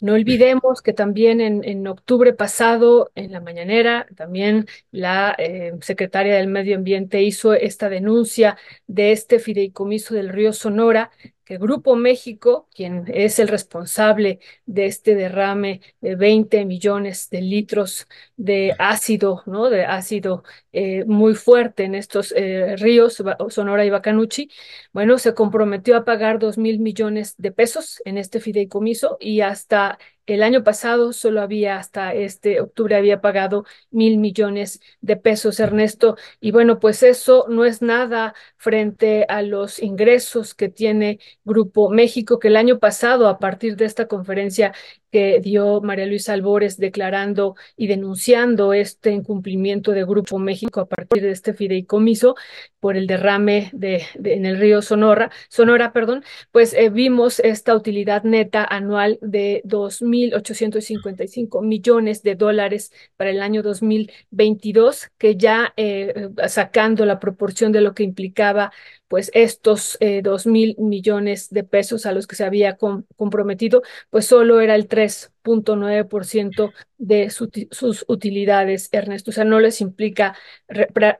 [0.00, 6.48] No olvidemos que también en, octubre pasado, en la mañanera, también la eh, secretaria del
[6.48, 8.56] Medio Ambiente hizo esta denuncia
[8.86, 11.10] de este fideicomiso del río Sonora
[11.44, 18.06] que Grupo México, quien es el responsable de este derrame de 20 millones de litros
[18.36, 19.70] de ácido, ¿no?
[19.70, 24.50] De ácido eh, muy fuerte en estos eh, ríos, Sonora y Bacanuchi,
[24.92, 29.98] bueno, se comprometió a pagar dos mil millones de pesos en este fideicomiso y hasta
[30.26, 36.16] el año pasado solo había, hasta este octubre, había pagado mil millones de pesos, Ernesto.
[36.40, 42.38] Y bueno, pues eso no es nada frente a los ingresos que tiene Grupo México,
[42.38, 44.74] que el año pasado, a partir de esta conferencia
[45.14, 51.22] que dio María Luisa Albores declarando y denunciando este incumplimiento de Grupo México a partir
[51.22, 52.34] de este fideicomiso
[52.80, 58.24] por el derrame de, en el río Sonora, Sonora, perdón, pues eh, vimos esta utilidad
[58.24, 67.06] neta anual de 2.855 millones de dólares para el año 2022, que ya eh, sacando
[67.06, 68.72] la proporción de lo que implicaba
[69.08, 74.26] pues estos eh, dos mil millones de pesos a los que se había comprometido, pues
[74.26, 79.30] solo era el 3.9% de sus utilidades, Ernesto.
[79.30, 80.36] O sea, no les implica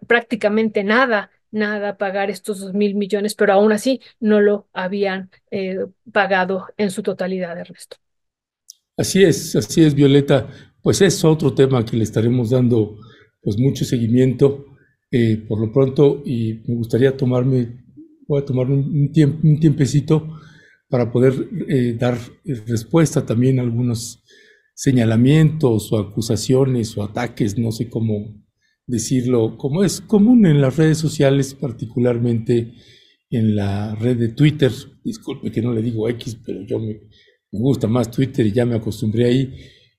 [0.06, 5.86] prácticamente nada nada pagar estos dos mil millones, pero aún así no lo habían eh,
[6.12, 7.96] pagado en su totalidad, Ernesto.
[8.96, 10.48] Así es, así es, Violeta.
[10.82, 12.98] Pues es otro tema que le estaremos dando
[13.40, 14.66] pues mucho seguimiento
[15.16, 17.84] eh, por lo pronto y me gustaría tomarme
[18.26, 20.28] voy a tomar un, tiempo, un tiempecito
[20.88, 21.34] para poder
[21.68, 22.18] eh, dar
[22.66, 24.24] respuesta también a algunos
[24.74, 28.44] señalamientos o acusaciones o ataques, no sé cómo
[28.88, 32.74] decirlo, como es común en las redes sociales, particularmente
[33.30, 34.72] en la red de Twitter.
[35.04, 37.02] Disculpe que no le digo X, pero yo me,
[37.52, 39.54] gusta más Twitter y ya me acostumbré ahí.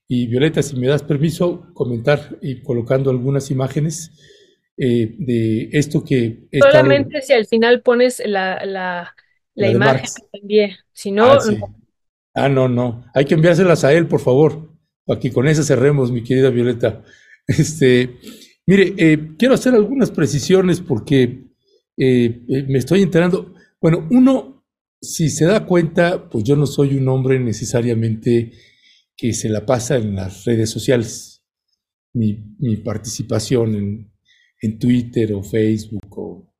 [0.10, 4.12] Y Violeta, si me das permiso, comentar y colocando algunas imágenes
[4.78, 6.48] eh, de esto que...
[6.60, 9.16] Solamente si al final pones la, la,
[9.54, 10.10] la, imagen
[10.48, 11.34] que si no...
[11.34, 11.40] Ah,
[12.34, 13.06] ah, no, no.
[13.14, 14.70] Hay que enviárselas a él, por favor,
[15.06, 17.04] para que con eso cerremos, mi querida Violeta.
[17.48, 18.18] Este,
[18.66, 21.44] mire, eh, quiero hacer algunas precisiones porque
[21.96, 23.54] eh, me estoy enterando.
[23.80, 24.66] Bueno, uno,
[25.00, 28.52] si se da cuenta, pues yo no soy un hombre necesariamente
[29.16, 31.44] que se la pasa en las redes sociales.
[32.14, 34.15] Mi, mi participación en,
[34.66, 36.52] en Twitter o Facebook o,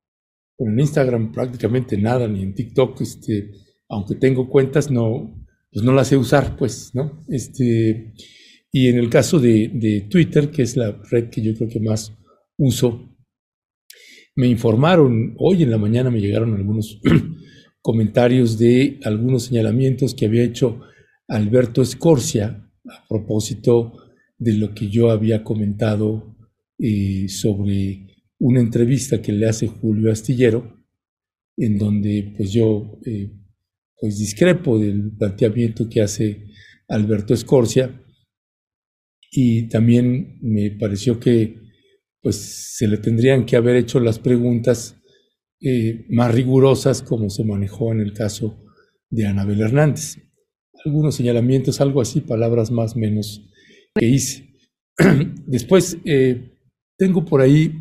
[0.58, 3.50] en Instagram prácticamente nada, ni en TikTok, este,
[3.88, 7.22] aunque tengo cuentas, no, pues no las sé usar, pues, ¿no?
[7.28, 8.14] Este,
[8.72, 11.80] y en el caso de, de Twitter, que es la red que yo creo que
[11.80, 12.16] más
[12.56, 13.16] uso,
[14.34, 17.00] me informaron, hoy en la mañana me llegaron algunos
[17.80, 20.80] comentarios de algunos señalamientos que había hecho
[21.28, 23.94] Alberto Escorcia a propósito
[24.38, 26.35] de lo que yo había comentado
[27.28, 30.84] sobre una entrevista que le hace Julio Astillero,
[31.56, 33.32] en donde pues yo eh,
[33.98, 36.48] pues discrepo del planteamiento que hace
[36.88, 38.02] Alberto Escorcia
[39.30, 41.60] y también me pareció que
[42.20, 42.36] pues
[42.76, 45.00] se le tendrían que haber hecho las preguntas
[45.60, 48.62] eh, más rigurosas como se manejó en el caso
[49.08, 50.18] de Anabel Hernández.
[50.84, 53.48] algunos señalamientos, algo así, palabras más menos
[53.94, 54.54] que hice.
[55.46, 56.55] Después, eh,
[56.96, 57.72] tengo por ahí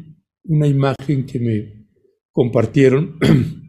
[0.43, 1.87] una imagen que me
[2.31, 3.17] compartieron.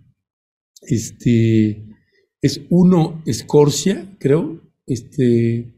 [0.82, 1.85] Este
[2.40, 4.62] es uno Escorcia, creo.
[4.86, 5.74] Este,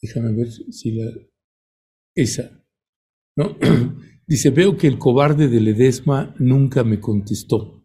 [0.00, 1.10] déjame ver si la.
[2.14, 2.64] Esa,
[3.36, 3.56] ¿no?
[4.26, 7.78] Dice: Veo que el cobarde de Ledesma nunca me contestó.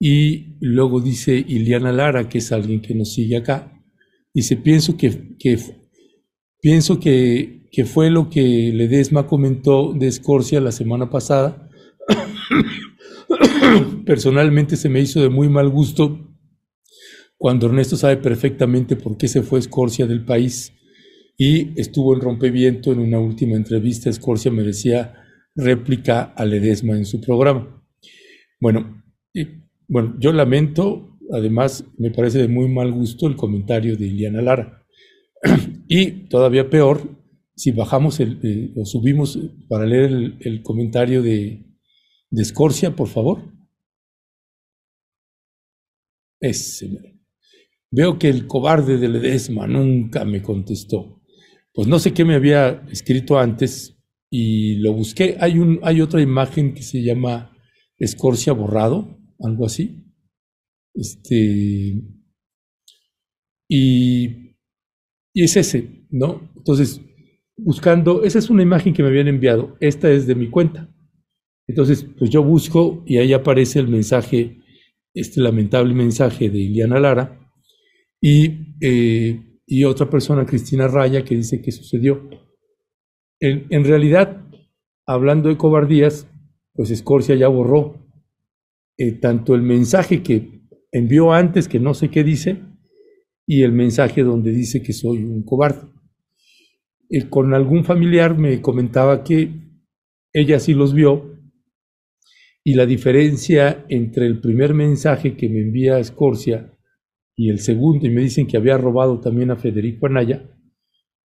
[0.00, 3.82] Y luego dice Iliana Lara, que es alguien que nos sigue acá,
[4.32, 5.58] dice, pienso que, que
[6.60, 11.68] pienso que, que, fue lo que Ledesma comentó de Escorcia la semana pasada.
[14.06, 16.28] Personalmente se me hizo de muy mal gusto
[17.36, 20.72] cuando Ernesto sabe perfectamente por qué se fue Escorcia del país
[21.36, 24.10] y estuvo en rompeviento en una última entrevista.
[24.10, 25.14] Escorcia me decía
[25.54, 27.84] réplica a Ledesma en su programa.
[28.60, 29.02] Bueno,
[29.86, 34.84] bueno, yo lamento, además me parece de muy mal gusto el comentario de Iliana Lara.
[35.88, 37.16] Y todavía peor,
[37.54, 39.38] si bajamos eh, o subimos
[39.68, 41.64] para leer el, comentario de,
[42.30, 43.52] de Escorcia, por favor.
[46.40, 47.18] Ese.
[47.90, 51.22] Veo que el cobarde de Ledesma nunca me contestó.
[51.72, 53.96] Pues no sé qué me había escrito antes
[54.30, 55.36] y lo busqué.
[55.40, 57.56] Hay, un, hay otra imagen que se llama
[57.98, 60.04] Escorcia borrado algo así.
[60.94, 62.02] Este,
[63.68, 64.47] y,
[65.32, 66.50] y es ese, ¿no?
[66.56, 67.00] Entonces,
[67.56, 70.88] buscando, esa es una imagen que me habían enviado, esta es de mi cuenta.
[71.66, 74.62] Entonces, pues yo busco y ahí aparece el mensaje,
[75.14, 77.52] este lamentable mensaje de Iliana Lara
[78.20, 79.44] y, eh,
[79.86, 82.28] otra persona, Cristina Raya, que dice que sucedió.
[83.38, 84.44] En, en realidad,
[85.06, 86.26] hablando de cobardías,
[86.72, 88.08] pues Escorcia ya borró
[88.96, 92.62] eh, tanto el mensaje que envió antes, que no sé qué dice,
[93.50, 95.88] y el mensaje donde dice que soy un cobarde.
[97.08, 99.50] Eh, con algún familiar me comentaba que
[100.34, 101.34] ella sí los vio
[102.62, 106.74] y la diferencia entre el primer mensaje que me envía Escorcia
[107.34, 110.44] y el segundo, y me dicen que había robado también a Federico Anaya,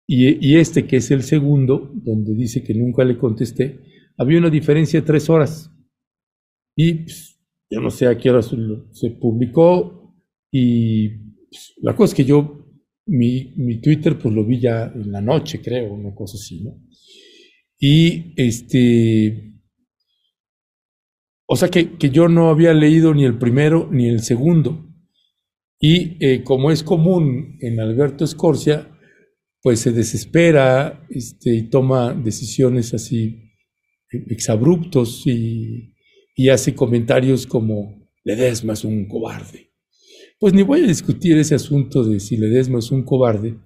[0.08, 3.80] y, este que es el segundo, donde dice que nunca le contesté,
[4.16, 5.70] había una diferencia de tres horas.
[6.76, 10.14] Y pues, yo no sé a qué hora se publicó
[10.52, 11.25] y
[11.82, 12.66] la cosa es que yo,
[13.06, 16.82] mi, mi, Twitter pues lo vi ya en la noche, creo, una cosa así, ¿no?
[17.78, 19.54] Y este,
[21.46, 24.84] o sea que, que yo no había leído ni el primero ni el segundo.
[25.78, 28.90] Y eh, como es común en Alberto Escorcia,
[29.62, 33.42] pues se desespera este, y toma decisiones así
[34.10, 35.96] exabruptos y
[36.38, 39.65] y hace comentarios como Ledesma es un cobarde.
[40.38, 43.58] Pues ni voy a discutir ese asunto de si Ledesma es un cobarde.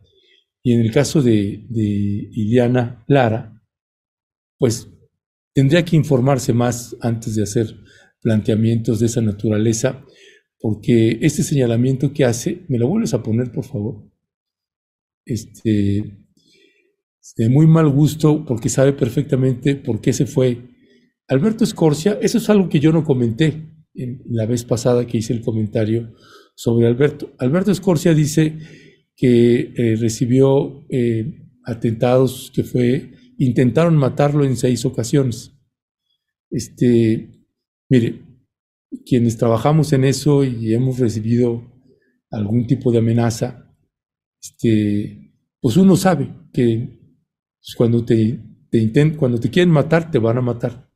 [0.62, 3.60] Y en el caso de, Iliana Lara,
[4.58, 4.88] pues
[5.52, 7.74] tendría que informarse más antes de hacer
[8.20, 10.04] planteamientos de esa naturaleza,
[10.60, 14.08] porque este señalamiento que hace, ¿me lo vuelves a poner, por favor?
[15.24, 16.18] Este,
[17.36, 20.68] de muy mal gusto, porque sabe perfectamente por qué se fue
[21.26, 25.32] Alberto Escorcia, eso es algo que yo no comenté en la vez pasada que hice
[25.32, 26.12] el comentario
[26.60, 27.32] sobre Alberto.
[27.38, 28.58] Alberto Escorcia dice
[29.16, 35.54] que eh, recibió eh, atentados que fue, intentaron matarlo en seis ocasiones.
[36.50, 37.46] Este,
[37.88, 38.26] mire,
[39.06, 41.64] quienes trabajamos en eso y hemos recibido
[42.30, 43.74] algún tipo de amenaza,
[44.42, 45.32] este,
[45.62, 47.00] pues uno sabe que
[47.74, 48.38] cuando te,
[48.70, 50.90] te cuando te quieren matar, te van a matar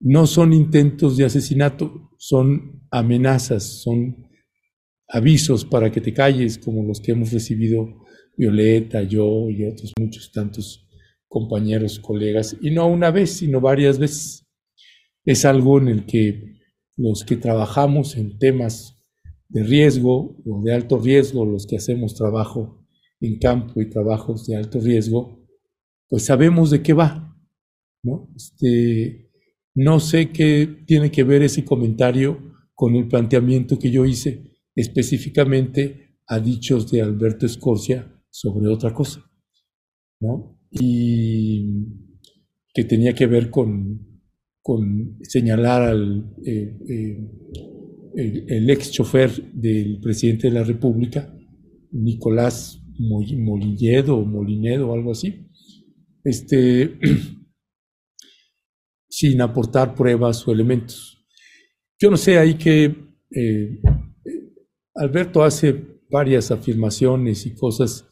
[0.00, 4.25] no son intentos de asesinato, son amenazas, son
[5.08, 8.04] avisos para que te calles, como los que hemos recibido
[8.36, 10.86] Violeta, yo y otros muchos tantos
[11.28, 14.46] compañeros, colegas, y no una vez, sino varias veces.
[15.24, 16.56] Es algo en el que
[16.96, 19.04] los que trabajamos en temas
[19.48, 22.86] de riesgo o de alto riesgo, los que hacemos trabajo
[23.20, 25.46] en campo y trabajos de alto riesgo,
[26.08, 27.36] pues sabemos de qué va,
[28.02, 28.30] ¿no?
[28.36, 29.30] Este,
[29.74, 36.18] no sé qué tiene que ver ese comentario con el planteamiento que yo hice específicamente
[36.26, 39.28] a dichos de Alberto Escorcia sobre otra cosa,
[40.20, 40.60] ¿no?
[40.70, 41.86] Y
[42.74, 44.20] que tenía que ver con,
[44.60, 47.30] con señalar al eh, eh,
[48.16, 51.34] el, ex chofer del presidente de la República,
[51.92, 55.46] Nicolás Molinedo o algo así,
[56.24, 56.98] este,
[59.08, 61.24] sin aportar pruebas o elementos.
[61.98, 62.94] Yo no sé ahí que
[63.30, 63.80] eh,
[64.96, 68.08] Alberto hace varias afirmaciones y cosas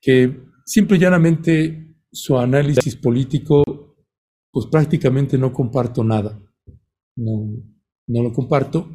[0.00, 3.62] que simple y llanamente su análisis político,
[4.50, 6.40] pues prácticamente no comparto nada.
[7.16, 7.62] No,
[8.06, 8.88] no lo comparto.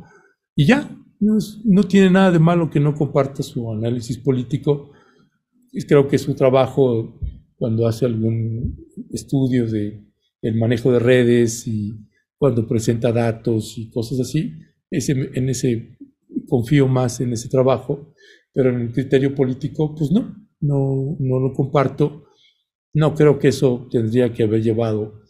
[0.55, 0.89] Y ya,
[1.19, 4.91] no, tiene nada de malo que no comparta su análisis político.
[5.87, 7.19] Creo que su trabajo,
[7.57, 8.77] cuando hace algún
[9.11, 10.03] estudio de
[10.41, 11.93] el manejo de redes y
[12.37, 14.53] cuando presenta datos y cosas así,
[14.91, 15.94] ese, en ese
[16.47, 18.13] confío más en ese trabajo,
[18.53, 22.25] pero en el criterio político, pues no, no, no lo comparto.
[22.93, 25.21] No creo que eso tendría que haber llevado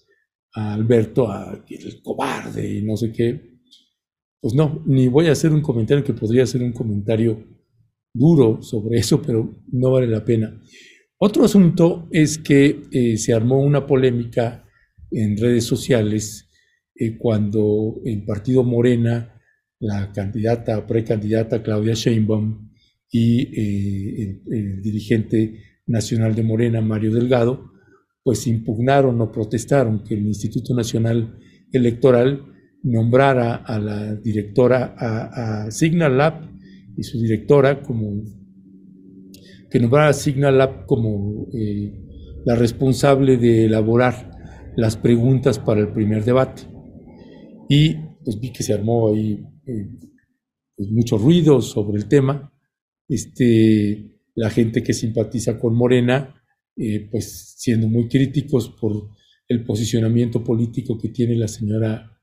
[0.53, 3.59] a Alberto a el cobarde y no sé qué.
[4.39, 7.43] Pues no, ni voy a hacer un comentario que podría ser un comentario
[8.13, 10.61] duro sobre eso, pero no vale la pena.
[11.17, 14.65] Otro asunto es que eh, se armó una polémica
[15.11, 16.49] en redes sociales
[16.95, 19.34] eh, cuando el partido Morena,
[19.85, 22.71] la candidata o precandidata Claudia Sheinbaum
[23.11, 27.71] y eh, el, dirigente nacional de Morena, Mario Delgado,
[28.23, 31.37] pues impugnaron o protestaron que el Instituto Nacional
[31.71, 32.43] Electoral
[32.83, 36.49] nombrara a la directora, a, Signal Lab
[36.97, 38.23] y su directora como,
[39.69, 41.93] que nombrara a Signal Lab como eh,
[42.45, 44.31] la responsable de elaborar
[44.75, 46.63] las preguntas para el primer debate.
[47.69, 49.89] Y pues vi que se armó ahí eh,
[50.75, 52.51] pues, mucho ruido sobre el tema.
[53.07, 56.41] Este, la gente que simpatiza con Morena,
[56.75, 59.09] eh, pues siendo muy críticos por
[59.47, 62.19] el posicionamiento político que tiene la señora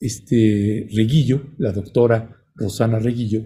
[0.00, 3.44] este, Reguillo, la doctora Rosana Reguillo,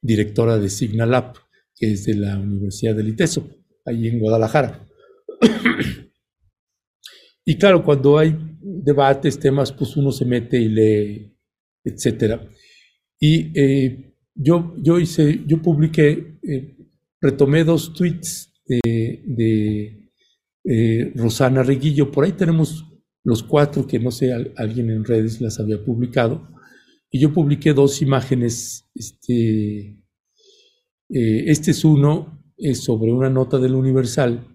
[0.00, 1.34] directora de Signalab,
[1.74, 3.48] que es de la Universidad del ITESO,
[3.84, 4.88] ahí en Guadalajara.
[7.44, 11.31] y claro, cuando hay debates, temas, pues uno se mete y lee,
[11.84, 12.48] etcétera.
[13.18, 16.76] Y eh, yo, yo hice, yo publiqué, eh,
[17.20, 20.10] retomé dos tweets de,
[20.64, 22.84] eh, Rosana Reguillo, por ahí tenemos
[23.24, 26.48] los cuatro que no sé, alguien en redes las había publicado,
[27.10, 29.98] y yo publiqué dos imágenes, este,
[31.08, 34.48] este es uno, es sobre una nota del Universal,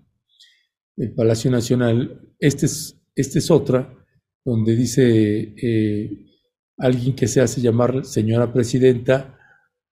[0.98, 3.94] el Palacio Nacional, este es, este es otra,
[4.44, 5.54] donde dice
[6.78, 9.38] alguien que se hace llamar señora presidenta,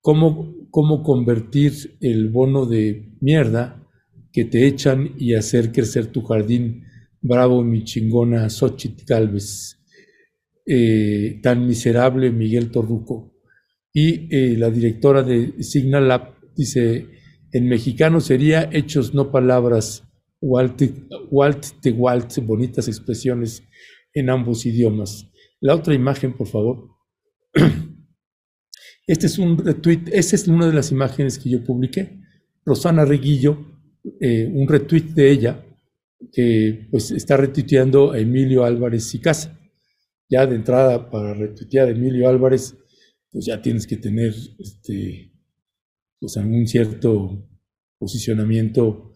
[0.02, 3.84] cómo, cómo convertir el bono de mierda
[4.32, 6.84] que te echan y hacer crecer tu jardín,
[7.22, 9.80] bravo mi chingona Xochitl Galvez,
[10.66, 13.34] eh, tan miserable Miguel Torruco.
[13.94, 17.08] Y eh, la directora de Signal Lab dice,
[17.52, 20.04] en mexicano sería hechos, no palabras,
[20.42, 20.82] Walt,
[21.32, 23.64] Walt de Walt, bonitas expresiones
[24.14, 25.32] en ambos idiomas.
[25.66, 26.90] La otra imagen, por favor.
[29.08, 32.22] Este es un retweet, esta es una de las imágenes que yo publiqué.
[32.66, 33.56] Rosana Reguillo,
[34.20, 35.64] eh, un retweet de ella,
[36.32, 39.60] que pues está retuiteando a Emilio Álvarez y Casa.
[40.28, 42.76] Ya de entrada, para retuitear a Emilio Álvarez,
[43.32, 45.32] pues ya tienes que tener este,
[46.20, 47.48] pues algún cierto
[48.00, 49.14] posicionamiento.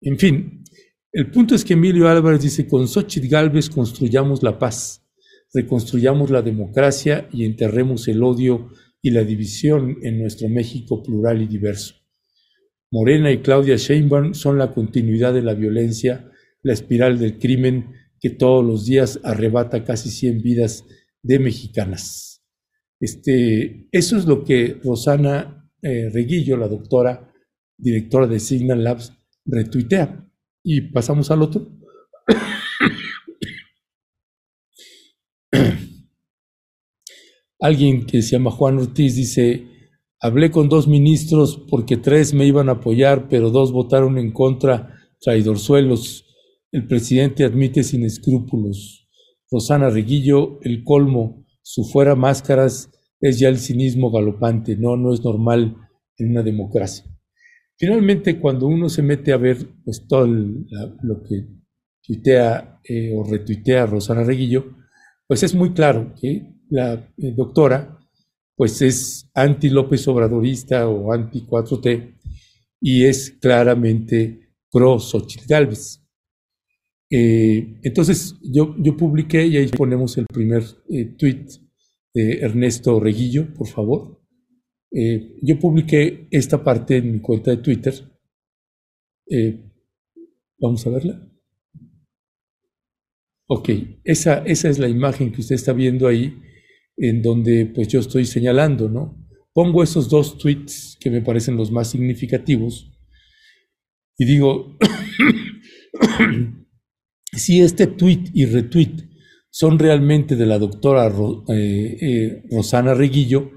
[0.00, 0.64] En fin,
[1.12, 5.01] el punto es que Emilio Álvarez dice, con Xochitl Galvez construyamos la paz,
[5.52, 8.70] reconstruyamos la democracia y enterremos el odio
[9.00, 11.96] y la división en nuestro México plural y diverso.
[12.90, 16.30] Morena y Claudia Sheinbaum son la continuidad de la violencia,
[16.62, 20.84] la espiral del crimen que todos los días arrebata casi 100 vidas
[21.22, 22.44] de mexicanas.
[23.00, 27.32] Este, eso es lo que Rosana eh, Reguillo, la doctora,
[27.76, 29.12] directora de Signal Labs,
[29.44, 30.24] retuitea.
[30.62, 31.68] Y pasamos al otro.
[37.62, 39.68] Alguien que se llama Juan Ortiz dice,
[40.20, 44.98] hablé con dos ministros porque tres me iban a apoyar, pero dos votaron en contra,
[45.20, 46.26] traidorzuelos.
[46.72, 49.08] El presidente admite sin escrúpulos.
[49.48, 52.90] Rosana Reguillo, el colmo, su fuera máscaras
[53.20, 54.74] es ya el cinismo galopante.
[54.74, 55.76] No, no es normal
[56.18, 57.04] en una democracia.
[57.76, 61.46] Finalmente, cuando uno se mete a ver pues, todo lo que
[62.02, 64.64] tuitea eh, o retuitea Rosana Reguillo,
[65.28, 67.98] pues es muy claro que la eh, doctora
[68.56, 72.18] pues es anti López Obradorista o anti 4T
[72.80, 76.00] y es claramente pro Xochitl Galvez.
[77.10, 80.64] Eh, entonces yo, yo publiqué y ahí ponemos el primer
[81.18, 81.46] tweet
[82.14, 84.22] de Ernesto Reguillo, por favor.
[84.94, 87.94] Eh, yo publiqué esta parte en mi cuenta de Twitter.
[89.28, 89.58] Eh,
[90.58, 91.28] vamos a verla.
[93.48, 93.70] Ok,
[94.04, 96.40] esa, esa es la imagen que usted está viendo ahí,
[96.96, 99.22] en donde pues yo estoy señalando, ¿no?
[99.52, 102.90] pongo esos dos tweets que me parecen los más significativos
[104.18, 104.78] y digo,
[107.32, 109.08] si este tweet y retweet
[109.50, 111.12] son realmente de la doctora
[111.48, 113.50] eh, eh, Rosana Reguillo,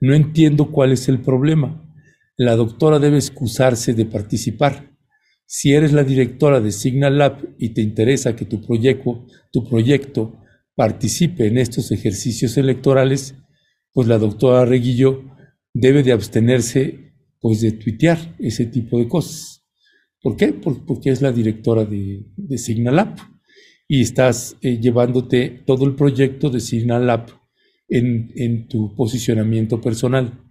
[0.00, 1.82] no entiendo cuál es el problema.
[2.36, 4.92] La doctora debe excusarse de participar.
[5.46, 10.38] Si eres la directora de Signal Lab y te interesa que tu proyecto, tu proyecto
[10.76, 13.34] participe en estos ejercicios electorales,
[13.92, 15.24] pues la doctora Reguillo
[15.74, 19.64] debe de abstenerse pues de tuitear ese tipo de cosas.
[20.22, 20.52] ¿Por qué?
[20.52, 23.16] Porque es la directora de, de Signal Lab
[23.88, 27.26] y estás eh, llevándote todo el proyecto de Signal Lab
[27.88, 30.42] en, en tu posicionamiento personal.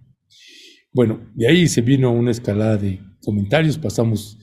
[0.92, 4.38] Bueno, de ahí se vino una escalada de comentarios, pasamos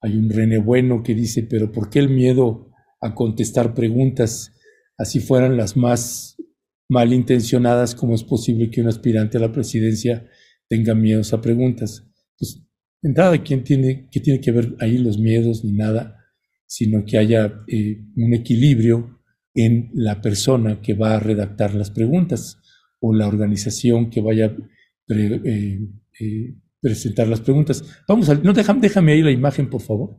[0.00, 2.70] hay un René Bueno que dice, pero ¿por qué el miedo
[3.00, 4.51] a contestar preguntas
[4.98, 6.36] así fueran las más
[6.88, 7.94] malintencionadas?
[7.94, 10.28] ¿Cómo es posible que un aspirante a la presidencia
[10.68, 12.06] tenga miedos a preguntas?
[12.38, 12.62] Pues,
[13.02, 16.18] entrada, ¿quién tiene, qué tiene que ver ahí los miedos ni nada?
[16.66, 19.20] Sino que haya eh, un equilibrio
[19.54, 22.58] en la persona que va a redactar las preguntas
[23.00, 24.56] o la organización que vaya
[25.08, 25.80] eh,
[26.20, 27.84] eh, presentar las preguntas.
[28.08, 30.18] Vamos a, no, déjame, déjame ahí la imagen, por favor.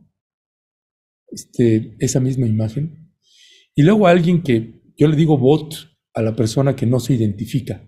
[1.30, 3.03] Este, esa misma imagen.
[3.74, 5.74] Y luego alguien que yo le digo bot
[6.14, 7.84] a la persona que no se identifica,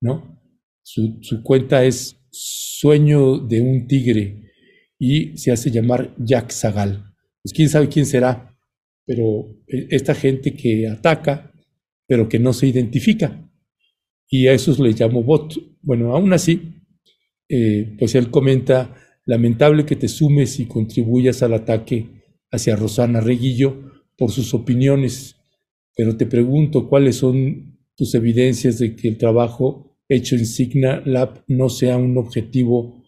[0.00, 0.40] ¿no?
[0.82, 4.50] Su, cuenta es Sueño de un Tigre
[4.98, 7.14] y se hace llamar Jack Zagal.
[7.42, 8.58] Pues quién sabe quién será,
[9.06, 11.52] pero e, esta gente que ataca,
[12.06, 13.48] pero que no se identifica.
[14.28, 15.54] Y a esos le llamo bot.
[15.82, 16.82] Bueno, aún así,
[17.48, 22.08] eh, pues él comenta, lamentable que te sumes y contribuyas al ataque
[22.50, 23.91] hacia Rosana Reguillo
[24.22, 25.34] por sus opiniones,
[25.96, 31.42] pero te pregunto cuáles son tus evidencias de que el trabajo hecho en Signa Lab
[31.48, 33.02] no sea un objetivo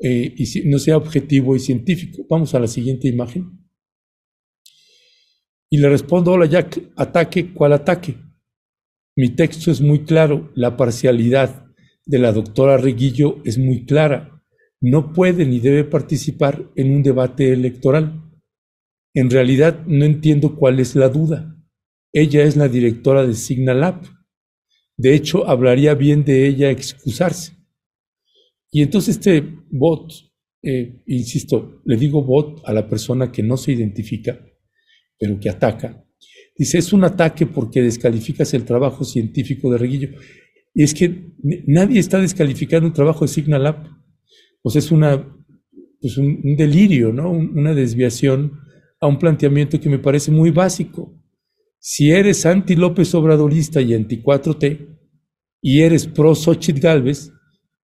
[0.00, 2.26] eh, y no sea objetivo y científico.
[2.28, 3.48] Vamos a la siguiente imagen.
[5.70, 8.16] Y le respondo, hola Jack, ataque, ¿cuál ataque?
[9.14, 11.64] Mi texto es muy claro, la parcialidad,
[12.04, 14.42] de la doctora Reguillo es muy clara.
[14.80, 18.25] No puede ni debe participar en un debate electoral.
[19.16, 21.58] En realidad no entiendo cuál es la duda.
[22.12, 24.02] Ella es la directora de Signalab.
[24.98, 27.54] De hecho, hablaría bien de ella excusarse.
[28.70, 30.12] Y entonces este bot,
[30.62, 34.38] eh, insisto, le digo bot a la persona que no se identifica,
[35.18, 36.04] pero que ataca.
[36.54, 40.10] Dice, es un ataque porque descalificas el trabajo científico de Reguillo.
[40.74, 41.32] Y es que
[41.66, 43.88] nadie está descalificando un trabajo de Signal Lab.
[44.60, 45.26] O sea, es una,
[46.02, 47.30] pues un, delirio, ¿no?
[47.30, 48.65] una desviación
[49.00, 51.12] a un planteamiento que me parece muy básico.
[51.78, 54.98] Si eres anti López Obradorista y anti 4T
[55.62, 57.32] y eres pro Xochitl Galvez,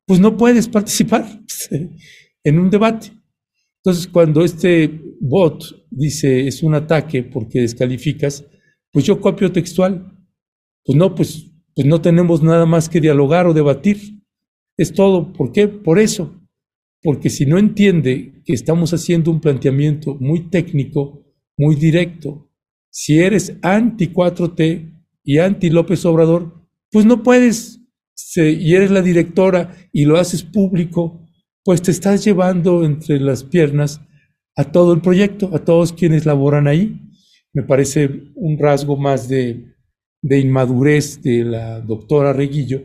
[0.07, 1.27] pues no puedes participar
[2.45, 3.13] en un debate.
[3.77, 8.45] Entonces, cuando este bot dice es un ataque porque descalificas,
[8.91, 10.09] pues yo copio textual.
[10.85, 14.23] Pues no, pues pues no tenemos nada más que dialogar o debatir.
[14.77, 15.33] Es todo.
[15.33, 15.69] ¿Por qué?
[15.69, 16.42] Por eso.
[17.03, 21.25] Porque si no entiende que estamos haciendo un planteamiento muy técnico,
[21.57, 22.51] muy directo,
[22.91, 27.81] si eres anti 4T y anti López Obrador, pues no puedes,
[28.37, 31.27] y eres la directora y lo haces público,
[31.65, 34.01] pues te estás llevando entre las piernas
[34.57, 37.01] a todo el proyecto, a todos quienes laboran ahí.
[37.53, 39.73] Me parece un rasgo más de
[40.23, 42.85] de inmadurez de la doctora Reguillo,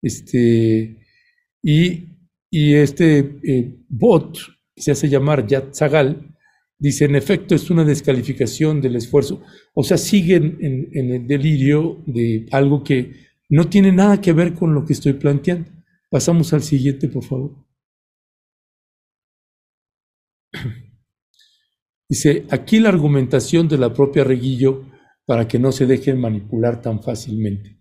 [0.00, 0.98] este,
[1.62, 2.11] y,
[2.54, 4.36] y este eh, bot,
[4.74, 6.36] que se hace llamar Yat Zagal,
[6.78, 9.42] dice, en efecto, es una descalificación del esfuerzo.
[9.72, 13.14] O sea, siguen en, el delirio de algo que
[13.48, 15.70] no tiene nada que ver con lo que estoy planteando.
[16.10, 17.56] Pasamos al siguiente, por favor.
[22.06, 24.84] Dice, aquí la argumentación de la propia Reguillo
[25.24, 27.78] para que no se dejen manipular tan fácilmente.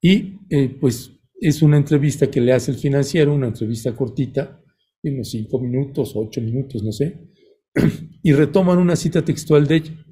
[0.00, 1.13] Y eh, pues
[1.48, 4.62] es una entrevista que le hace el financiero, una entrevista cortita,
[5.02, 7.18] unos cinco minutos, ocho minutos, no sé,
[8.22, 10.04] y retoman una cita textual de ella.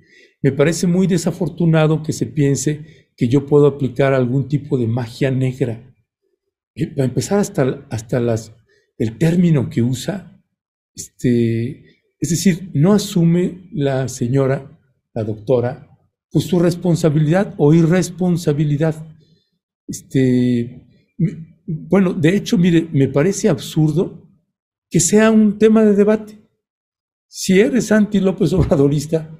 [0.42, 5.30] Me parece muy desafortunado que se piense que yo puedo aplicar algún tipo de magia
[5.30, 5.94] negra.
[6.96, 8.54] Para empezar, hasta, hasta las,
[8.98, 10.42] el término que usa,
[10.94, 11.84] este,
[12.18, 14.78] es decir, no asume la señora,
[15.14, 15.88] la doctora,
[16.30, 19.06] pues su responsabilidad o irresponsabilidad.
[19.86, 20.91] Este,
[21.66, 24.23] bueno, de hecho, mire, me parece absurdo
[24.90, 26.39] que sea un tema de debate.
[27.28, 29.31] Si eres anti López Obradorista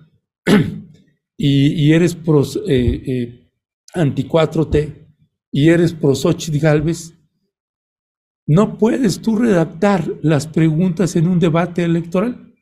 [1.37, 3.51] y, eres pro, eh, eh,
[3.95, 5.09] anti 4T
[5.51, 7.13] y eres pro Xochitl Galvez,
[8.47, 12.55] no puedes tú redactar las preguntas en un debate electoral.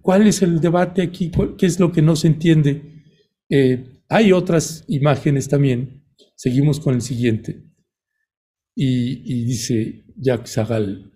[0.00, 1.30] ¿Cuál es el debate aquí?
[1.58, 3.04] ¿Qué es lo que no se entiende?
[3.50, 6.02] Eh, hay otras imágenes también.
[6.34, 7.67] Seguimos con el siguiente.
[8.80, 11.10] Y, dice Jacques Sagal,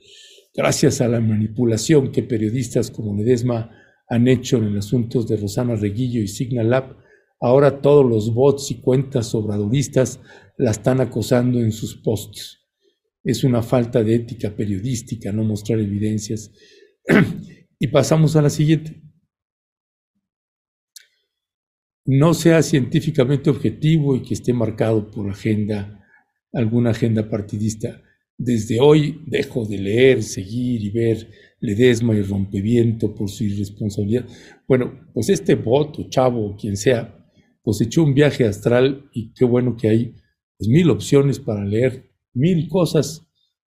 [0.52, 3.70] gracias a la manipulación que periodistas como Ledesma
[4.08, 6.96] han hecho en asuntos de Rosana Reguillo y Signalab,
[7.40, 10.18] ahora todos los bots y cuentas obradoristas
[10.58, 12.66] la están acosando en sus posts.
[13.22, 16.50] Es una falta de ética periodística no mostrar evidencias.
[17.78, 19.00] y pasamos a la siguiente.
[22.06, 26.01] No sea científicamente objetivo y que esté marcado por agenda
[26.52, 28.02] alguna agenda partidista.
[28.36, 31.28] Desde hoy dejo de leer, seguir y ver
[31.60, 34.26] Ledesma y Rompeviento por su irresponsabilidad.
[34.66, 37.18] Bueno, pues este voto, chavo, quien sea,
[37.62, 40.14] pues echó un viaje astral y qué bueno que hay
[40.58, 43.26] pues, mil opciones para leer, mil cosas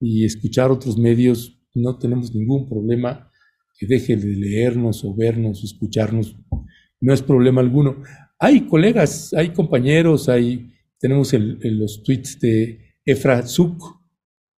[0.00, 1.60] y escuchar otros medios.
[1.74, 3.30] No tenemos ningún problema
[3.78, 6.36] que deje de leernos o vernos o escucharnos.
[7.00, 8.02] No es problema alguno.
[8.38, 10.73] Hay colegas, hay compañeros, hay
[11.04, 14.00] tenemos los tweets de Efratzuk,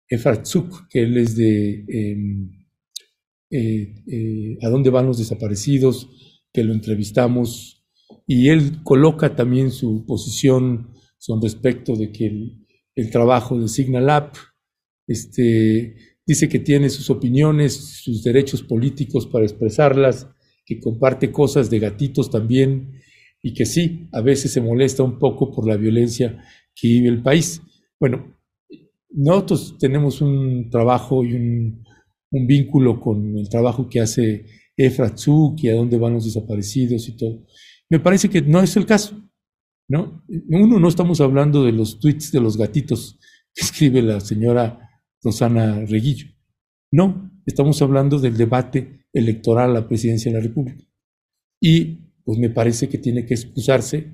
[0.09, 2.53] Efratzuk, que él es de em,
[3.51, 6.09] eh, eh, ¿A dónde van los desaparecidos?
[6.53, 7.85] que lo entrevistamos
[8.29, 10.93] y él coloca también su posición
[11.27, 12.27] con respecto de que
[12.95, 14.37] el, trabajo de Signal App
[15.09, 20.29] este, dice que tiene sus opiniones, sus derechos políticos para expresarlas,
[20.65, 23.03] que comparte cosas de gatitos también
[23.47, 26.37] y que sí, a veces se molesta un poco por la violencia
[26.75, 27.63] que vive el país.
[28.01, 28.37] Bueno,
[29.09, 31.85] nosotros tenemos un trabajo y un,
[32.29, 34.47] vínculo con el trabajo que hace
[34.77, 37.47] Efratzuk y a dónde van los desaparecidos y todo.
[37.89, 39.17] Me parece que no es el caso,
[39.89, 40.25] ¿no?
[40.49, 43.17] Uno, no estamos hablando de los tweets de los gatitos
[43.55, 44.91] que escribe la señora
[45.23, 46.27] Rosana Reguillo.
[46.91, 50.85] No, estamos hablando del debate electoral a la presidencia de la República.
[51.63, 54.13] Y pues me parece que tiene que excusarse.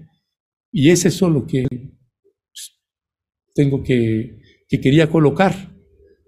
[0.71, 2.81] Y es eso lo que pues,
[3.55, 5.75] tengo que, que quería colocar,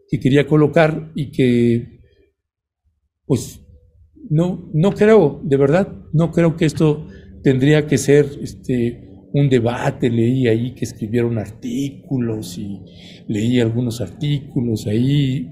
[0.08, 2.00] que quería colocar y que,
[3.26, 3.60] pues,
[4.30, 7.06] no, no creo, de verdad, no creo que esto
[7.42, 10.08] tendría que ser este, un debate.
[10.08, 12.80] Leí ahí que escribieron artículos y
[13.28, 15.50] leí algunos artículos ahí,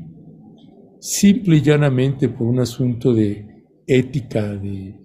[0.98, 5.01] simple y llanamente por un asunto de ética, de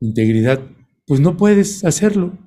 [0.00, 0.60] integridad,
[1.06, 2.38] pues no puedes hacerlo.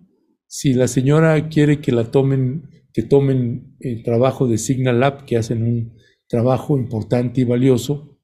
[0.47, 5.37] Si la señora quiere que la tomen, que tomen el trabajo de Signal Lab, que
[5.37, 5.97] hacen un
[6.27, 8.19] trabajo importante y valioso,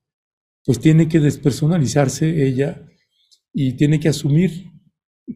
[0.66, 2.86] pues tiene que despersonalizarse ella
[3.54, 4.72] y tiene que asumir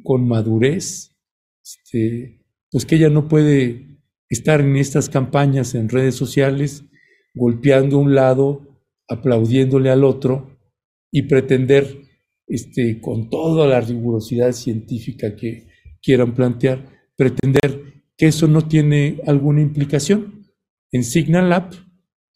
[0.03, 1.15] con madurez,
[1.63, 3.99] este, pues que ella no puede
[4.29, 6.85] estar en estas campañas en redes sociales
[7.33, 10.57] golpeando un lado, aplaudiéndole al otro
[11.11, 12.01] y pretender
[12.51, 15.67] este, con toda la rigurosidad científica que
[16.01, 20.43] quieran plantear, pretender que eso no tiene alguna implicación
[20.91, 21.71] en Signal Lab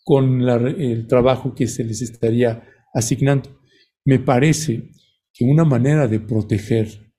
[0.05, 2.63] con el trabajo que se les estaría
[2.93, 3.59] asignando.
[4.05, 4.89] Me parece
[5.33, 7.11] que una manera de proteger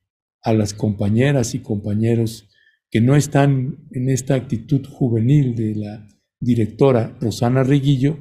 [0.42, 2.48] a las compañeras y compañeros
[2.90, 6.08] que no están en esta actitud juvenil de la
[6.40, 8.16] directora Rosana Reguillo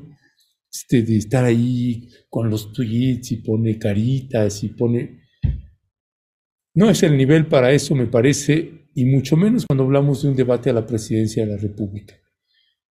[0.75, 5.21] este, de estar ahí con los tweets y pone caritas y pone...
[6.73, 10.35] No es el nivel para eso, me parece, y mucho menos cuando hablamos de un
[10.35, 12.15] debate a la presidencia de la República.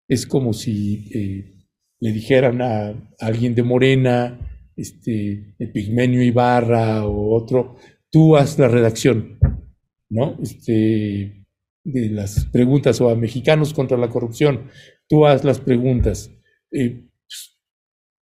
[0.08, 1.66] Es como si eh,
[2.00, 4.40] le dijeran a, alguien de Morena,
[4.76, 7.76] este, Epigmenio Ibarra o otro,
[8.10, 9.38] tú haz la redacción,
[10.08, 10.38] ¿no?
[10.42, 11.44] Este,
[11.84, 14.70] de las preguntas o a mexicanos contra la corrupción,
[15.06, 16.30] tú haz las preguntas.
[16.72, 17.03] Eh,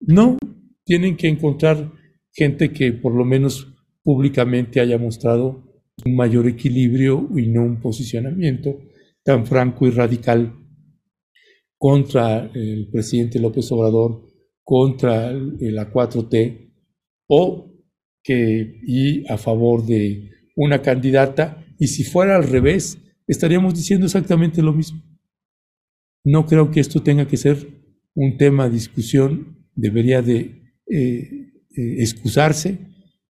[0.00, 0.38] no,
[0.84, 1.92] tienen que encontrar
[2.32, 5.64] gente que por lo menos públicamente haya mostrado
[6.04, 8.78] un mayor equilibrio y no un posicionamiento
[9.24, 10.54] tan franco y radical
[11.76, 14.26] contra el presidente López Obrador,
[14.64, 16.72] contra la 4T,
[17.28, 17.72] o
[18.22, 24.60] que y a favor de una candidata, y si fuera al revés, estaríamos diciendo exactamente
[24.60, 25.02] lo mismo.
[26.24, 27.66] No creo que esto tenga que ser
[28.14, 32.78] un tema de discusión debería de eh, eh, excusarse,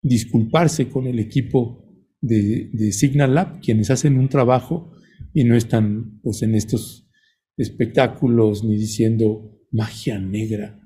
[0.00, 1.84] disculparse con el equipo
[2.20, 4.92] de, Signal Lab, quienes hacen un trabajo
[5.34, 7.08] y no están pues, en estos
[7.56, 10.80] espectáculos ni diciendo magia negra.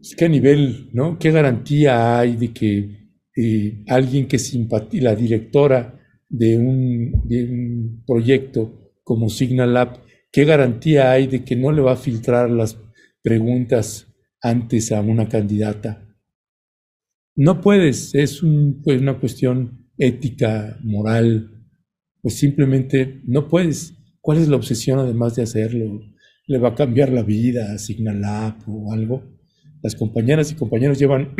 [0.00, 1.18] Es que a nivel, ¿no?
[1.18, 8.02] ¿Qué garantía hay de que eh, alguien que simpatiza, la directora de un, de un
[8.06, 10.00] proyecto como Signal Lab,
[10.32, 12.83] ¿qué garantía hay de que no le va a filtrar las
[13.24, 14.06] preguntas
[14.42, 16.06] antes a una candidata?
[17.34, 18.42] No puedes, es
[18.84, 21.50] pues, una cuestión ética, moral,
[22.22, 23.94] pues simplemente no puedes.
[24.20, 26.00] ¿Cuál es la obsesión además de hacerlo?
[26.46, 29.24] ¿Le va a cambiar la vida, asigna la app o algo?
[29.82, 31.34] Las compañeras y compañeros llevan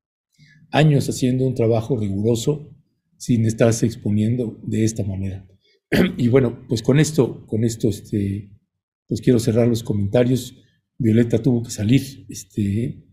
[0.70, 2.70] años haciendo un trabajo riguroso
[3.16, 5.46] sin estarse exponiendo de esta manera.
[6.16, 8.50] Y bueno, pues con esto, con esto, este,
[9.06, 10.56] pues quiero cerrar los comentarios.
[10.98, 13.04] Violeta tuvo que salir, este,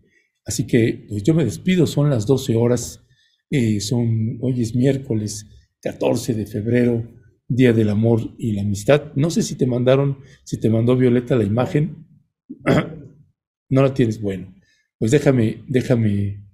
[0.44, 3.04] así que pues yo me despido, son las 12 horas,
[3.50, 5.46] eh, son, hoy es miércoles
[5.80, 9.12] 14 de febrero, Día del Amor y la Amistad.
[9.14, 12.06] No sé si te mandaron, si te mandó Violeta la imagen,
[13.68, 14.54] no la tienes, bueno,
[14.98, 16.46] pues déjame, déjame,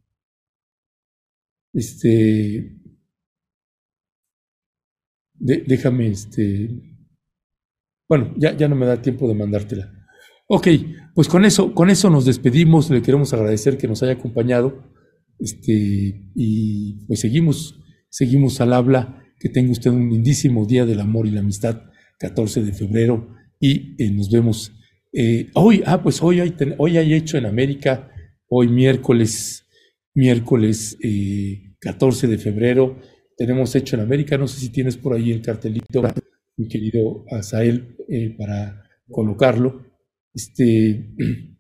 [1.73, 2.75] este,
[5.35, 6.69] déjame, este,
[8.09, 9.98] bueno, ya, ya no me da tiempo de mandártela.
[10.51, 10.66] Ok,
[11.15, 12.89] pues con eso, con eso nos despedimos.
[12.91, 14.83] Le queremos agradecer que nos haya acompañado.
[15.39, 19.23] Este, y pues seguimos, seguimos al habla.
[19.39, 21.83] Que tenga usted un lindísimo día del amor y la amistad,
[22.19, 23.37] 14 de febrero.
[23.61, 24.73] Y eh, nos vemos
[25.12, 25.83] eh, hoy.
[25.85, 28.11] Ah, pues hoy hay, hoy hay hecho en América,
[28.49, 29.66] hoy miércoles,
[30.15, 30.97] miércoles
[31.79, 32.99] 14 eh, de febrero.
[33.37, 34.39] Tenemos hecho en América.
[34.39, 36.03] No sé si tienes por ahí el cartelito
[36.57, 39.88] mi querido Asael, eh, para colocarlo.
[40.39, 41.16] Este,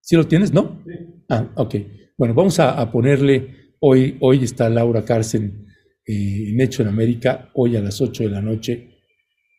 [0.00, 0.50] ¿Sí lo tienes?
[0.50, 0.82] ¿No?
[1.28, 1.74] Ah, ok.
[2.16, 5.66] Bueno, vamos a, ponerle, hoy, hoy está Laura Carsen
[6.06, 8.88] eh, en Hecho en América, hoy a las 8 de la noche.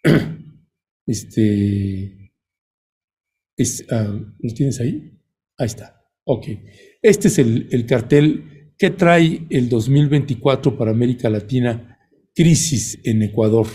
[1.03, 2.31] Este,
[3.57, 5.19] es, ah, ¿Lo tienes ahí?
[5.57, 5.99] Ahí está.
[6.25, 6.45] Ok.
[7.01, 11.99] Este es el, el cartel que trae el 2024 para América Latina,
[12.33, 13.67] crisis en Ecuador.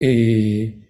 [0.00, 0.83] Eh,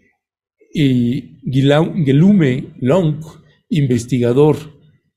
[0.75, 3.25] y Gelume Long,
[3.69, 4.57] investigador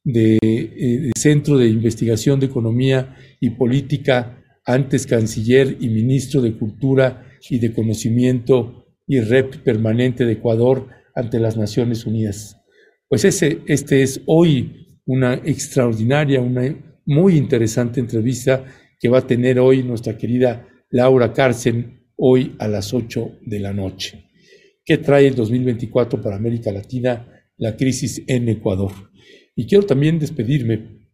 [0.03, 7.25] del eh, Centro de Investigación de Economía y Política, antes canciller y ministro de Cultura
[7.49, 12.61] y de Conocimiento y rep permanente de Ecuador ante las Naciones Unidas.
[13.09, 16.75] Pues ese, este es hoy una extraordinaria, una
[17.05, 18.63] muy interesante entrevista
[18.99, 23.73] que va a tener hoy nuestra querida Laura Carcen hoy a las 8 de la
[23.73, 24.26] noche.
[24.88, 27.27] ¿Qué trae el 2024 para América Latina?
[27.57, 28.93] La crisis en Ecuador.
[29.53, 31.09] Y quiero también despedirme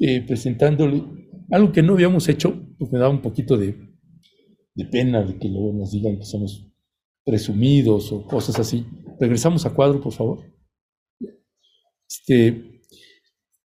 [0.00, 1.04] eh, presentándole
[1.50, 3.76] algo que no habíamos hecho, porque me da un poquito de,
[4.90, 6.66] pena de que luego nos digan que somos
[7.22, 8.86] presumidos o cosas así.
[9.20, 10.50] Regresamos a cuadro, por favor.
[12.08, 12.80] Este,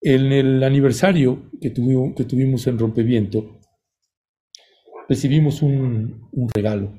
[0.01, 3.60] en el aniversario que, tuvimos, que tuvimos en Rompeviento,
[5.09, 6.93] recibimos un, regalo,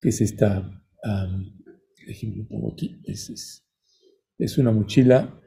[0.00, 0.83] que es esta,
[2.06, 3.64] déjenme pongo aquí, es,
[4.38, 5.40] es, una mochila,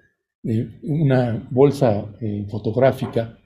[0.43, 3.39] eh, una bolsa eh, fotográfica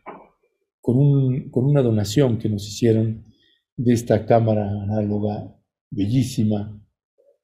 [0.79, 3.25] con, un, con una donación que nos hicieron
[3.77, 5.55] de esta cámara análoga
[5.89, 6.77] bellísima,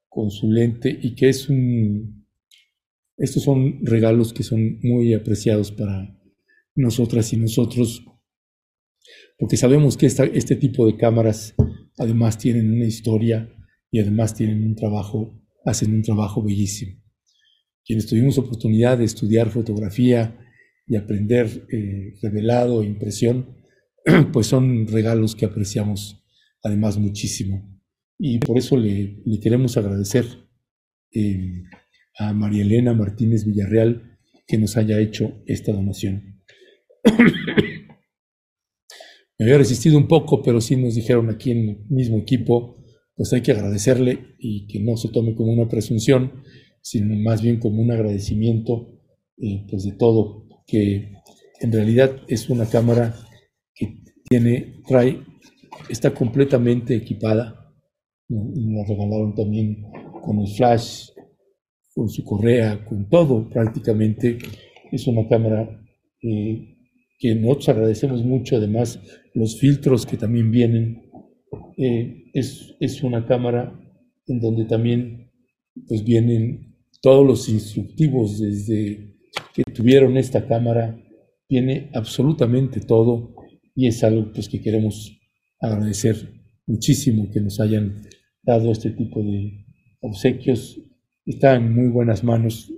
[0.09, 2.25] con su lente, y que es un...
[3.17, 6.15] Estos son regalos que son muy apreciados para
[6.75, 8.03] nosotras y nosotros
[9.37, 11.53] porque sabemos que este tipo de cámaras
[11.97, 13.49] además tienen una historia
[13.97, 17.01] y además tienen un trabajo, hacen un trabajo bellísimo.
[17.83, 20.37] Quienes tuvimos oportunidad de estudiar fotografía
[20.85, 23.57] y aprender eh, revelado e impresión,
[24.31, 26.23] pues son regalos que apreciamos
[26.61, 27.75] además muchísimo.
[28.19, 30.25] Y por eso le, queremos agradecer
[31.11, 31.63] eh,
[32.19, 36.43] a María Elena Martínez Villarreal que nos haya hecho esta donación.
[39.39, 42.76] Me había resistido un poco, pero sí nos dijeron aquí en el mismo equipo,
[43.17, 46.43] pues hay que agradecerle y que no se tome como una presunción,
[46.81, 49.01] sino más bien como un agradecimiento
[49.37, 51.11] eh, pues de todo, que
[51.59, 53.15] en realidad es una cámara
[53.73, 55.19] que tiene, trae,
[55.89, 57.73] está completamente equipada,
[58.29, 59.83] nos regalaron también
[60.21, 61.09] con el flash,
[61.95, 64.37] con su correa, con todo prácticamente,
[64.91, 65.81] es una cámara
[66.21, 66.77] eh,
[67.17, 68.99] que nosotros agradecemos mucho, además
[69.33, 71.06] los filtros que también vienen.
[71.77, 73.79] Eh, es, es, una cámara
[74.27, 75.31] en donde también
[75.87, 79.15] pues vienen todos los instructivos desde
[79.53, 80.99] que tuvieron esta cámara,
[81.47, 83.35] viene absolutamente todo
[83.75, 85.19] y es algo pues que queremos
[85.61, 86.33] agradecer
[86.65, 88.01] muchísimo que nos hayan
[88.41, 89.65] dado este tipo de
[90.01, 90.81] obsequios.
[91.25, 92.73] Está en muy buenas manos.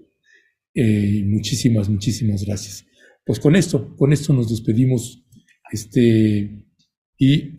[0.76, 2.86] Eh, muchísimas, muchísimas gracias
[3.30, 5.24] pues con esto, con esto nos despedimos.
[5.72, 6.66] Este,
[7.16, 7.56] y,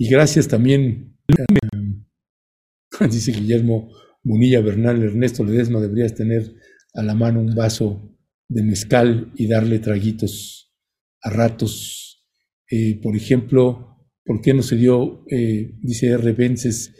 [0.00, 1.14] y gracias también.
[3.12, 3.92] Dice Guillermo
[4.24, 6.54] Munilla Bernal, Ernesto Ledesma, deberías tener
[6.94, 8.18] a la mano un vaso
[8.48, 10.72] de mezcal y darle traguitos
[11.20, 12.26] a ratos.
[12.70, 16.32] Eh, por ejemplo, ¿por qué no se dio, eh, dice R.
[16.32, 16.94] Vences,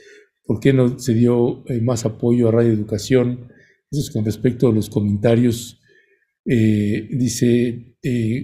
[0.44, 3.48] por qué no se dio eh, más apoyo a Radio Educación?
[3.90, 5.80] Eso es con respecto a los comentarios.
[6.44, 7.96] dice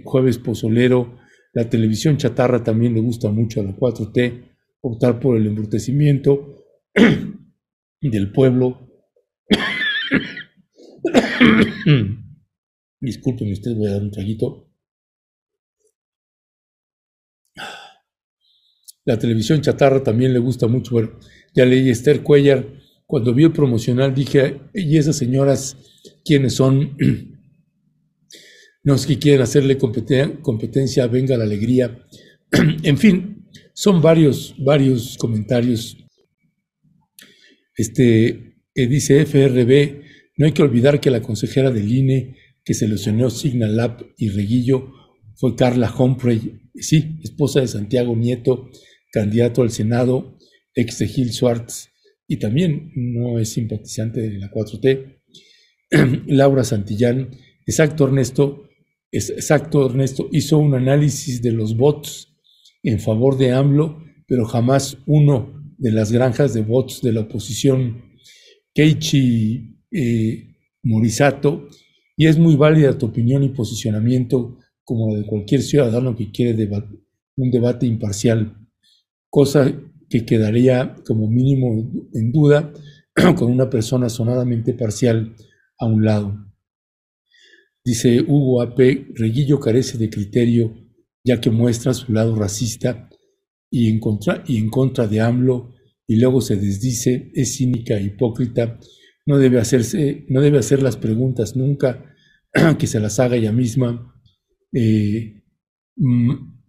[0.05, 1.19] Jueves Pozolero,
[1.57, 4.45] la televisión chatarra también le gusta mucho a la 4T,
[4.87, 6.65] optar por el embrutecimiento
[8.01, 8.89] del pueblo.
[13.01, 14.63] Disculpen ustedes, voy a dar un traguito.
[19.05, 20.93] La televisión chatarra también le gusta mucho.
[20.93, 21.19] Bueno,
[21.55, 22.67] ya leí Esther Cuellar.
[23.07, 25.77] Cuando vi el promocional dije, ¿y esas señoras
[26.25, 26.97] quiénes son?
[28.83, 32.05] no es que quieren hacerle competencia, venga la alegría.
[32.53, 33.36] en fin,
[33.77, 35.98] son varios, varios comentarios.
[37.77, 40.03] Este, dice FRB,
[40.39, 44.94] no hay que olvidar que la consejera del INE que seleccionó Signal Lab y Reguillo
[45.35, 48.70] fue Carla Humphrey, sí, esposa de Santiago Nieto,
[49.12, 50.39] candidato al Senado,
[50.74, 51.90] ex de Gil Schwartz,
[52.27, 55.20] y también no es simpatizante de la 4T.
[56.28, 57.31] Laura Santillán,
[57.66, 58.70] exacto Ernesto,
[59.12, 62.36] exacto Ernesto, hizo un análisis de los votos
[62.87, 68.03] en favor de AMLO, pero jamás uno de las granjas de votos de la oposición.
[68.73, 70.55] Keiichi eh,
[70.85, 71.69] Morisato
[72.17, 76.69] y es muy válida tu opinión y posicionamiento como la de cualquier ciudadano que quiere
[77.37, 78.57] un debate imparcial,
[79.29, 79.73] cosa
[80.09, 82.73] que quedaría como mínimo en duda
[83.37, 85.35] con una persona sonadamente parcial
[85.79, 86.39] a un lado.
[87.85, 90.86] Dice Hugo A.P., Reguillo carece de criterio
[91.27, 93.09] ya que muestra su lado racista
[93.70, 95.74] y en contra, y en contra de AMLO
[96.07, 98.78] y luego se desdice, es cínica e hipócrita
[99.27, 102.15] no debe, hacerse, no debe hacer las preguntas nunca,
[102.78, 104.15] que se las haga ella misma.
[104.73, 105.43] Eh,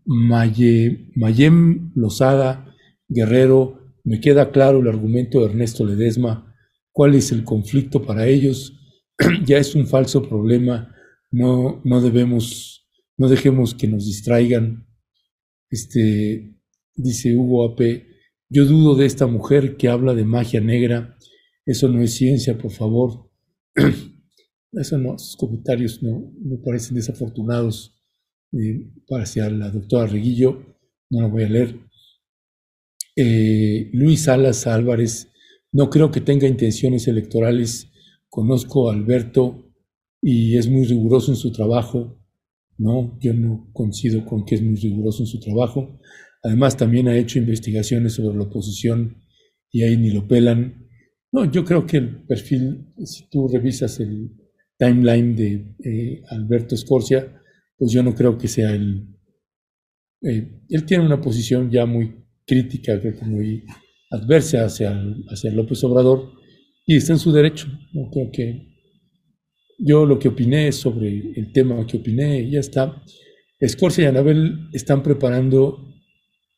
[0.06, 2.74] Mayem Lozada,
[3.08, 6.56] Guerrero, me queda claro el argumento de Ernesto Ledesma.
[6.92, 8.74] ¿Cuál es el conflicto para ellos?
[9.46, 10.94] ya es un falso problema.
[11.30, 12.77] No, no debemos,
[13.18, 14.88] no dejemos que nos distraigan.
[15.70, 16.56] Este,
[16.96, 18.06] dice Hugo AP,
[18.50, 21.18] yo dudo de esta mujer que habla de magia negra
[21.68, 23.30] eso no es ciencia, por favor.
[24.72, 27.94] Eso no, sus comentarios no me parecen desafortunados
[28.54, 30.78] eh, hacia la doctora Reguillo.
[31.10, 31.80] No lo voy a leer.
[33.16, 35.30] Eh, Luis Salas Álvarez,
[35.74, 37.92] no creo que tenga intenciones electorales.
[38.30, 39.74] Conozco a Alberto
[40.22, 42.17] y es muy riguroso en su trabajo.
[42.78, 46.00] No, yo no coincido con que es muy riguroso en su trabajo.
[46.44, 49.18] Además, también ha hecho investigaciones sobre la oposición
[49.72, 50.88] y ahí ni lo pelan.
[51.32, 54.32] No, yo creo que el perfil, si tú revisas el
[54.78, 57.42] timeline de eh, Alberto Escorcia,
[57.78, 59.08] pues yo no creo que sea el...
[60.22, 63.64] Eh, él tiene una posición ya muy crítica, creo muy
[64.10, 65.00] adversa hacia,
[65.30, 66.32] hacia López Obrador,
[66.86, 67.68] y está en su derecho.
[67.94, 68.67] No creo que
[69.78, 73.04] yo lo que opiné sobre el tema que opiné, ya está.
[73.60, 75.88] Escorcia y Anabel están preparando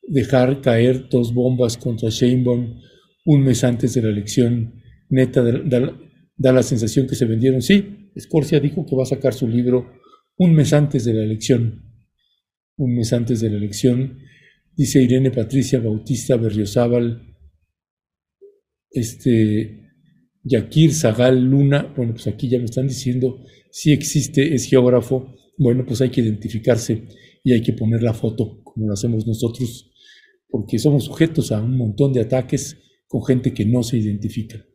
[0.03, 2.79] dejar caer dos bombas contra Sheinbaum
[3.25, 7.61] un mes antes de la elección, neta, da, la sensación que se vendieron.
[7.61, 9.93] Sí, Escorcia dijo que va a sacar su libro
[10.37, 11.85] un mes antes de la elección.
[12.77, 14.17] Un mes antes de la elección,
[14.75, 17.35] dice Irene Patricia Bautista Berriozábal,
[18.89, 19.88] este,
[20.43, 25.85] Yakir Zagal Luna, bueno, pues aquí ya me están diciendo, si existe, es geógrafo, bueno,
[25.85, 27.07] pues hay que identificarse
[27.43, 29.91] y hay que poner la foto, como lo hacemos nosotros,
[30.47, 34.65] porque somos sujetos a un montón de ataques con gente que no se identifica.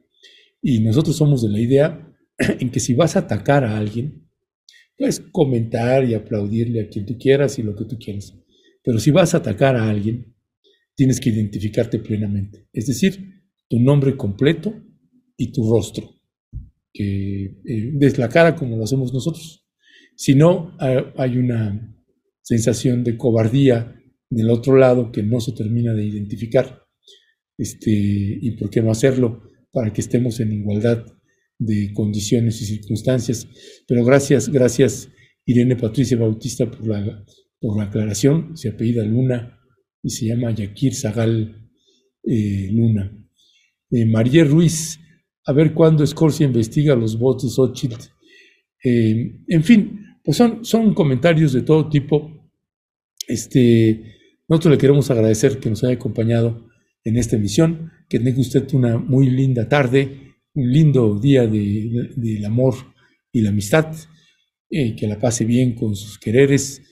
[0.61, 4.29] Y nosotros somos de la idea en que si vas a atacar a alguien,
[4.97, 8.35] puedes comentar y aplaudirle a quien tú quieras y lo que tú quieras.
[8.83, 10.35] Pero si vas a atacar a alguien,
[10.95, 12.69] tienes que identificarte plenamente.
[12.73, 14.75] Es decir, tu nombre completo
[15.37, 16.11] y tu rostro.
[16.93, 19.65] Que eh, des la cara como lo hacemos nosotros.
[20.17, 21.93] Si no, hay una
[22.41, 23.97] sensación de cobardía
[24.31, 26.83] del otro lado que no se termina de identificar
[27.59, 29.43] este, y por qué no hacerlo
[29.73, 31.05] para que estemos en igualdad
[31.59, 33.49] de condiciones y circunstancias.
[33.87, 35.09] Pero gracias, gracias
[35.47, 37.25] Irene Patricia Bautista por la,
[37.61, 38.57] por la aclaración.
[38.57, 39.59] Se apellida Luna
[40.03, 41.69] y se llama Yakir Zagal
[42.25, 43.13] eh, Luna.
[43.91, 44.99] Eh, María Ruiz,
[45.47, 47.95] a ver cuándo Escorcia investiga los votos Ochit.
[48.83, 52.51] Eh, en fin, pues son, son comentarios de todo tipo.
[53.27, 54.17] Este,
[54.49, 56.69] nosotros le queremos agradecer que nos haya acompañado
[57.05, 57.93] en esta emisión.
[58.09, 62.75] Que tenga usted una muy linda tarde, un lindo día del amor
[63.33, 63.95] y la amistad.
[64.71, 66.83] Eh, que la pase bien con sus quereres.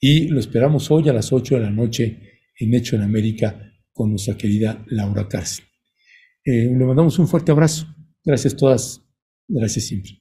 [0.00, 2.20] Y lo esperamos hoy a las 8 de la noche
[2.58, 5.64] en Hecho en América con nuestra querida Laura Cárcel.
[6.44, 7.95] Eh, le mandamos un fuerte abrazo.
[8.26, 9.02] Gracias todas.
[9.48, 10.20] Gracias siempre.